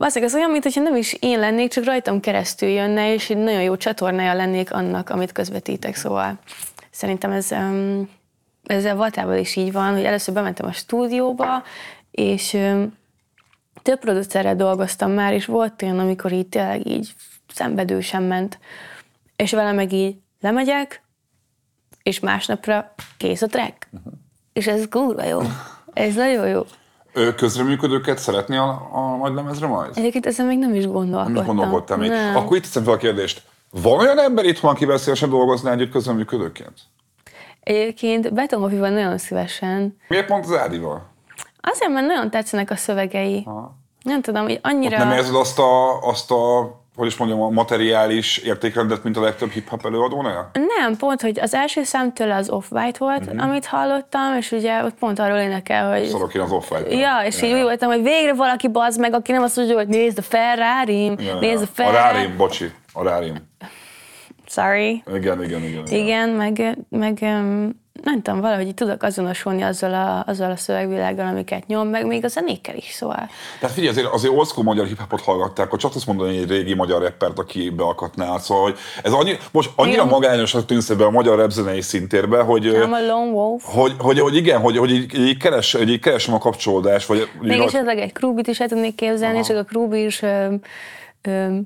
[0.01, 3.61] Valószínűleg az olyan, mintha nem is én lennék, csak rajtam keresztül jönne, és egy nagyon
[3.61, 5.95] jó csatornája lennék annak, amit közvetítek.
[5.95, 6.39] Szóval
[6.91, 8.09] szerintem ez, um,
[8.63, 11.63] ezzel Vatával is így van, hogy először bementem a stúdióba,
[12.11, 12.97] és um,
[13.81, 17.13] több producerrel dolgoztam már, és volt olyan, amikor így tényleg így
[17.53, 18.59] szenvedősen ment.
[19.35, 21.01] És vele meg így lemegyek,
[22.03, 23.89] és másnapra kész a track.
[24.53, 25.41] És ez kurva jó.
[25.93, 26.65] Ez nagyon jó.
[27.13, 29.91] Ő közreműködőket szeretné a, a nagy lemezre majd?
[29.95, 31.33] Egyébként ezen még nem is gondolkodtam.
[31.33, 32.09] Nem gondolkodtam még.
[32.09, 32.35] Nem.
[32.35, 33.41] Akkor itt teszem fel a kérdést.
[33.71, 36.73] Van olyan ember itthon, akivel szívesen dolgozná együtt közreműködőként?
[37.63, 39.97] Egyébként Betonhofival nagyon szívesen.
[40.07, 41.09] Miért pont az Ádival?
[41.61, 43.43] Azért, mert nagyon tetszenek a szövegei.
[43.45, 43.75] Aha.
[44.03, 44.97] Nem tudom, hogy annyira...
[44.97, 46.61] Nem érzed azt a, azt a,
[46.95, 50.49] hogy is mondjam, a materiális értékrendet, mint a legtöbb hip-hop előadónál?
[50.77, 53.29] Nem, pont, hogy az első számtől az Off-White volt, Mhm.
[53.35, 53.49] uh-huh.
[53.49, 56.05] amit hallottam, és ugye ott pont arról énekel, hogy...
[56.07, 59.31] Szarok én az off Ja, és így úgy voltam, hogy végre valaki bazd meg, aki
[59.31, 61.07] nem azt mondja, hogy nézd a ferrari
[61.39, 61.95] nézd a A Ferrari.
[61.95, 62.71] rárim, bocsi.
[62.93, 63.35] A rárim.
[64.47, 65.03] Sorry.
[65.13, 65.85] Igen, igen, igen.
[65.87, 65.99] igen.
[66.03, 71.27] Igen, meg, meg em, nem tudom, valahogy így tudok azonosulni azzal a, azzal a szövegvilággal,
[71.27, 73.29] amiket nyom, meg még a zenékkel is, szóval.
[73.59, 76.73] Tehát figyelj, azért, azért old school magyar hip-hopot hallgatták, akkor csak azt mondani egy régi
[76.73, 78.39] magyar rappert, aki beakadnál.
[78.39, 82.67] Szóval, hogy ez annyi, most annyira magányosak tűnsz ebbe a magyar rap zenei szintérbe, hogy,
[83.31, 83.63] Wolf.
[83.65, 87.29] hogy, hogy, hogy igen, hogy, hogy így, így, keres, hogy így keresem a kapcsolódást, vagy
[87.41, 89.47] Még így, esetleg egy Krubit is el tudnék képzelni, Aha.
[89.47, 90.53] csak a Krubi is ö,
[91.21, 91.57] ö,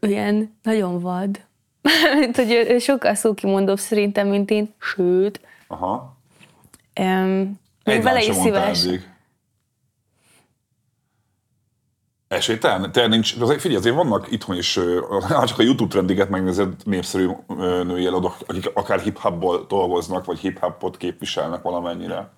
[0.00, 1.28] ilyen nagyon vad.
[2.18, 6.16] Mint, hogy ő, ő sokkal szókimondóbb szerintem, mint én, sőt, Aha.
[7.00, 8.84] um, még vele is szíves.
[8.84, 9.08] eddig.
[12.28, 12.92] Esélytelen?
[12.92, 14.78] Te nincs, azért figyelj, azért vannak itthon is,
[15.28, 17.28] ha csak a YouTube trendiket megnézed, népszerű
[17.82, 22.30] női eladók, akik akár hip-hopból dolgoznak, vagy hip-hopot képviselnek valamennyire.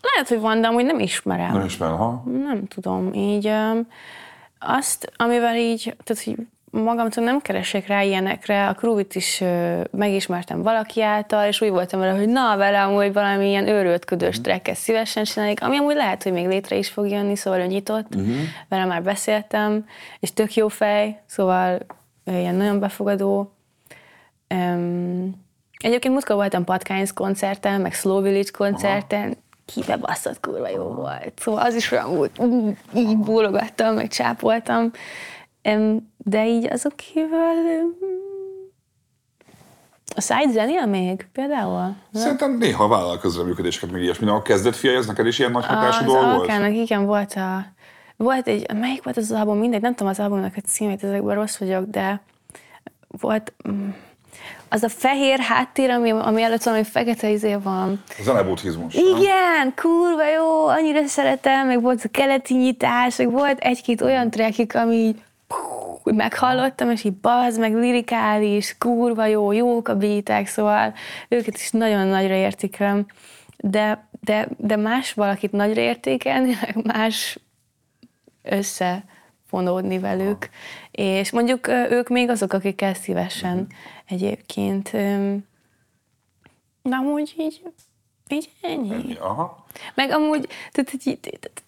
[0.00, 1.52] Lehet, hogy van, de amúgy nem ismerem.
[1.52, 2.22] Nem ismerem, ha?
[2.24, 3.88] Nem tudom, így öm,
[4.58, 6.36] azt, amivel így, tehát hogy
[6.70, 12.00] magamtól nem keresek rá ilyenekre, a Kruvit is ö, megismertem valaki által, és úgy voltam
[12.00, 16.32] vele, hogy na, vele amúgy valami ilyen őröltködős tracket szívesen csinálnék, ami amúgy lehet, hogy
[16.32, 18.06] még létre is fog jönni, szóval ő nyitott,
[18.68, 19.86] vele már beszéltem,
[20.20, 21.78] és tök jó fej, szóval
[22.24, 23.52] ilyen nagyon befogadó.
[24.54, 25.46] Um,
[25.78, 29.36] egyébként múltkor voltam Patkányz koncerten, meg Slow Village koncerten,
[29.74, 31.32] kibe basszott kurva jó volt.
[31.36, 34.90] Szóval az is olyan volt, ú, így bólogattam, meg csápoltam.
[36.16, 37.96] De így azok kívül...
[40.14, 41.96] A Side zenél még például?
[42.12, 44.28] Szerintem néha vállal közreműködéseket, még ilyesmi.
[44.28, 46.38] A kezdett fia, ez neked is ilyen nagy hatású Az dolog volt?
[46.38, 47.66] Alkának igen volt a...
[48.16, 51.56] Volt egy, melyik volt az album, mindegy, nem tudom az albumnak a címét, ezekben rossz
[51.56, 52.20] vagyok, de
[53.08, 53.88] volt mm,
[54.68, 58.02] az a fehér háttér, ami, ami előtt valami fekete izé van.
[58.22, 58.94] Zenebudhizmus.
[58.94, 59.16] nem?
[59.16, 64.74] Igen, kurva jó, annyira szeretem, meg volt a keleti nyitás, meg volt egy-két olyan trackik,
[64.74, 65.22] ami így
[66.04, 70.94] úgy meghallottam, és így bazd, meg lirikális, kurva jó, jók a beatek, szóval
[71.28, 73.06] őket is nagyon nagyra értékelem,
[73.56, 77.38] de, de, de más valakit nagyra értékelni, meg más
[78.42, 80.48] összefonódni velük,
[80.90, 83.66] és mondjuk ők még azok, akikkel szívesen
[84.06, 84.90] egyébként.
[84.92, 85.46] öm,
[86.82, 87.62] De amúgy így,
[88.28, 89.16] így ennyi.
[89.20, 89.64] Aha.
[89.94, 91.62] Meg amúgy, tehát, így- tehát,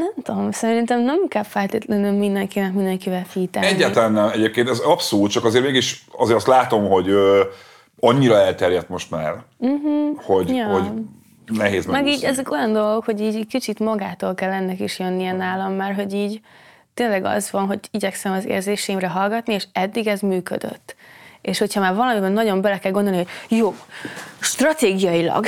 [0.00, 3.68] nem tudom, szerintem nem kell feltétlenül mindenkinek mindenkivel fítálni.
[3.68, 4.28] Egyáltalán nem.
[4.28, 7.42] Egyébként ez abszolút, csak azért mégis azért azt látom, hogy ö,
[8.00, 10.22] annyira elterjedt most már, uh-huh.
[10.22, 10.48] hogy.
[10.54, 10.66] Ja.
[10.66, 10.90] hogy
[11.46, 15.72] nehéz Meg így ezek olyan dolgok, hogy így kicsit magától kell ennek is jönnie nálam,
[15.72, 16.40] mert hogy így
[16.94, 20.96] tényleg az van, hogy igyekszem az érzéseimre hallgatni, és eddig ez működött.
[21.40, 23.74] És hogyha már valamiben nagyon bele kell gondolni, hogy jó,
[24.40, 25.46] stratégiailag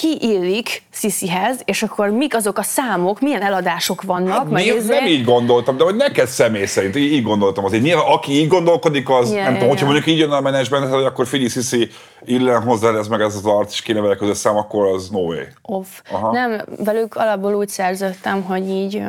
[0.00, 5.00] ki illik Sisihez, és akkor mik azok a számok, milyen eladások vannak, Hát, meg ezért-
[5.00, 7.82] nem így gondoltam, de hogy neked személy szerint így, így gondoltam azért.
[7.82, 9.92] Nyilván aki így gondolkodik, az Ja, nem ja, tudom, hogyha ja.
[9.92, 11.88] mondjuk így jön a menedzsment, hogy akkor figyelj, Sisi,
[12.24, 15.18] illen hozzá ez meg ez az arc, és kéne vele közös szám, akkor az no
[15.18, 15.42] way.
[15.62, 16.00] off.
[16.10, 16.32] Aha.
[16.32, 19.02] Nem, velük alapból úgy szerződtem, hogy így,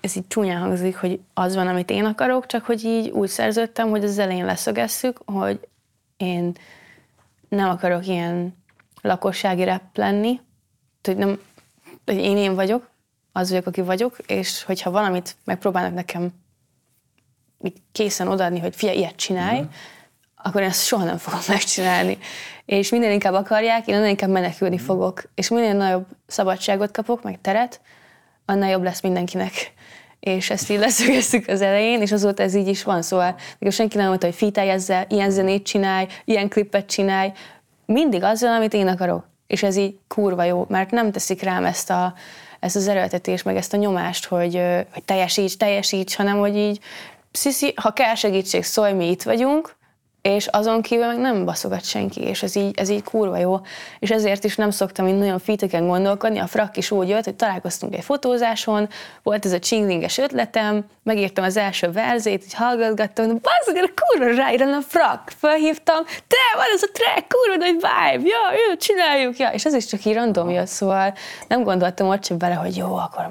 [0.00, 3.90] ez így csúnyán hangzik, hogy az van, amit én akarok, csak hogy így úgy szerződtem,
[3.90, 5.60] hogy az elején leszögezzük, hogy
[6.16, 6.52] én
[7.48, 8.58] nem akarok ilyen
[9.00, 10.40] lakossági rep lenni,
[11.02, 11.40] hogy nem,
[12.04, 12.88] hogy én én vagyok,
[13.32, 16.32] az vagyok, aki vagyok, és hogyha valamit megpróbálnak nekem
[17.62, 19.68] így készen odaadni, hogy figyelj, ilyet csinálj, Mhm.
[20.36, 22.18] akkor én ezt soha nem fogom megcsinálni.
[22.64, 24.84] És minél inkább akarják, én annál inkább menekülni Mhm.
[24.84, 25.22] fogok.
[25.34, 27.80] És minél nagyobb szabadságot kapok, meg teret,
[28.44, 29.52] annál jobb lesz mindenkinek.
[30.20, 33.02] És ezt így leszögeztük az elején, és azóta ez így is van.
[33.02, 37.32] Szóval nekem senki nem mondta, hogy fitálj ezzel, ilyen zenét csinálj, ilyen klippet csinálj.
[37.92, 39.24] Mindig azzal, amit én akarok.
[39.46, 42.14] És ez így kurva jó, mert nem teszik rám ezt, a,
[42.60, 44.62] ezt az erőltetést, meg ezt a nyomást, hogy,
[44.92, 46.80] hogy teljesíts, teljesíts, hanem hogy így,
[47.32, 49.76] sziszi, ha kell segítség, szólj, mi itt vagyunk,
[50.22, 53.60] és azon kívül meg nem baszogat senki, és ez így, ez így kurva jó.
[53.98, 56.38] És ezért is nem szoktam így nagyon fiteken gondolkodni.
[56.38, 58.88] A frak is úgy jött, hogy találkoztunk egy fotózáson,
[59.22, 64.72] volt ez a csinglinges ötletem, megírtam az első verzét, így hallgatgattam, de bazzag, kurva ráírán
[64.72, 65.32] a frak.
[65.36, 69.48] Felhívtam, te, van ez a track, kurva nagy vibe, ja, jó, csináljuk, ja.
[69.48, 71.14] És ez is csak így random jött, szóval
[71.48, 73.30] nem gondoltam ott sem bele, hogy jó, akkor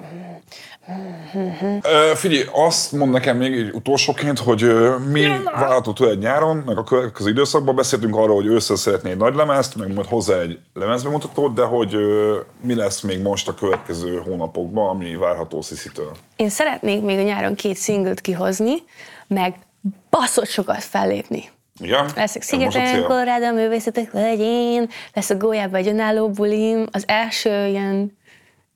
[1.82, 6.78] Ö, figyelj, azt mond nekem még így utolsóként, hogy ö, mi várható tőled nyáron, meg
[6.78, 10.60] a következő időszakban beszéltünk arról, hogy ősszel szeretnél egy nagy lemezt, meg majd hozzá egy
[10.74, 16.12] lemezbemutatót, de hogy ö, mi lesz még most a következő hónapokban, ami várható Sisi-től.
[16.36, 18.74] Én szeretnék még a nyáron két szinglet kihozni,
[19.28, 19.56] meg
[20.10, 21.50] baszott sokat fellépni.
[21.82, 22.10] Igen?
[22.16, 23.04] Leszek Szigeten, cél?
[23.04, 28.18] Kolorádon, művészetek völgyén, lesz a Gólyában egy önálló bulim, az első ilyen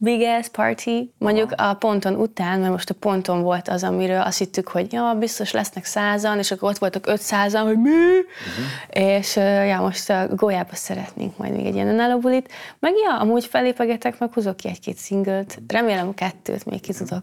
[0.04, 4.38] big ass party, mondjuk a ponton után, mert most a ponton volt az, amiről azt
[4.38, 7.90] hittük, hogy ja, biztos lesznek százan, és akkor ott voltak ötszázan, hogy mi?
[7.90, 9.18] Uh-huh.
[9.18, 9.36] És
[9.68, 12.52] ja, most a Gólyába szeretnénk majd még egy ilyen önálló bulit.
[12.80, 15.60] Meg ja, amúgy felépegetek, meg hozok ki egy-két szinglet.
[15.68, 17.22] Remélem kettőt még ki tudok.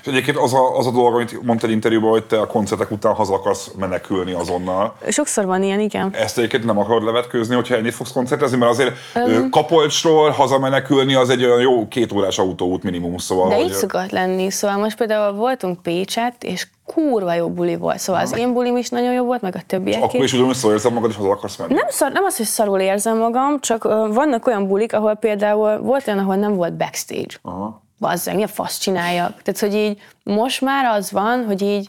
[0.00, 3.14] És egyébként az a, az a dolog, amit mondtad interjúban, hogy te a koncertek után
[3.14, 4.96] haza akarsz menekülni azonnal.
[5.08, 6.10] Sokszor van ilyen, igen.
[6.12, 11.30] Ezt egyébként nem akarod levetkőzni, hogyha ennyit fogsz koncertezni, mert azért um, Kapolcsról hazamenekülni az
[11.30, 13.48] egy olyan jó két órás autóút minimum, szóval.
[13.48, 14.50] De hogy- így szokott lenni.
[14.50, 17.98] Szóval most például voltunk Pécset, és kurva jó buli volt.
[17.98, 20.02] Szóval az én bulim is nagyon jó volt, meg a többiek.
[20.02, 21.74] Akkor is ugyanúgy szól érzem magad, és haza akarsz menni.
[21.74, 25.78] Nem, szar, nem az, hogy szarul érzem magam, csak uh, vannak olyan bulik, ahol például
[25.78, 27.34] volt olyan, ahol nem volt backstage.
[27.42, 27.82] Aha.
[27.98, 29.42] Bazzeg, milyen fasz csináljak.
[29.42, 31.88] Tehát, hogy így most már az van, hogy így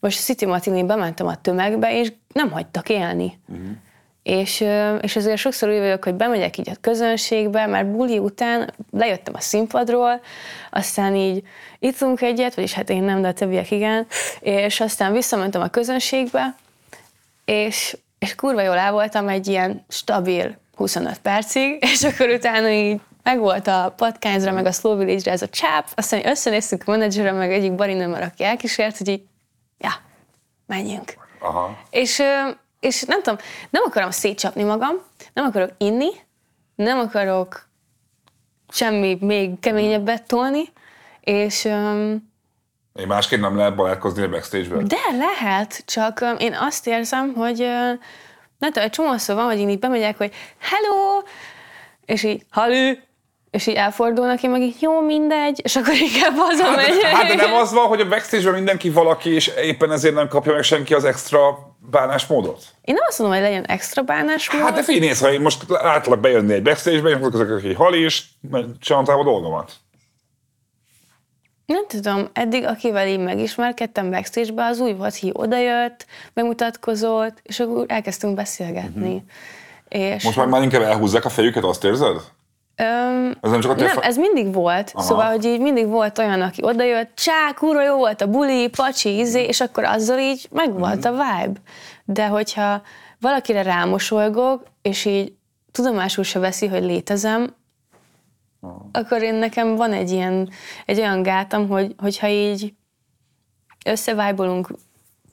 [0.00, 3.38] most a City Martini bementem a tömegbe, és nem hagytak élni.
[3.48, 3.66] Uh-huh.
[4.22, 4.64] És,
[5.00, 9.40] és azért sokszor úgy vagyok, hogy bemegyek így a közönségbe, mert buli után lejöttem a
[9.40, 10.20] színpadról,
[10.70, 11.42] aztán így
[11.78, 14.06] ittunk egyet, vagyis hát én nem, de a többiek igen,
[14.40, 16.54] és aztán visszamentem a közönségbe,
[17.44, 23.00] és, és kurva jól el voltam egy ilyen stabil 25 percig, és akkor utána így
[23.22, 27.52] megvolt a patkányzra, meg a Slow Village-re ez a csáp, aztán összenéztünk a menedzserre, meg
[27.52, 29.22] egyik barinőmmel, aki elkísért, hogy így,
[29.78, 29.92] ja,
[30.66, 31.14] menjünk.
[31.40, 31.78] Aha.
[31.90, 32.22] És,
[32.82, 33.38] és nem tudom,
[33.70, 34.94] nem akarom szétcsapni magam,
[35.32, 36.10] nem akarok inni,
[36.74, 37.68] nem akarok
[38.68, 40.62] semmi még keményebbet tolni,
[41.20, 42.30] és öm,
[42.94, 44.88] Én másképp nem lehet barátkozni a backstage-ben.
[44.88, 47.92] de lehet, csak öm, én azt érzem, hogy ö,
[48.58, 51.22] nem tudom, egy csomószor van, hogy én így bemegyek, hogy hello,
[52.04, 53.02] és így halő,
[53.52, 57.02] és így elfordulnak, én meg így jó, mindegy, és akkor inkább hazamegyek.
[57.02, 60.52] Hát de nem az van, hogy a backstage-ben mindenki valaki, és éppen ezért nem kapja
[60.52, 61.58] meg senki az extra
[61.90, 62.62] bánásmódot?
[62.82, 64.62] Én nem azt mondom, hogy legyen extra bánásmód.
[64.62, 67.72] Hát de figyelj, nézd, ha én most átlak bejönni egy backstage-be, és akkor azok, aki
[67.72, 68.30] hal is,
[68.80, 69.72] csináltam a dolgomat.
[71.66, 77.84] Nem tudom, eddig akivel én megismerkedtem backstage-be, az úgy volt, hogy odajött, bemutatkozott, és akkor
[77.88, 79.14] elkezdtünk beszélgetni.
[79.88, 80.14] Uh-huh.
[80.16, 82.16] És Most már, már inkább elhúzzák a fejüket, azt érzed?
[82.82, 84.90] Öm, Ez nem csak a nem, fe- ez mindig volt.
[84.94, 85.04] Aha.
[85.04, 89.18] Szóval, hogy így mindig volt olyan, aki odajött, csá, kurva jó volt a buli, pacsi,
[89.18, 91.60] izé, és akkor azzal így megvolt a vibe.
[92.04, 92.82] De hogyha
[93.20, 95.32] valakire rámosolygok, és így
[95.72, 97.54] tudomásul se veszi, hogy létezem,
[98.92, 100.50] akkor én nekem van egy ilyen,
[100.86, 102.74] egy olyan gátam, hogy, hogyha így
[103.84, 104.68] összevájbolunk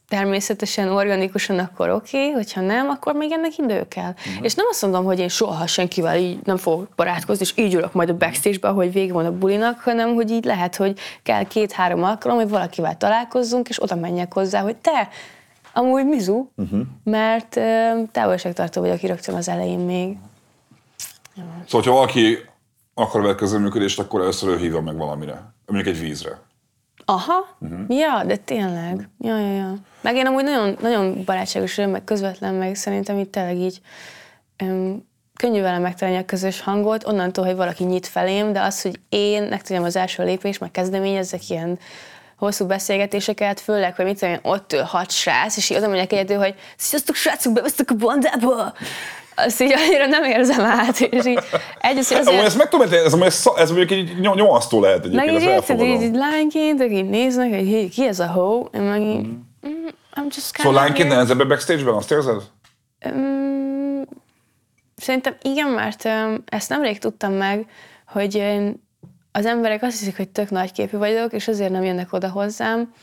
[0.09, 4.13] természetesen, organikusan, akkor oké, okay, hogyha nem, akkor még ennek idő kell.
[4.17, 4.45] Uh-huh.
[4.45, 7.93] És nem azt mondom, hogy én soha senkivel így nem fogok barátkozni, és így ülök
[7.93, 12.03] majd a backstage-be, hogy vége van a bulinak, hanem hogy így lehet, hogy kell két-három
[12.03, 15.09] alkalom, hogy valakivel találkozzunk, és oda menjek hozzá, hogy te,
[15.73, 16.79] amúgy mizu, uh-huh.
[17.03, 20.17] mert ö, távolságtartó vagyok rögtön az elején még.
[21.67, 22.37] Szóval, ha valaki
[22.93, 25.53] akar veled közreműködést, akkor először ő hívja meg valamire.
[25.65, 26.39] Mondjuk egy vízre.
[27.09, 27.97] Aha, uh-huh.
[27.97, 29.09] ja, de tényleg.
[29.19, 29.73] Ja, ja, ja.
[30.01, 33.81] Meg én amúgy nagyon, nagyon barátságos vagyok, meg közvetlen, meg szerintem itt tényleg így
[34.57, 38.99] öm, könnyű vele megtalálni a közös hangot, onnantól, hogy valaki nyit felém, de az, hogy
[39.09, 41.79] én megtudjam az első lépés, meg kezdeményezzek ilyen
[42.37, 46.11] hosszú beszélgetéseket, főleg, hogy mit tudom én, ott ül hat srác, és így oda mondják
[46.11, 48.73] egyedül, hogy sziasztok srácok, bevesztek a bandába!
[49.45, 51.39] Azt így annyira nem érzem át, és így
[51.81, 52.43] egyrészt Amúgy azért...
[52.45, 55.47] ezt meg tudom, ez, amúgy ez, ez mondjuk egy ny- nyomasztó lehet Meg egyébként, így
[55.57, 58.81] ezt érted, így, így lányként, akik így néznek, hogy ki- ki ez a ho, én
[58.81, 62.41] meg így, mm, I'm just kind Szóval lányként nehezebb a backstage-ben, azt érzed?
[63.09, 64.01] Mm,
[64.95, 67.65] Szerintem igen, mert öm, ezt nemrég tudtam meg,
[68.07, 68.83] hogy én-
[69.31, 72.93] az emberek azt hiszik, hogy tök nagyképű vagyok, és azért nem jönnek oda hozzám,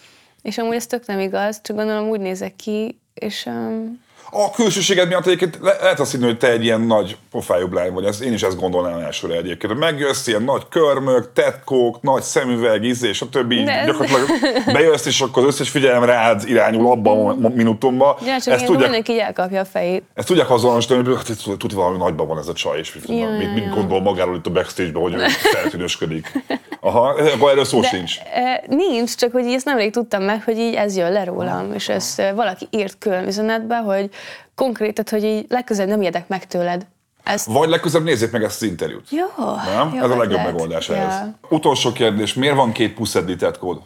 [0.42, 4.00] és amúgy ez tök nem igaz, csak gondolom úgy nézek ki, és um,
[4.30, 7.92] A külsőséged miatt egyébként le- lehet azt hinni, hogy te egy ilyen nagy pofájú lány
[7.92, 8.04] vagy.
[8.04, 9.78] Ez, én is ezt gondolnám elsőre egyébként.
[9.78, 13.62] Megjössz ilyen nagy körmök, tetkók, nagy szemüveg, izé, és a többi.
[13.62, 14.28] De ez- Gyakorlatilag
[14.72, 18.14] bejössz, és akkor az összes figyelem rád irányul abban a minutumban.
[18.26, 20.02] ja, csak ezt, tudják, mindenki így elkapja a fejét.
[20.14, 23.08] ezt tudják azonosítani, hogy hát itt tudja, valami nagyban van ez a csaj, és mit,
[23.08, 23.70] Ja, mit, ja, mit ja.
[23.74, 26.32] gondol magáról itt a backstage-ben, hogy ő feltűnösködik.
[26.80, 28.18] Aha, akkor erről szó sincs.
[28.34, 31.72] E, Nincs, csak hogy így ezt nemrég tudtam meg, hogy így ez jön le rólam,
[31.74, 34.08] és ezt e, valaki írt külön üzenetbe, hogy
[34.54, 36.86] konkrétat, hogy így legközelebb nem ijedek meg tőled.
[37.22, 39.10] Ezt, Vagy legközelebb nézzék meg ezt az interjút.
[39.10, 39.26] jó,
[39.74, 39.94] Nem?
[39.94, 40.44] jó ez a legjobb ötlet.
[40.44, 40.94] megoldás Ja.
[40.94, 41.22] ehhez.
[41.48, 43.80] Utolsó kérdés, miért van két puszedli tetkód?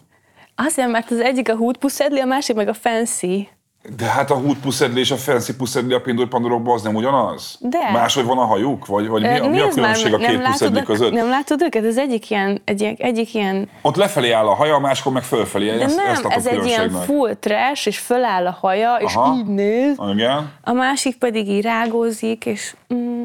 [0.54, 3.48] Azért, mert az egyik a hút puszedli, a másik meg a fancy.
[3.96, 7.58] De hát a hút puszedli és a fancy puszedli a pindul pandorokban az nem ugyanaz?
[7.60, 7.90] De.
[7.92, 8.86] Máshogy van a hajuk?
[8.86, 11.12] Vagy, vagy mi, a, mi a különbség a nem két puszedli között?
[11.12, 11.84] Nem látod őket?
[11.84, 15.66] Ez egyik ilyen, egy, egyik ilyen Ott lefelé áll a haja, a máskor meg fölfelé.
[15.66, 19.34] de ezt, nem, ezt ez egy ilyen full trash, és föláll a haja, és Aha.
[19.36, 19.96] így néz.
[20.12, 20.52] Igen?
[20.62, 23.24] A másik pedig így rágózik, és mm,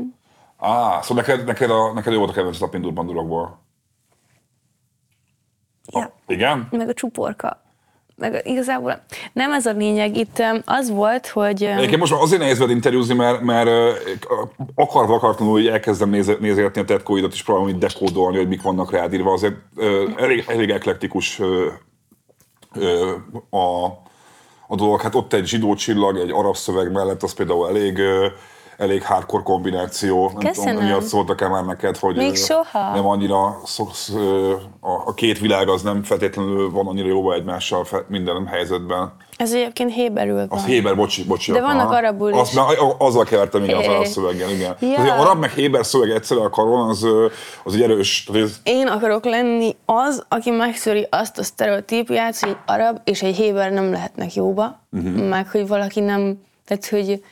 [0.57, 3.59] Á, szóval neked, neked, a, neked jó volt a kedvenc a pindul pandorokból.
[5.91, 6.67] ja, Igen?
[6.71, 7.63] meg a csuporka.
[8.17, 9.01] Meg igazából
[9.33, 10.17] nem ez a lényeg.
[10.17, 11.63] Itt az volt, hogy...
[11.63, 13.91] Egyébként most már azért nehéz veled interjúzni, mert, mert ö,
[14.75, 18.91] akarva akartanul, hogy elkezdem néze, nézegetni a tetkóidat, és próbálom így dekódolni, hogy mik vannak
[18.91, 19.31] rád írva.
[19.31, 23.11] Azért ö, elég, elég eklektikus ö,
[23.49, 23.85] a,
[24.67, 25.01] a dolog.
[25.01, 27.99] Hát ott egy zsidó csillag, egy arab szöveg mellett, az például elég,
[28.77, 30.31] elég hardcore kombináció.
[30.33, 30.73] Nem Köszönöm.
[30.73, 32.93] tudom, miatt szóltak-e már neked, hogy Még soha.
[32.93, 34.09] nem annyira szoksz,
[34.79, 39.13] a, két világ az nem feltétlenül van annyira jóba egymással minden helyzetben.
[39.37, 40.47] Ez egyébként héberül van.
[40.49, 41.51] Az Héber, bocsi, bocsi.
[41.51, 41.95] De vannak aha.
[41.95, 42.37] arabul is.
[42.39, 42.65] Azt, már,
[42.97, 44.75] azzal kevertem, igen, az arab szöveggel, igen.
[44.79, 45.01] Ja.
[45.01, 47.07] Az arab meg héber szöveg egyszerre a karon, az,
[47.63, 52.57] az egy erős, ez- Én akarok lenni az, aki megszöri azt a sztereotípiát, hogy egy
[52.65, 55.27] arab és egy héber nem lehetnek jóba, uh-huh.
[55.27, 57.23] meg hogy valaki nem, tehát hogy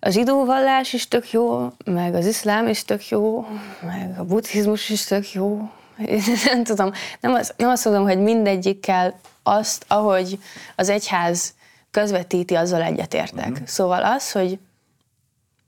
[0.00, 3.46] a zsidó vallás is tök jó, meg az iszlám is tök jó,
[3.82, 5.70] meg a buddhizmus is tök jó.
[6.06, 6.22] Én
[6.52, 10.38] nem tudom, nem, az, nem azt mondom, hogy mindegyikkel azt, ahogy
[10.76, 11.54] az egyház
[11.90, 13.44] közvetíti, azzal egyetértek.
[13.44, 13.52] Mhm.
[13.52, 13.66] Uh-huh.
[13.66, 14.58] Szóval az, hogy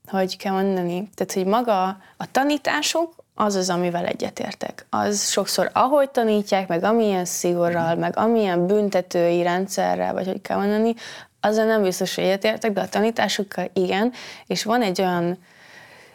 [0.07, 1.87] hogy kell mondani, tehát hogy maga
[2.17, 4.85] a tanítások az az, amivel egyetértek.
[4.89, 10.95] Az sokszor ahogy tanítják, meg amilyen szigorral, meg amilyen büntetői rendszerrel, vagy hogy kell mondani,
[11.41, 14.13] azzal nem biztos, hogy egyetértek, de a tanításokkal igen,
[14.47, 15.37] és van egy olyan,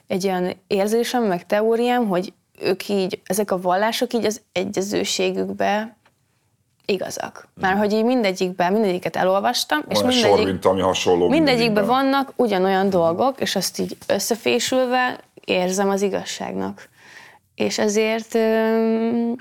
[0.06, 5.96] egy olyan érzésem, meg teóriám, hogy ők így, ezek a vallások így az egyezőségükbe
[6.86, 7.48] igazak.
[7.60, 11.28] Már hogy így mindegyikben, mindegyiket elolvastam, és van egy mindegyik, sor, mint ami hasonló.
[11.28, 16.88] Mindegyikben vannak ugyanolyan dolgok, és azt így összefésülve érzem az igazságnak.
[17.54, 18.34] És ezért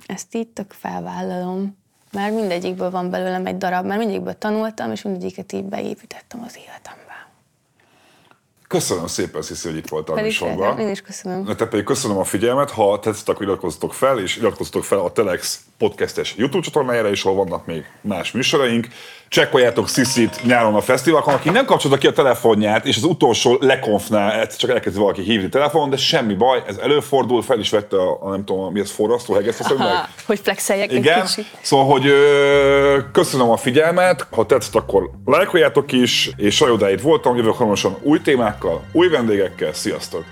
[0.05, 1.77] ezt így tök felvállalom.
[2.15, 7.03] Már mindegyikből van belőlem egy darab, mert mindegyikből tanultam, és mindegyiket így beépítettem az életembe.
[8.67, 10.79] Köszönöm szépen, Sziszi, hogy itt voltál Pedig műsorban.
[10.79, 11.43] én is köszönöm.
[11.43, 15.59] Nektek pedig köszönöm a figyelmet, ha tetszett, akkor iratkozzatok fel, és iratkozzatok fel a Telex
[15.77, 18.87] podcastes YouTube csatornájára is, ahol vannak még más műsoraink.
[19.27, 24.31] Csekkoljátok Sziszit nyáron a fesztiválon, aki nem kapcsolta ki a telefonját, és az utolsó lekonfnál
[24.39, 28.17] egyszer csak elkezdi valaki hívni telefonon, de semmi baj, ez előfordul, fel is vette a,
[28.21, 31.45] a nem tudom, mi ez forrasztó, hegesztő Ha, hogy flexeljek egy igen, kicsit.
[31.61, 37.55] szóval, hogy ö, köszönöm a figyelmet, ha tetszett, akkor lájkoljátok is, és Sajodáit voltam, jövök
[37.55, 40.23] hamarosan új témákkal, új vendégekkel, sziasztok!